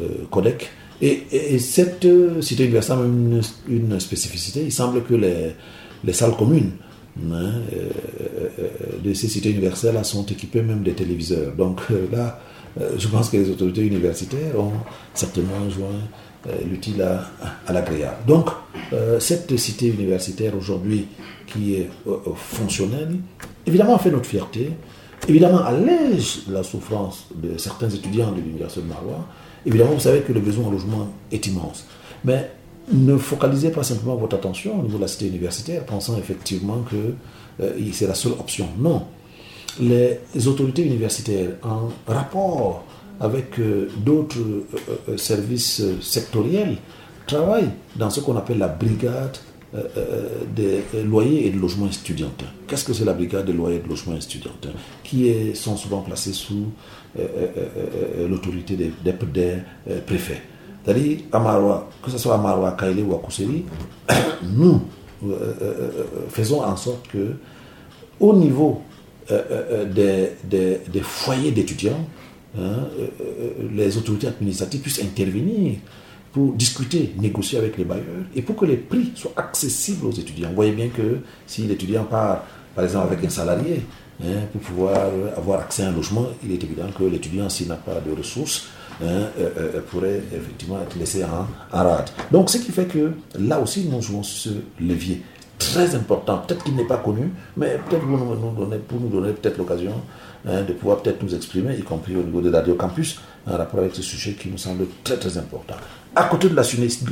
euh, 0.00 0.08
euh. 1.02 1.06
Et, 1.32 1.58
cette 1.58 2.06
cité 2.40 2.64
universitaire 2.64 2.98
a 2.98 3.04
une, 3.04 3.40
une, 3.68 4.00
spécificité. 4.00 4.62
Il 4.64 4.72
semble 4.72 5.02
que 5.04 5.14
les, 5.14 5.54
les 6.04 6.12
salles 6.12 6.36
communes 6.36 6.72
hein, 7.32 7.52
de 9.02 9.14
ces 9.14 9.28
cités 9.28 9.50
universitaires 9.50 10.04
sont 10.04 10.26
équipées 10.26 10.62
même 10.62 10.82
des 10.82 10.92
téléviseurs. 10.92 11.52
Donc 11.54 11.80
là, 12.12 12.40
je 12.98 13.08
pense 13.08 13.30
que 13.30 13.38
les 13.38 13.50
autorités 13.50 13.86
universitaires 13.86 14.58
ont 14.58 14.72
certainement 15.14 15.68
joint 15.70 16.00
l'utile 16.70 17.02
à, 17.02 17.30
à 17.66 17.72
l'agréable. 17.72 18.18
Donc, 18.26 18.50
cette 19.18 19.56
cité 19.56 19.88
universitaire 19.88 20.56
aujourd'hui 20.56 21.06
qui 21.46 21.74
est 21.74 21.90
fonctionnelle, 22.36 23.16
évidemment 23.66 23.98
fait 23.98 24.10
notre 24.10 24.26
fierté, 24.26 24.70
évidemment 25.28 25.64
allège 25.64 26.42
la 26.48 26.62
souffrance 26.62 27.26
de 27.34 27.58
certains 27.58 27.90
étudiants 27.90 28.32
de 28.32 28.40
l'Université 28.40 28.82
de 28.82 28.86
Marois. 28.86 29.26
Évidemment, 29.66 29.92
vous 29.92 30.00
savez 30.00 30.20
que 30.20 30.32
le 30.32 30.40
besoin 30.40 30.66
en 30.66 30.70
logement 30.70 31.08
est 31.32 31.46
immense. 31.46 31.84
Mais 32.24 32.50
ne 32.92 33.16
focalisez 33.16 33.70
pas 33.70 33.82
simplement 33.82 34.14
votre 34.14 34.36
attention 34.36 34.78
au 34.78 34.82
niveau 34.82 34.96
de 34.96 35.02
la 35.02 35.08
cité 35.08 35.26
universitaire, 35.26 35.84
pensant 35.84 36.16
effectivement 36.18 36.84
que 36.88 37.14
euh, 37.62 37.72
c'est 37.92 38.06
la 38.06 38.14
seule 38.14 38.32
option. 38.32 38.68
Non. 38.78 39.02
Les 39.80 40.20
autorités 40.46 40.82
universitaires, 40.82 41.50
en 41.62 41.90
rapport 42.06 42.84
avec 43.20 43.58
euh, 43.58 43.90
d'autres 43.98 44.38
euh, 44.38 45.16
services 45.16 45.82
sectoriels, 46.00 46.76
travaillent 47.26 47.70
dans 47.96 48.08
ce 48.08 48.20
qu'on 48.20 48.36
appelle 48.36 48.58
la 48.58 48.68
brigade 48.68 49.36
des 50.54 50.82
loyers 51.04 51.46
et 51.46 51.50
de 51.50 51.58
logements 51.58 51.86
étudiants. 51.86 52.32
Qu'est-ce 52.66 52.84
que 52.84 52.92
c'est 52.92 53.04
la 53.04 53.12
brigade 53.12 53.46
des 53.46 53.52
loyers 53.52 53.76
et 53.76 53.80
de 53.80 53.88
logements 53.88 54.16
étudiants 54.16 54.52
Qui 55.02 55.54
sont 55.54 55.76
souvent 55.76 56.00
placés 56.00 56.32
sous 56.32 56.66
euh, 57.18 58.28
l'autorité 58.28 58.76
des, 58.76 59.12
préfets. 60.06 60.42
C'est-à-dire, 60.84 61.18
que 62.02 62.10
ce 62.10 62.18
soit 62.18 62.34
à 62.34 62.76
Kaili 62.78 63.02
ou 63.02 63.14
à 63.14 63.18
Kousseri, 63.18 63.64
nous 64.42 64.82
faisons 66.30 66.62
en 66.62 66.76
sorte 66.76 67.08
que, 67.08 67.34
au 68.20 68.34
niveau 68.34 68.82
des, 69.28 71.00
foyers 71.02 71.50
d'étudiants, 71.50 72.06
hein, 72.58 72.88
les 73.74 73.96
autorités 73.96 74.28
administratives 74.28 74.80
puissent 74.80 75.02
intervenir 75.02 75.78
pour 76.36 76.52
discuter, 76.52 77.14
négocier 77.16 77.56
avec 77.56 77.78
les 77.78 77.84
bailleurs 77.84 78.26
et 78.34 78.42
pour 78.42 78.56
que 78.56 78.66
les 78.66 78.76
prix 78.76 79.10
soient 79.14 79.32
accessibles 79.38 80.04
aux 80.04 80.12
étudiants. 80.12 80.50
Vous 80.50 80.56
voyez 80.56 80.72
bien 80.72 80.88
que 80.88 81.20
si 81.46 81.62
l'étudiant 81.62 82.04
part, 82.04 82.44
par 82.74 82.84
exemple, 82.84 83.06
avec 83.10 83.24
un 83.24 83.30
salarié, 83.30 83.80
hein, 84.22 84.42
pour 84.52 84.60
pouvoir 84.60 84.98
avoir 85.34 85.60
accès 85.60 85.84
à 85.84 85.88
un 85.88 85.92
logement, 85.92 86.26
il 86.44 86.52
est 86.52 86.62
évident 86.62 86.88
que 86.94 87.04
l'étudiant, 87.04 87.48
s'il 87.48 87.68
n'a 87.68 87.76
pas 87.76 88.02
de 88.06 88.14
ressources, 88.14 88.66
hein, 89.02 89.06
euh, 89.06 89.48
euh, 89.56 89.80
pourrait 89.90 90.20
effectivement 90.30 90.78
être 90.82 90.98
laissé 90.98 91.24
en, 91.24 91.46
en, 91.74 91.82
rade. 91.82 92.10
Donc, 92.30 92.50
ce 92.50 92.58
qui 92.58 92.70
fait 92.70 92.84
que 92.84 93.12
là 93.38 93.58
aussi, 93.58 93.88
nous 93.90 94.02
jouons 94.02 94.22
ce 94.22 94.50
levier 94.78 95.22
très 95.58 95.94
important. 95.94 96.42
Peut-être 96.46 96.64
qu'il 96.64 96.76
n'est 96.76 96.84
pas 96.84 96.98
connu, 96.98 97.30
mais 97.56 97.78
peut-être 97.88 98.06
pour 98.06 98.18
nous 98.18 98.78
pour 98.86 99.00
nous 99.00 99.08
donner 99.08 99.32
peut-être 99.32 99.56
l'occasion 99.56 99.92
hein, 100.46 100.60
de 100.68 100.74
pouvoir 100.74 100.98
peut-être 100.98 101.22
nous 101.22 101.34
exprimer, 101.34 101.76
y 101.78 101.82
compris 101.82 102.14
au 102.14 102.22
niveau 102.22 102.42
de 102.42 102.52
Radio 102.52 102.74
Campus, 102.74 103.20
en 103.46 103.56
rapport 103.56 103.80
avec 103.80 103.94
ce 103.94 104.02
sujet 104.02 104.32
qui 104.32 104.48
nous 104.48 104.58
semble 104.58 104.86
très 105.04 105.16
très 105.16 105.38
important. 105.38 105.76
À 106.14 106.24
côté 106.24 106.48
de 106.48 106.54
la, 106.54 106.64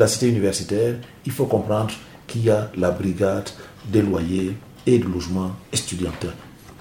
cité 0.09 0.29
universitaire, 0.29 0.97
il 1.27 1.33
faut 1.33 1.47
comprendre 1.47 1.93
qu'il 2.27 2.45
y 2.45 2.51
a 2.51 2.71
la 2.77 2.91
brigade 2.91 3.51
des 3.87 4.03
loyers 4.03 4.57
et 4.87 4.99
de 4.99 5.05
logements 5.05 5.53
estudiantins 5.73 6.33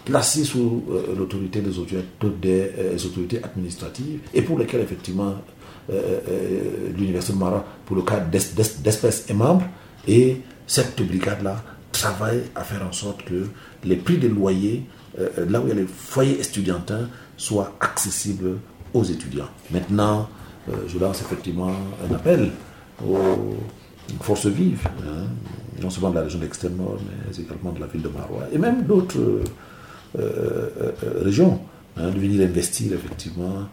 placés 0.05 0.43
sous 0.43 0.83
euh, 0.89 1.15
l'autorité 1.17 1.61
des, 1.61 1.69
des 2.41 2.71
euh, 2.77 2.97
autorités 3.05 3.43
administratives 3.43 4.19
et 4.33 4.41
pour 4.41 4.59
lesquels 4.59 4.81
effectivement 4.81 5.35
euh, 5.91 6.19
l'université 6.97 7.33
de 7.33 7.39
Mara, 7.39 7.65
pour 7.85 7.95
le 7.95 8.01
cas 8.01 8.19
d'espèces, 8.19 9.25
est 9.29 9.33
membre 9.33 9.65
et 10.07 10.37
cette 10.67 11.01
brigade-là 11.05 11.63
travaille 11.91 12.41
à 12.55 12.63
faire 12.63 12.85
en 12.85 12.91
sorte 12.91 13.23
que 13.23 13.47
les 13.83 13.97
prix 13.97 14.17
des 14.17 14.29
loyers, 14.29 14.83
là 15.47 15.59
où 15.59 15.65
il 15.65 15.69
y 15.69 15.71
a 15.71 15.75
les 15.75 15.85
foyers 15.85 16.39
estudiantins, 16.39 17.07
soient 17.37 17.75
accessibles 17.79 18.57
aux 18.93 19.03
étudiants. 19.03 19.49
Maintenant, 19.71 20.27
euh, 20.69 20.73
je 20.87 20.97
lance 20.97 21.21
effectivement 21.21 21.71
un 22.09 22.15
appel 22.15 22.51
aux 23.05 23.55
forces 24.21 24.45
vives, 24.45 24.87
hein, 24.99 25.25
non 25.81 25.89
seulement 25.89 26.11
de 26.11 26.15
la 26.15 26.21
région 26.23 26.39
d'extrême 26.39 26.75
nord, 26.77 26.99
mais 27.05 27.43
également 27.43 27.71
de 27.71 27.79
la 27.79 27.87
ville 27.87 28.01
de 28.01 28.09
Marois, 28.09 28.43
et 28.51 28.57
même 28.57 28.83
d'autres 28.83 29.19
euh, 29.19 29.43
euh, 30.19 30.91
régions, 31.21 31.59
hein, 31.97 32.09
de 32.09 32.19
venir 32.19 32.47
investir 32.47 32.93
effectivement 32.93 33.67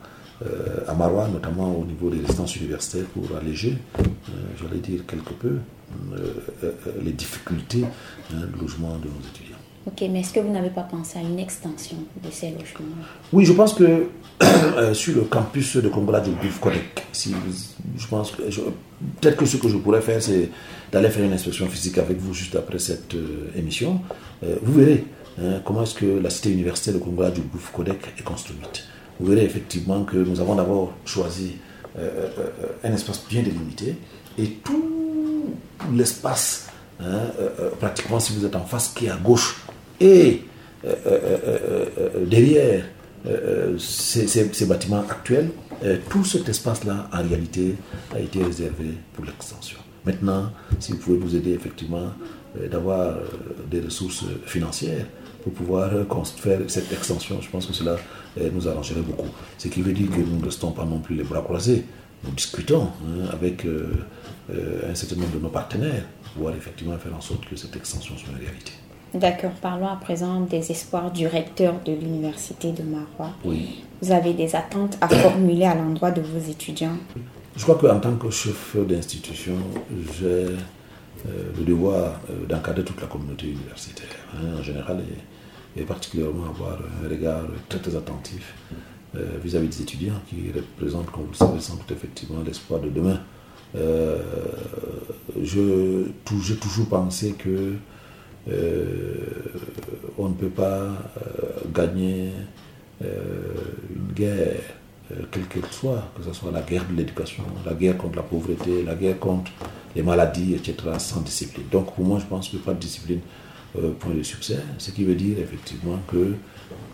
à 0.89 0.95
Marois, 0.95 1.29
notamment 1.29 1.77
au 1.77 1.85
niveau 1.85 2.09
des 2.09 2.19
résidences 2.21 2.57
universitaires, 2.57 3.05
pour 3.13 3.25
alléger, 3.37 3.77
j'allais 4.59 4.81
dire 4.81 5.05
quelque 5.07 5.35
peu, 5.35 5.57
les 7.03 7.13
difficultés 7.13 7.85
hein, 7.85 8.47
de 8.51 8.59
logement 8.59 8.97
de 8.97 9.09
nos 9.09 9.29
étudiants. 9.35 9.50
Ok, 9.87 10.05
mais 10.11 10.21
est-ce 10.21 10.35
que 10.35 10.41
vous 10.41 10.53
n'avez 10.53 10.69
pas 10.69 10.83
pensé 10.83 11.19
à 11.19 11.23
une 11.23 11.39
extension 11.39 11.97
de 12.23 12.31
ces 12.31 12.51
logements? 12.51 12.97
Oui, 13.33 13.47
je 13.47 13.53
pense 13.55 13.73
que 13.73 14.09
euh, 14.43 14.93
sur 14.93 15.15
le 15.15 15.23
campus 15.23 15.77
de 15.79 15.89
Congola 15.89 16.21
du 16.21 16.33
Bif 16.33 16.61
si, 17.13 17.35
je 17.97 18.07
pense 18.07 18.33
peut-être 18.33 19.37
que 19.39 19.47
ce 19.47 19.57
que 19.57 19.69
je 19.69 19.79
pourrais 19.79 20.03
faire, 20.03 20.23
c'est 20.23 20.51
d'aller 20.93 21.09
faire 21.09 21.25
une 21.25 21.33
inspection 21.33 21.67
physique 21.67 21.97
avec 21.97 22.19
vous 22.19 22.35
juste 22.35 22.57
après 22.57 22.79
cette 22.79 23.15
euh, 23.15 23.51
émission. 23.57 24.03
Euh, 24.45 24.57
vous 24.63 24.81
verrez 24.81 25.05
hein, 25.41 25.63
comment 25.65 25.85
est-ce 25.85 25.95
que 25.95 26.21
la 26.23 26.29
cité 26.29 26.53
universitaire 26.53 26.95
de 26.95 26.99
Congola 26.99 27.31
du 27.31 27.41
Bif 27.41 27.73
est 28.19 28.23
construite. 28.23 28.85
Vous 29.19 29.27
verrez 29.27 29.45
effectivement 29.47 30.05
que 30.05 30.19
nous 30.19 30.41
avons 30.41 30.57
d'abord 30.57 30.93
choisi 31.05 31.57
un 32.85 32.93
espace 32.95 33.25
bien 33.29 33.43
délimité 33.43 33.97
et 34.39 34.47
tout 34.65 35.51
l'espace 35.93 36.70
Hein, 37.03 37.33
pratiquement 37.79 38.21
si 38.21 38.35
vous 38.35 38.45
êtes 38.45 38.57
en 38.57 38.65
face 38.65 38.89
qui 38.89 39.07
est 39.07 39.11
à 39.11 39.17
gauche 39.17 39.65
et 40.01 40.43
euh, 40.85 40.95
euh, 41.07 41.87
euh, 41.99 42.27
derrière 42.27 42.85
ces, 43.79 44.65
bâtiments 44.65 45.01
actuels, 45.01 45.51
tout 46.09 46.25
cet 46.25 46.49
espace-là, 46.49 47.11
en 47.13 47.23
réalité, 47.23 47.75
a 48.15 48.19
été 48.19 48.43
réservé 48.43 48.93
pour 49.13 49.27
l'extension. 49.27 49.79
Maintenant, 50.07 50.51
si 50.79 50.93
vous 50.93 50.99
pouvez 50.99 51.19
nous 51.19 51.37
aider 51.37 51.53
effectivement 51.53 52.13
d'avoir 52.71 53.19
des 53.71 53.81
ressources 53.81 54.25
financières 54.47 55.05
pour 55.45 55.53
pouvoir 55.53 55.91
faire 56.39 56.61
cette 56.69 56.91
extension, 56.93 57.43
je 57.43 57.51
pense 57.51 57.67
que 57.67 57.75
cela 57.75 57.97
nous 58.55 58.67
arrangerait 58.67 59.03
beaucoup. 59.03 59.29
Ce 59.59 59.69
qui 59.69 59.83
veut 59.83 59.93
dire 59.93 60.09
que 60.09 60.21
nous 60.21 60.39
ne 60.39 60.45
restons 60.47 60.73
pas 60.73 60.87
non 60.87 61.01
plus 61.01 61.17
les 61.17 61.25
bras 61.25 61.43
croisés. 61.43 61.85
Nous 62.25 62.31
discutons 62.31 62.85
hein, 62.85 63.29
avec 63.35 63.67
un 64.49 64.95
certain 64.95 65.17
nombre 65.17 65.35
de 65.35 65.43
nos 65.43 65.51
partenaires 65.51 66.05
pouvoir 66.35 66.55
effectivement 66.55 66.97
faire 66.99 67.15
en 67.15 67.21
sorte 67.21 67.45
que 67.49 67.57
cette 67.57 67.77
extension 67.77 68.17
soit 68.17 68.31
une 68.33 68.45
réalité. 68.45 68.73
D'accord, 69.13 69.53
parlons 69.61 69.89
à 69.89 69.97
présent 69.97 70.41
des 70.43 70.71
espoirs 70.71 71.11
du 71.11 71.27
recteur 71.27 71.75
de 71.85 71.93
l'université 71.93 72.71
de 72.71 72.83
Marois. 72.83 73.35
Oui. 73.45 73.83
Vous 74.01 74.13
avez 74.13 74.35
des 74.35 74.55
attentes 74.55 74.97
à 75.01 75.09
formuler 75.09 75.65
à 75.65 75.75
l'endroit 75.75 76.13
de 76.13 76.21
vos 76.21 76.39
étudiants? 76.39 76.97
Je 77.57 77.63
crois 77.63 77.75
qu'en 77.75 77.99
tant 77.99 78.15
que 78.15 78.31
chef 78.31 78.77
d'institution, 78.77 79.57
j'ai 80.19 80.27
euh, 80.27 81.53
le 81.59 81.65
devoir 81.65 82.21
euh, 82.31 82.47
d'encadrer 82.47 82.85
toute 82.85 83.01
la 83.01 83.09
communauté 83.09 83.49
universitaire 83.49 84.07
hein, 84.35 84.59
en 84.59 84.63
général 84.63 85.03
et, 85.77 85.83
particulièrement 85.83 86.47
avoir 86.47 86.79
un 87.05 87.09
regard 87.09 87.43
très 87.69 87.79
très 87.79 87.95
attentif 87.97 88.55
euh, 89.17 89.39
vis-à-vis 89.43 89.69
des 89.69 89.83
étudiants 89.83 90.21
qui 90.29 90.51
représentent, 90.55 91.11
comme 91.11 91.25
vous 91.25 91.31
le 91.33 91.37
savez, 91.37 91.61
sans 91.61 91.75
doute 91.75 91.91
effectivement 91.91 92.43
l'espoir 92.45 92.81
de 92.81 92.89
demain. 92.89 93.21
Je, 93.75 95.61
j'ai 96.43 96.57
toujours 96.57 96.89
pensé 96.89 97.33
que 97.33 97.75
euh, 98.49 99.17
on 100.19 100.31
ne 100.31 100.35
peut 100.35 100.49
pas 100.49 100.65
euh, 100.65 100.97
gagner 101.73 102.31
euh, 103.05 103.07
une 103.95 104.13
guerre, 104.13 104.61
quelle 105.31 105.47
qu'elle 105.47 105.67
soit, 105.71 106.11
que 106.17 106.23
ce 106.23 106.33
soit 106.33 106.53
la 106.53 106.63
guerre 106.63 106.85
de 106.89 106.97
l'éducation, 106.97 107.43
la 107.67 107.75
guerre 107.75 107.97
contre 107.97 108.17
la 108.17 108.23
pauvreté, 108.23 108.83
la 108.85 108.95
guerre 108.95 109.19
contre 109.19 109.51
les 109.95 110.03
maladies, 110.03 110.55
etc., 110.55 110.75
sans 110.99 111.21
discipline. 111.21 111.67
Donc 111.71 111.95
pour 111.95 112.05
moi, 112.05 112.19
je 112.21 112.27
pense 112.27 112.49
que 112.49 112.57
pas 112.59 112.75
de 112.75 112.79
discipline 112.79 113.21
point 113.99 114.15
de 114.15 114.23
succès, 114.23 114.59
ce 114.79 114.91
qui 114.91 115.05
veut 115.05 115.15
dire 115.15 115.39
effectivement 115.39 115.99
que 116.09 116.35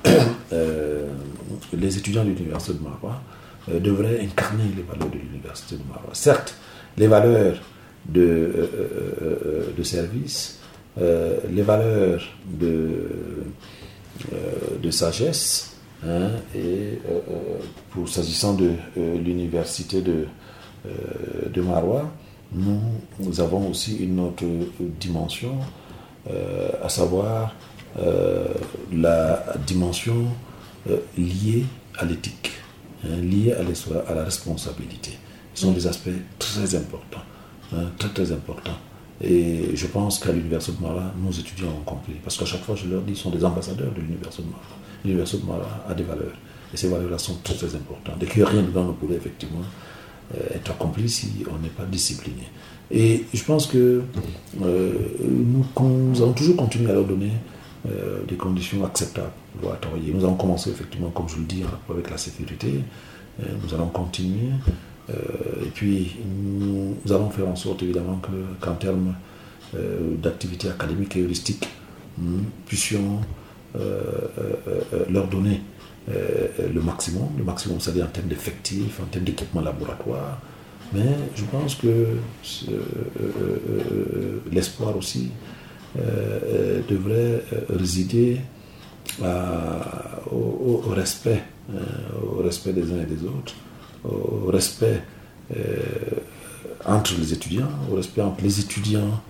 les 1.76 1.98
étudiants 1.98 2.24
de 2.24 2.30
l'université 2.30 2.74
de 2.74 2.82
Marois 2.82 3.20
devraient 3.68 4.20
incarner 4.20 4.64
les 4.76 4.82
valeurs 4.82 5.10
de 5.10 5.18
l'université 5.18 5.76
de 5.76 5.82
Marois. 5.88 6.10
Certes, 6.12 6.56
les 6.96 7.06
valeurs 7.06 7.56
de, 8.08 8.70
de 9.76 9.82
service, 9.82 10.60
euh, 10.98 11.40
les 11.50 11.60
valeurs 11.60 12.22
de, 12.46 13.10
euh, 14.32 14.90
sagesse. 14.90 15.72
Hein, 16.02 16.30
et 16.54 16.98
euh, 17.10 17.20
pour 17.90 18.08
s'agissant 18.08 18.54
de 18.54 18.72
l'université 18.96 20.00
de, 20.00 20.26
de 21.52 21.60
Marois, 21.60 22.10
nous, 22.52 22.80
avons 23.40 23.68
aussi 23.70 23.96
une 23.96 24.20
autre 24.20 24.44
dimension, 25.00 25.56
à 26.82 26.88
savoir 26.88 27.54
la 28.92 29.44
dimension 29.66 30.26
liée 31.18 31.64
à 31.98 32.04
l'éthique, 32.04 32.52
hein, 33.06 33.20
liée 33.20 33.52
à, 33.52 33.60
à, 34.10 34.14
la 34.14 34.24
responsabilité. 34.24 35.12
Ce 35.54 35.62
sont 35.62 35.72
des 35.72 35.86
aspects 35.86 36.10
très 36.38 36.74
importants, 36.74 37.22
hein, 37.72 37.90
très 37.98 38.10
très 38.10 38.32
importants. 38.32 38.78
Et 39.22 39.74
je 39.74 39.86
pense 39.86 40.18
qu'à 40.18 40.32
l'Université 40.32 40.76
de 40.78 40.82
Mara, 40.86 41.12
nos 41.22 41.30
étudiants 41.30 41.68
ont 41.68 41.84
compris. 41.84 42.14
Parce 42.22 42.36
qu'à 42.36 42.44
chaque 42.44 42.62
fois, 42.62 42.74
je 42.74 42.88
leur 42.88 43.00
dis, 43.02 43.12
ils 43.12 43.16
sont 43.16 43.30
des 43.30 43.42
ambassadeurs 43.44 43.92
de 43.92 44.00
l'Université 44.00 44.42
de 44.42 44.48
Mara. 44.48 44.62
L'Université 45.04 45.42
de 45.42 45.46
Mara 45.46 45.84
a 45.88 45.94
des 45.94 46.02
valeurs. 46.02 46.36
Et 46.74 46.76
ces 46.76 46.88
valeurs-là 46.88 47.18
sont 47.18 47.36
très, 47.42 47.54
très 47.54 47.74
importantes. 47.74 48.22
Et 48.22 48.26
que 48.26 48.42
rien 48.42 48.62
dedans 48.62 48.84
ne 48.84 48.92
pourrait 48.92 49.16
effectivement 49.16 49.62
euh, 50.34 50.56
être 50.56 50.70
accompli 50.70 51.08
si 51.08 51.28
on 51.50 51.58
n'est 51.62 51.70
pas 51.70 51.84
discipliné. 51.84 52.42
Et 52.90 53.24
je 53.32 53.42
pense 53.42 53.66
que 53.66 54.02
euh, 54.62 54.92
nous, 55.24 55.64
nous, 55.80 56.22
allons 56.22 56.32
toujours 56.32 56.56
continuer 56.56 56.90
à 56.90 56.94
leur 56.94 57.04
donner 57.04 57.32
euh, 57.88 58.24
des 58.26 58.36
conditions 58.36 58.84
acceptables 58.84 59.32
pour 59.60 59.78
travailler. 59.80 60.12
Nous 60.12 60.24
allons 60.24 60.36
commencer 60.36 60.70
effectivement, 60.70 61.10
comme 61.10 61.28
je 61.28 61.36
le 61.36 61.44
dis, 61.44 61.62
avec 61.88 62.10
la 62.10 62.18
sécurité. 62.18 62.80
nous 63.38 63.74
allons 63.74 63.88
continuer 63.88 64.50
euh, 65.10 65.64
et 65.64 65.68
puis, 65.68 66.16
nous, 66.24 66.96
allons 67.10 67.30
faire 67.30 67.48
en 67.48 67.56
sorte, 67.56 67.82
évidemment, 67.82 68.20
qu'en 68.60 68.74
termes 68.74 69.14
euh, 69.74 70.16
d'activité 70.16 70.68
académique 70.68 71.16
et 71.16 71.22
heuristique, 71.22 71.68
nous 72.18 72.44
puissions 72.66 73.20
euh, 73.78 74.00
leur 75.10 75.28
donner 75.28 75.60
le 76.08 76.80
maximum, 76.80 77.28
le 77.36 77.42
maximum, 77.42 77.80
c'est-à-dire 77.80 78.04
en 78.04 78.10
termes 78.10 78.28
d'effectifs, 78.28 79.00
en 79.00 79.06
termes 79.06 79.24
d'équipement 79.24 79.60
laboratoire. 79.60 80.38
Mais 80.92 81.16
je 81.34 81.44
pense 81.44 81.74
que 81.74 82.06
l'espoir 84.52 84.96
aussi 84.96 85.30
devrait 85.96 87.42
résider 87.70 88.40
au, 89.22 90.82
respect, 90.88 91.42
au 92.22 92.42
respect 92.42 92.72
des 92.72 92.92
uns 92.92 93.00
et 93.02 93.06
des 93.06 93.24
autres 93.24 93.54
au 94.04 94.50
respect 94.50 95.02
euh, 95.56 95.60
entre 96.84 97.14
les 97.18 97.32
étudiants, 97.32 97.68
au 97.90 97.96
respect 97.96 98.22
entre 98.22 98.42
les 98.42 98.60
étudiants 98.60 99.20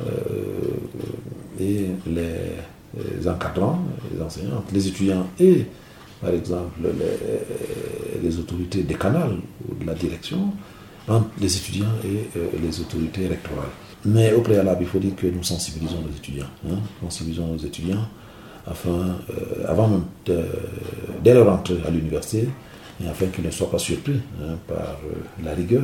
euh, 0.00 0.06
et 1.60 1.86
les, 2.06 3.16
les 3.18 3.28
encadrants, 3.28 3.80
les 4.14 4.22
enseignants, 4.22 4.64
les 4.72 4.88
étudiants 4.88 5.26
et, 5.38 5.66
par 6.20 6.30
exemple, 6.30 6.80
les, 8.22 8.38
autorités 8.38 8.82
des 8.82 8.94
canals 8.94 9.36
ou 9.68 9.74
de 9.74 9.86
la 9.86 9.94
direction, 9.94 10.52
entre 11.06 11.28
les 11.38 11.56
étudiants 11.56 11.92
et 12.04 12.30
les 12.62 12.80
autorités 12.80 13.24
électorales. 13.24 13.68
Mais 14.06 14.32
au 14.32 14.40
préalable, 14.40 14.82
il 14.82 14.86
faut 14.86 14.98
dire 14.98 15.16
que 15.16 15.26
nous 15.26 15.42
sensibilisons 15.42 16.00
nos 16.00 16.14
étudiants. 16.14 16.46
Hein, 16.68 16.76
sensibilisons 17.02 17.46
nos 17.46 17.58
étudiants 17.58 18.06
afin, 18.66 19.16
avant 19.66 19.88
même 19.88 20.04
dès 21.22 21.34
leur 21.34 21.50
entrée 21.50 21.76
à 21.86 21.90
l'université, 21.90 22.48
et 23.02 23.08
afin 23.08 23.26
qu'ils 23.26 23.44
ne 23.44 23.50
soient 23.50 23.70
pas 23.70 23.78
surpris 23.78 24.20
hein, 24.40 24.56
par 24.66 24.98
la 25.42 25.52
rigueur 25.54 25.82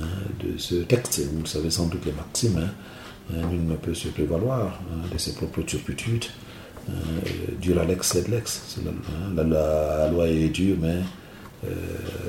Hein, 0.00 0.06
de 0.42 0.58
ce 0.58 0.76
texte. 0.76 1.20
Vous 1.32 1.46
savez 1.46 1.70
sans 1.70 1.86
doute 1.86 2.04
les 2.06 2.12
maximes. 2.12 2.58
Hein, 2.58 3.46
nul 3.50 3.64
ne 3.66 3.76
peut 3.76 3.94
se 3.94 4.08
prévaloir 4.08 4.80
de 5.12 5.18
ses 5.18 5.34
propres 5.34 5.62
turpitudes. 5.62 6.26
dur 7.60 7.80
à 7.80 7.84
l'ex, 7.84 8.08
c'est 8.12 8.28
de 8.28 8.34
l'ex. 8.34 8.76
La, 9.34 9.44
la, 9.44 10.10
loi 10.10 10.28
est 10.28 10.48
dure, 10.48 10.76
mais 10.80 10.98
euh, 11.64 11.70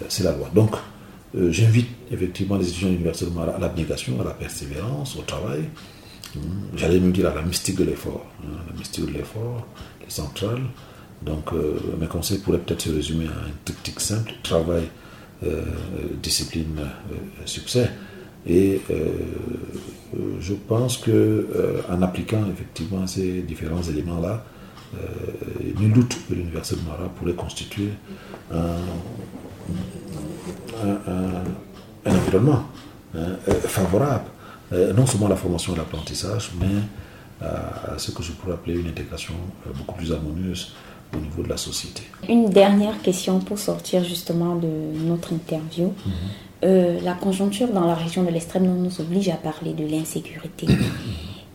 c'est 0.07 0.23
la 0.23 0.31
loi. 0.31 0.49
Donc, 0.53 0.75
euh, 1.35 1.51
j'invite 1.51 1.89
effectivement 2.11 2.57
les 2.57 2.69
étudiants 2.69 2.89
universitaires 2.89 3.55
à 3.55 3.59
l'abnégation, 3.59 4.19
à 4.21 4.23
la 4.23 4.31
persévérance, 4.31 5.15
au 5.17 5.21
travail. 5.21 5.63
J'allais 6.75 6.99
me 6.99 7.11
dire 7.11 7.29
à 7.29 7.35
la 7.35 7.41
mystique 7.41 7.77
de 7.77 7.85
l'effort. 7.85 8.25
la 8.43 8.77
mystique 8.77 9.05
de 9.05 9.11
l'effort, 9.11 9.65
les 10.01 10.09
centrales. 10.09 10.63
Donc, 11.21 11.53
euh, 11.53 11.79
mes 11.99 12.07
conseils 12.07 12.39
pourraient 12.39 12.59
peut-être 12.59 12.81
se 12.81 12.89
résumer 12.89 13.27
à 13.27 13.47
un 13.47 13.51
triptyque 13.63 14.01
simple 14.01 14.33
travail, 14.43 14.83
euh, 15.45 15.63
discipline 16.21 16.79
succès. 17.45 17.89
Et 18.47 18.81
je 20.39 20.53
pense 20.53 20.97
que 20.97 21.47
en 21.89 22.01
appliquant 22.03 22.43
effectivement 22.51 23.07
ces 23.07 23.41
différents 23.41 23.81
éléments-là, 23.81 24.45
nul 25.79 25.93
doute 25.93 26.17
que 26.27 26.33
l'Université 26.33 26.81
de 26.81 26.87
Mara 26.87 27.09
pourrait 27.09 27.33
constituer 27.33 27.89
un, 28.51 28.77
environnement 32.05 32.63
hein, 33.15 33.35
favorable, 33.67 34.25
non 34.71 35.05
seulement 35.05 35.27
à 35.27 35.29
la 35.29 35.35
formation 35.35 35.73
et 35.73 35.77
l'apprentissage, 35.77 36.51
mais 36.59 36.81
à, 37.41 37.97
ce 37.97 38.11
que 38.11 38.23
je 38.23 38.31
pourrais 38.31 38.53
appeler 38.53 38.79
une 38.79 38.87
intégration 38.87 39.33
beaucoup 39.75 39.95
plus 39.95 40.11
harmonieuse 40.11 40.73
au 41.13 41.19
niveau 41.19 41.43
de 41.43 41.49
la 41.49 41.57
société. 41.57 42.03
Une 42.27 42.49
dernière 42.49 43.01
question 43.01 43.39
pour 43.39 43.59
sortir 43.59 44.03
justement 44.03 44.55
de 44.55 44.67
notre 45.05 45.33
interview. 45.33 45.93
Mhm. 46.05 46.13
Euh, 46.63 46.99
la 47.01 47.13
conjoncture 47.13 47.67
dans 47.67 47.85
la 47.85 47.95
région 47.95 48.23
de 48.23 48.29
l'extrême 48.31 48.65
nord 48.65 48.75
nous 48.75 49.01
oblige 49.01 49.29
à 49.29 49.35
parler 49.35 49.73
de 49.73 49.85
l'insécurité. 49.85 50.67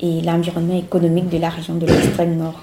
Et 0.03 0.21
l'environnement 0.23 0.79
économique 0.79 1.29
de 1.29 1.39
la 1.39 1.51
région 1.51 1.75
de 1.75 1.87
l'extrême 1.87 2.37
nord, 2.37 2.59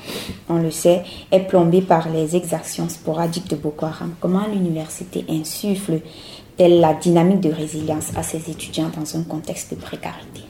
on 0.50 0.58
le 0.58 0.72
sait, 0.72 1.04
est 1.32 1.42
plombé 1.42 1.82
par 1.82 2.10
les 2.10 2.36
exactions 2.36 2.90
sporadiques 2.90 3.50
de 3.50 3.56
Boko 3.56 3.86
Haram. 3.86 4.14
Comment 4.20 4.48
l'université 4.48 5.24
insuffle-t-elle 5.30 6.80
la 6.80 6.94
dynamique 6.96 7.42
de 7.42 7.52
résilience 7.52 8.12
à 8.16 8.24
ses 8.24 8.50
étudiants 8.50 8.90
dans 8.98 9.20
un 9.20 9.24
contexte 9.24 9.72
de 9.72 9.80
précarité? 9.80 10.42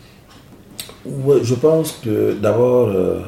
Je 1.06 1.56
pense 1.56 1.94
que 2.04 2.38
d'abord, 2.42 2.88
euh, 2.88 3.22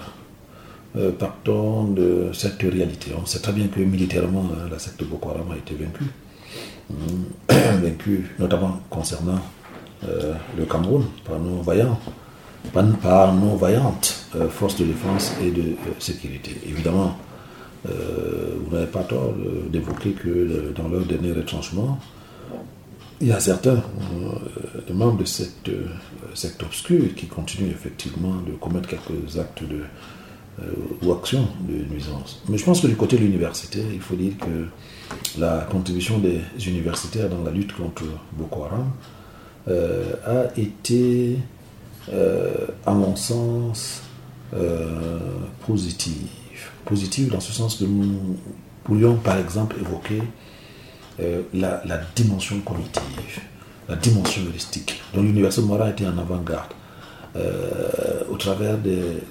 euh, 0.96 1.12
partons 1.12 1.84
de 1.86 2.32
cette 2.34 2.62
réalité. 2.62 3.12
On 3.22 3.26
sait 3.26 3.40
très 3.40 3.52
bien 3.52 3.68
que 3.68 3.80
militairement, 3.80 4.44
hein, 4.52 4.70
la 4.72 4.80
secte 4.80 5.04
Boko 5.04 5.30
Haram 5.30 5.52
a 5.52 5.58
été 5.58 5.76
vaincue. 5.76 6.06
Mmh. 6.90 7.50
vaincue 7.84 8.32
notamment 8.40 8.80
concernant 8.90 9.40
euh, 10.08 10.34
le 10.58 10.66
Cameroun 10.66 11.06
par 11.26 11.40
nos 11.40 11.62
vaillants, 11.62 12.00
par, 12.74 13.34
nos 13.34 13.56
vaillantes 13.56 14.28
euh, 14.36 14.50
forces 14.50 14.78
de 14.78 14.86
défense 14.86 15.34
et 15.44 15.52
de 15.52 15.76
sécurité. 16.00 16.56
Évidemment, 16.68 17.18
vous 17.86 18.76
n'avez 18.76 18.88
pas 18.88 19.04
tort 19.04 19.34
d'évoquer 19.70 20.12
que 20.12 20.74
dans 20.76 20.90
leur 20.90 21.06
dernier 21.06 21.32
retranchement, 21.32 21.98
il 23.22 23.30
y 23.30 23.32
a 23.32 23.40
certains 23.40 23.82
membres 24.94 25.20
de 25.20 25.26
cette 25.26 25.72
secte 26.34 26.62
obscure 26.62 27.16
qui 27.16 27.28
continuent 27.28 27.72
effectivement 27.72 28.36
de 28.46 28.52
commettre 28.52 28.90
quelques 28.90 29.40
actes 29.40 29.64
euh, 30.62 30.74
ou 31.04 31.14
action 31.14 31.48
de 31.68 31.86
nuisance. 31.94 32.42
Mais 32.50 32.58
je 32.58 32.66
pense 32.66 32.82
que 32.82 32.88
du 32.88 32.96
côté 32.96 33.18
de 33.18 33.22
l'université, 33.22 33.80
il 33.94 34.02
faut 34.02 34.16
dire 34.16 34.34
que 34.38 35.40
la 35.40 35.68
contribution 35.70 36.18
des 36.18 36.42
universitaires 36.68 37.30
dans 37.30 37.44
la 37.44 37.52
lutte 37.52 37.74
contre 37.74 38.04
Boko 38.34 38.64
Haram 38.64 38.92
euh, 39.68 40.14
a 40.26 40.60
été, 40.60 41.38
euh, 41.38 41.38
à 42.12 42.92
mon 42.92 43.16
sens, 43.16 44.02
positive. 45.66 46.28
Positive 46.86 47.30
dans 47.30 47.40
ce 47.40 47.52
sens 47.52 47.76
que 47.76 47.86
nous 47.86 48.38
pourrions, 48.84 49.16
par 49.16 49.38
exemple, 49.38 49.76
évoquer 49.80 50.22
la, 51.54 51.82
la, 51.86 52.02
dimension 52.16 52.60
cognitive, 52.62 53.40
la 53.88 53.96
dimension 53.96 54.42
heuristique, 54.46 55.02
dont 55.14 55.22
l'université 55.22 55.66
Mora 55.66 55.90
été 55.90 56.08
en 56.08 56.18
avant-garde. 56.18 56.74
Euh, 57.36 58.24
au 58.32 58.38
travers 58.38 58.78
des, 58.80 59.22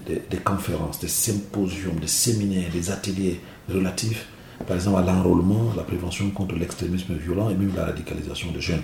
conférences, 0.44 1.00
des 1.00 1.08
symposiums, 1.08 1.98
des 1.98 2.06
séminaires, 2.06 2.70
des 2.72 2.90
ateliers 2.92 3.40
relatifs, 3.68 4.26
par 4.66 4.76
exemple, 4.76 4.98
à 4.98 5.02
l'enrôlement, 5.02 5.72
la 5.76 5.82
prévention 5.82 6.30
contre 6.30 6.54
l'extrémisme 6.54 7.14
violent 7.14 7.50
et 7.50 7.54
même 7.54 7.72
la 7.74 7.86
radicalisation 7.86 8.52
de 8.52 8.60
jeunes. 8.60 8.82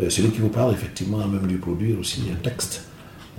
Euh, 0.00 0.08
celui 0.08 0.30
qui 0.30 0.38
vous 0.38 0.48
parle, 0.48 0.72
effectivement, 0.72 1.20
a 1.20 1.26
même 1.26 1.46
dû 1.46 1.58
produire 1.58 1.98
aussi 1.98 2.22
un 2.32 2.36
texte 2.36 2.84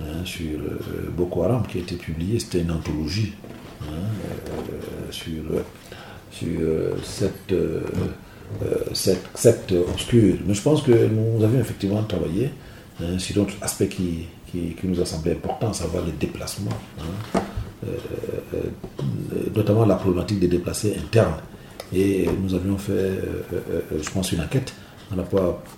hein, 0.00 0.24
sur 0.24 0.58
euh, 0.58 1.10
Boko 1.16 1.44
Haram 1.44 1.66
qui 1.66 1.78
a 1.78 1.80
été 1.80 1.96
publié, 1.96 2.38
c'était 2.38 2.60
une 2.60 2.72
anthologie 2.72 3.34
hein, 3.82 3.84
sur, 5.10 5.42
sur 6.30 6.60
cette, 7.02 7.54
cette 8.92 9.26
secte 9.34 9.72
obscure. 9.72 10.36
Mais 10.46 10.54
je 10.54 10.62
pense 10.62 10.82
que 10.82 10.92
nous 10.92 11.44
avions 11.44 11.60
effectivement 11.60 12.02
travaillé 12.02 12.50
hein, 13.00 13.18
sur 13.18 13.36
d'autres 13.36 13.56
aspects 13.62 13.88
qui 13.88 14.26
nous 14.84 15.00
a 15.00 15.04
semblé 15.04 15.32
important, 15.32 15.70
à 15.70 15.72
savoir 15.72 16.04
les 16.04 16.12
déplacements, 16.12 16.70
euh, 17.86 17.88
euh, 18.54 18.60
notamment 19.54 19.84
la 19.84 19.96
problématique 19.96 20.40
des 20.40 20.48
déplacés 20.48 20.96
internes. 20.98 21.40
Et 21.92 22.28
nous 22.40 22.54
avions 22.54 22.78
fait, 22.78 22.92
euh, 22.92 23.80
je 24.00 24.10
pense, 24.10 24.32
une 24.32 24.40
enquête 24.40 24.72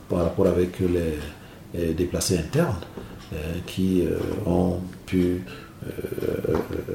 par 0.08 0.24
rapport 0.24 0.46
avec 0.46 0.80
les, 0.80 1.94
déplacés 1.94 2.36
internes 2.36 2.76
qui 3.66 4.04
ont 4.46 4.78
pu 5.06 5.44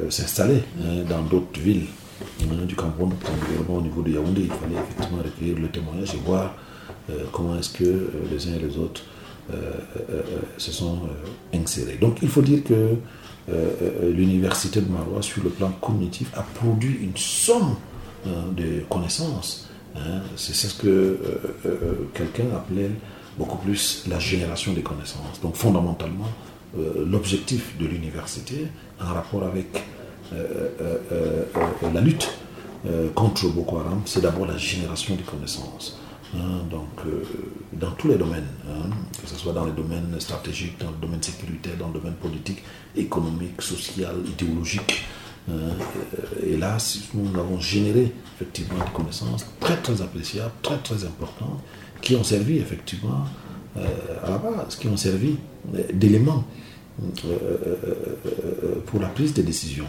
s'installer 0.09 0.63
hein, 0.81 1.03
dans 1.09 1.21
d'autres 1.23 1.59
villes 1.59 1.88
hein, 2.41 2.65
du 2.65 2.75
Cameroun, 2.75 3.11
au 3.69 3.81
niveau 3.81 4.01
de 4.01 4.11
Yaoundé. 4.11 4.43
Il 4.43 4.51
fallait 4.51 4.75
effectivement 4.75 5.23
recueillir 5.23 5.59
le 5.59 5.67
témoignage 5.69 6.13
et 6.13 6.19
voir 6.25 6.55
comment 7.31 7.57
est-ce 7.57 7.69
que 7.69 8.09
les 8.31 8.47
uns 8.47 8.55
et 8.55 8.59
les 8.59 8.77
autres 8.77 9.03
euh, 9.53 9.71
euh, 10.09 10.21
se 10.57 10.73
sont 10.73 10.97
euh, 11.05 11.57
insérés. 11.57 11.97
Donc 12.01 12.17
il 12.21 12.27
faut 12.27 12.41
dire 12.41 12.65
que 12.65 12.95
l'université 14.03 14.81
de 14.81 14.91
Marois, 14.91 15.21
sur 15.21 15.41
le 15.41 15.49
plan 15.49 15.71
cognitif, 15.79 16.29
a 16.35 16.41
produit 16.41 16.97
une 17.01 17.15
somme 17.15 17.75
de 18.25 18.81
connaissances. 18.89 19.69
Hein. 19.95 20.19
C'est 20.35 20.53
ce 20.53 20.73
que 20.73 21.17
quelqu'un 22.13 22.53
appelait 22.53 22.91
beaucoup 23.38 23.57
plus 23.57 24.05
la 24.09 24.19
génération 24.19 24.73
des 24.73 24.81
connaissances. 24.81 25.39
Donc 25.41 25.55
fondamentalement, 25.55 26.29
l'objectif 26.75 27.77
de 27.79 27.85
l'université 27.85 28.67
en 29.01 29.13
rapport 29.13 29.43
avec 29.43 29.83
la 30.31 32.01
lutte 32.01 32.29
contre 33.15 33.47
Boko 33.47 33.77
Haram, 33.77 34.01
c'est 34.05 34.21
d'abord 34.21 34.45
la 34.45 34.57
génération 34.57 35.15
des 35.15 35.23
connaissances. 35.23 35.99
Hein, 36.35 36.65
donc, 36.69 36.89
euh, 37.05 37.23
dans 37.71 37.91
tous 37.91 38.09
les 38.09 38.15
domaines, 38.15 38.47
hein, 38.69 38.89
que 39.21 39.27
ce 39.27 39.35
soit 39.35 39.53
dans 39.53 39.65
les 39.65 39.71
domaines 39.71 40.13
stratégiques, 40.19 40.77
dans 40.79 40.91
le 40.91 40.97
domaine 40.97 41.23
sécuritaire, 41.23 41.77
dans 41.77 41.88
le 41.88 41.93
domaine 41.93 42.15
politique, 42.15 42.63
économique, 42.95 43.61
social, 43.61 44.15
idéologique. 44.25 45.05
Hein, 45.49 45.53
euh, 45.53 46.45
et 46.45 46.57
là, 46.57 46.77
nous 47.13 47.39
avons 47.39 47.59
généré 47.61 48.11
effectivement 48.35 48.83
des 48.83 48.91
connaissances 48.91 49.45
très 49.61 49.77
très 49.77 50.01
appréciables, 50.01 50.51
très 50.61 50.77
très 50.79 51.05
importantes, 51.05 51.61
qui 52.01 52.15
ont 52.15 52.23
servi 52.23 52.57
effectivement 52.57 53.25
euh, 53.77 53.85
à 54.23 54.31
la 54.31 54.37
base, 54.37 54.75
qui 54.75 54.87
ont 54.87 54.97
servi 54.97 55.35
d'éléments 55.93 56.43
pour 58.87 58.99
la 58.99 59.07
prise 59.07 59.33
des 59.33 59.43
décisions. 59.43 59.85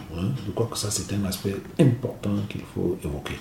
Je 0.47 0.51
crois 0.53 0.69
que 0.71 0.77
ça, 0.77 0.91
c'est 0.91 1.11
un 1.15 1.25
aspect 1.25 1.55
important 1.81 2.35
qu'il 2.51 2.61
faut 2.75 2.99
évoquer. 3.03 3.35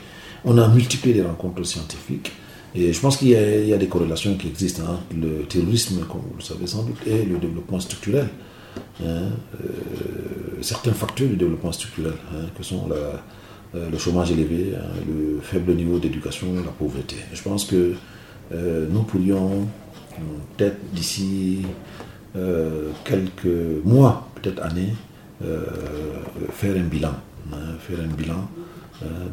On 0.45 0.57
a 0.57 0.67
multiplié 0.69 1.15
les 1.15 1.21
rencontres 1.21 1.63
scientifiques. 1.63 2.31
Et 2.75 2.93
je 2.93 2.99
pense 2.99 3.17
qu'il 3.17 3.29
y, 3.29 3.73
a 3.73 3.77
des 3.77 3.87
corrélations 3.87 4.35
qui 4.35 4.47
existent 4.47 4.83
entre 4.83 5.19
le 5.19 5.45
terrorisme, 5.45 6.05
comme 6.05 6.21
vous 6.21 6.37
le 6.37 6.43
savez 6.43 6.67
sans 6.67 6.83
doute, 6.83 6.97
et 7.07 7.23
le 7.23 7.37
développement 7.39 7.79
structurel. 7.79 8.29
Hein, 9.03 9.05
euh, 9.05 10.61
certains 10.61 10.93
facteurs 10.93 11.27
du 11.27 11.35
développement 11.35 11.71
structurel, 11.71 12.13
hein, 12.33 12.45
que 12.55 12.63
sont 12.63 12.89
euh, 12.91 13.89
le 13.91 13.97
chômage 13.97 14.31
élevé, 14.31 14.73
hein, 14.75 14.85
le 15.07 15.39
faible 15.41 15.73
niveau 15.73 15.99
d'éducation, 15.99 16.47
la 16.55 16.71
pauvreté. 16.71 17.15
Je 17.33 17.41
pense 17.41 17.65
que 17.65 17.75
euh, 17.75 17.93
nous 18.51 19.03
pourrions 19.03 19.67
peut-être 20.57 20.77
d'ici 20.93 21.63
quelques 23.03 23.83
mois, 23.83 24.29
peut-être 24.35 24.61
années, 24.63 24.93
faire 26.51 26.75
un 26.75 26.87
bilan 26.87 27.13
faire 27.79 27.99
un 27.99 28.13
bilan 28.13 28.47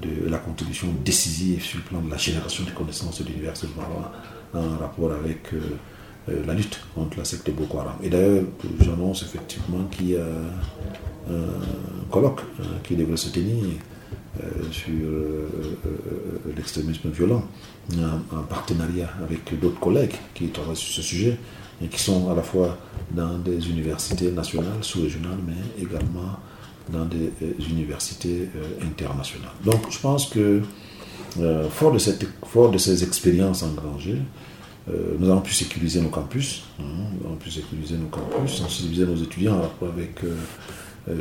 de 0.00 0.28
la 0.28 0.38
contribution 0.38 0.88
décisive 1.04 1.62
sur 1.62 1.78
le 1.78 1.84
plan 1.84 2.00
de 2.00 2.10
la 2.10 2.16
génération 2.16 2.64
de 2.64 2.70
connaissances 2.70 3.22
de 3.22 3.30
Marois 3.76 4.12
en 4.54 4.78
rapport 4.78 5.12
avec 5.12 5.50
la 6.28 6.54
lutte 6.54 6.80
contre 6.94 7.18
la 7.18 7.24
secte 7.24 7.50
Boko 7.50 7.78
Haram. 7.78 7.96
Et 8.02 8.08
d'ailleurs, 8.08 8.44
j'annonce 8.80 9.22
effectivement 9.22 9.84
qu'il 9.90 10.10
y 10.10 10.16
a 10.16 10.24
un 11.30 12.10
colloque 12.10 12.42
qui 12.82 12.94
devrait 12.96 13.16
se 13.16 13.30
tenir 13.30 13.64
sur 14.70 14.92
l'extrémisme 16.56 17.10
violent 17.10 17.44
en, 17.92 18.42
partenariat 18.42 19.10
avec 19.22 19.58
d'autres 19.60 19.80
collègues 19.80 20.14
qui 20.34 20.48
travaillent 20.48 20.76
sur 20.76 20.94
ce 20.94 21.02
sujet 21.02 21.38
et 21.82 21.88
qui 21.88 22.00
sont 22.00 22.30
à 22.30 22.34
la 22.34 22.42
fois 22.42 22.76
dans 23.10 23.38
des 23.38 23.68
universités 23.68 24.30
nationales, 24.30 24.82
sous-régionales, 24.82 25.38
mais 25.46 25.82
également 25.82 26.38
dans 26.88 27.04
des 27.04 27.32
euh, 27.42 27.52
universités 27.70 28.48
euh, 28.56 28.84
internationales. 28.84 29.52
Donc 29.64 29.90
je 29.90 29.98
pense 29.98 30.26
que 30.26 30.62
euh, 31.40 31.68
fort, 31.68 31.92
de 31.92 31.98
cette, 31.98 32.26
fort 32.46 32.70
de 32.70 32.78
ces 32.78 33.02
expériences 33.02 33.62
engrangées, 33.62 34.18
nous 35.18 35.30
avons 35.30 35.40
pu 35.40 35.54
sécuriser 35.54 36.02
nos 36.02 36.10
campus, 36.10 36.64
hein, 36.78 36.82
nous 37.18 37.26
avons 37.26 37.36
pu 37.36 37.50
sécuriser 37.50 37.96
nos 37.96 38.08
campus, 38.08 38.56
sensibiliser 38.56 39.06
nos 39.06 39.16
étudiants 39.16 39.62
avec 39.80 40.20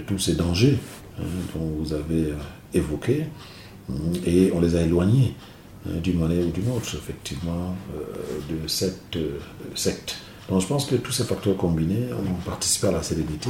tous 0.05 0.19
ces 0.19 0.35
dangers 0.35 0.77
hein, 1.17 1.23
dont 1.55 1.67
vous 1.79 1.93
avez 1.93 2.33
évoqués, 2.73 3.25
hein, 3.89 3.93
et 4.25 4.51
on 4.53 4.61
les 4.61 4.75
a 4.75 4.81
éloignés 4.81 5.35
d'une 5.85 6.19
manière 6.19 6.45
ou 6.47 6.51
d'une 6.51 6.69
autre, 6.69 6.95
effectivement, 6.95 7.75
de 8.49 8.67
cette 8.67 9.17
secte. 9.75 10.15
Donc 10.49 10.61
je 10.61 10.67
pense 10.67 10.85
que 10.85 10.95
tous 10.95 11.11
ces 11.11 11.23
facteurs 11.23 11.55
combinés 11.55 12.09
ont 12.13 12.49
participé 12.49 12.87
à 12.87 12.91
la 12.91 13.03
sérénité 13.03 13.49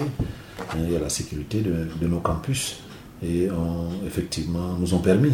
et 0.89 0.95
à 0.95 0.99
la 0.99 1.09
sécurité 1.09 1.61
de, 1.61 2.07
nos 2.07 2.19
campus 2.19 2.77
et 3.23 3.49
ont, 3.49 3.89
effectivement 4.05 4.77
nous 4.79 4.93
ont 4.93 4.99
permis 4.99 5.33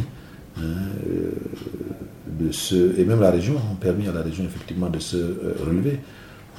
hein, 0.57 0.61
euh, 0.61 1.31
de 2.39 2.51
se, 2.51 2.97
et 2.99 3.03
même 3.03 3.19
la 3.19 3.31
région 3.31 3.55
ont 3.55 3.75
permis 3.75 4.07
à 4.07 4.13
la 4.13 4.21
région 4.21 4.45
effectivement 4.45 4.89
de 4.89 4.99
se 4.99 5.17
euh, 5.17 5.55
relever 5.65 5.99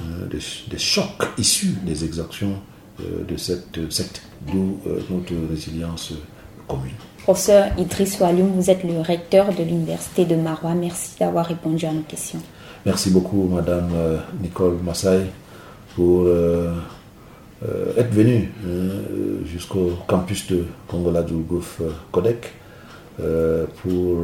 hein, 0.01 0.27
des, 0.29 0.77
chocs 0.77 1.27
issus 1.37 1.75
des 1.83 2.05
exactions 2.05 2.61
euh, 2.99 3.23
de 3.27 3.37
cette 3.37 3.91
secte, 3.91 4.21
d'où 4.51 4.79
notre 5.09 5.33
résilience 5.49 6.13
commune. 6.67 6.91
Professeur 7.23 7.67
Idriss 7.77 8.19
Walum, 8.19 8.51
vous 8.55 8.71
êtes 8.71 8.83
le 8.83 8.99
recteur 8.99 9.53
de 9.53 9.61
l'Université 9.61 10.25
de 10.25 10.35
Marois. 10.35 10.73
Merci 10.73 11.11
d'avoir 11.19 11.45
répondu 11.45 11.85
à 11.85 11.93
nos 11.93 12.01
questions. 12.01 12.39
Merci 12.83 13.11
beaucoup, 13.11 13.47
Madame 13.47 13.91
euh, 13.93 14.17
Nicole 14.41 14.77
Massay, 14.83 15.27
pour 15.95 16.23
euh, 16.23 16.73
euh, 17.63 17.93
être 17.95 18.11
venue 18.11 18.51
hein, 18.65 19.45
jusqu'au 19.45 19.91
campus 20.07 20.47
de 20.47 20.65
Congola 20.87 21.21
du 21.21 21.35
Golfe 21.35 21.81
Codec 22.11 22.53
pour 23.83 24.23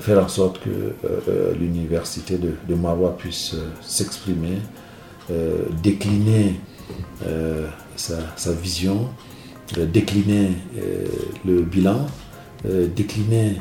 faire 0.00 0.24
en 0.24 0.28
sorte 0.28 0.60
que 0.60 0.94
l'université 1.60 2.38
de, 2.38 2.54
de, 2.66 2.74
Marois 2.74 3.14
puisse 3.18 3.54
s'exprimer, 3.82 4.56
décliner 5.82 6.58
sa, 7.96 8.52
vision, 8.52 9.08
décliner 9.78 10.50
le 11.44 11.62
bilan, 11.62 12.06
décliner 12.64 13.56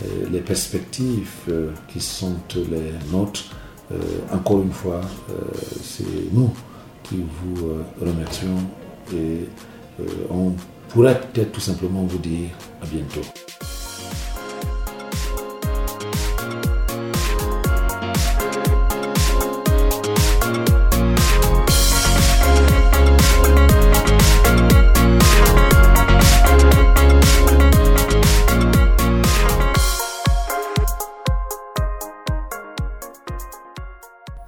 euh, 0.00 0.26
les 0.30 0.40
perspectives 0.40 1.30
euh, 1.50 1.70
qui 1.88 2.00
sont 2.00 2.36
les 2.54 2.92
nôtres. 3.10 3.54
Euh, 3.92 3.98
encore 4.32 4.62
une 4.62 4.72
fois, 4.72 5.02
c'est 5.82 6.32
nous 6.32 6.50
qui 7.02 7.16
vous 7.16 7.74
remercions 8.00 8.56
et 9.12 9.48
on 10.30 10.52
pourrait 10.88 11.20
peut-être 11.20 11.52
tout 11.52 11.60
simplement 11.60 12.04
vous 12.04 12.18
dire 12.18 12.48
à 12.80 12.86
bientôt. 12.86 13.20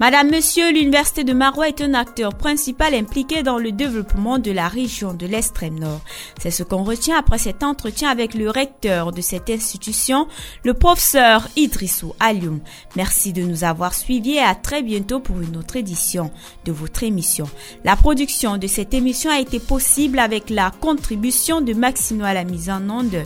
Madame, 0.05 0.32
Monsieur, 0.32 0.70
l'Université 0.70 1.24
de 1.24 1.32
Marois 1.32 1.68
est 1.68 1.80
un 1.80 1.94
acteur 1.94 2.34
principal 2.34 2.94
impliqué 2.94 3.42
dans 3.42 3.57
le 3.57 3.72
développement 3.72 4.38
de 4.38 4.50
la 4.50 4.68
région 4.68 5.14
de 5.14 5.24
l'extrême 5.24 5.78
nord. 5.78 6.02
C'est 6.38 6.50
ce 6.50 6.62
qu'on 6.62 6.84
retient 6.84 7.16
après 7.18 7.38
cet 7.38 7.62
entretien 7.62 8.11
avec 8.11 8.34
le 8.34 8.50
recteur 8.50 9.12
de 9.12 9.22
cette 9.22 9.48
institution, 9.48 10.28
le 10.62 10.74
professeur 10.74 11.48
Idrissou 11.57 12.12
Alioum. 12.20 12.61
Merci 12.96 13.32
de 13.32 13.44
nous 13.44 13.64
avoir 13.64 13.94
suivis 13.94 14.34
et 14.34 14.40
à 14.40 14.55
très 14.55 14.82
bientôt 14.82 15.20
pour 15.20 15.40
une 15.40 15.57
autre 15.57 15.76
édition 15.76 16.30
de 16.66 16.72
votre 16.72 17.02
émission. 17.02 17.46
La 17.82 17.96
production 17.96 18.59
de 18.59 18.66
cette 18.66 18.92
émission 18.92 19.30
a 19.30 19.40
été 19.40 19.59
possible 19.59 20.18
avec 20.18 20.50
la 20.50 20.70
contribution 20.70 21.62
de 21.62 21.72
Maximo 21.72 22.24
à 22.24 22.34
la 22.34 22.44
mise 22.44 22.68
en 22.68 22.90
onde 22.90 23.24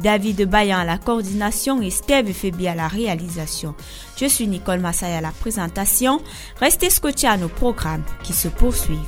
David 0.00 0.48
Bayan 0.48 0.78
à 0.78 0.84
la 0.84 0.96
coordination 0.96 1.82
et 1.82 1.90
Steve 1.90 2.32
Febi 2.32 2.68
à 2.68 2.74
la 2.74 2.88
réalisation. 2.88 3.74
Je 4.20 4.26
suis 4.26 4.46
Nicole 4.46 4.80
Massay 4.80 5.14
à 5.14 5.22
la 5.22 5.30
présentation. 5.30 6.20
Restez 6.60 6.90
scotchés 6.90 7.26
à 7.26 7.38
nos 7.38 7.48
programmes 7.48 8.04
qui 8.22 8.34
se 8.34 8.48
poursuivent. 8.48 8.98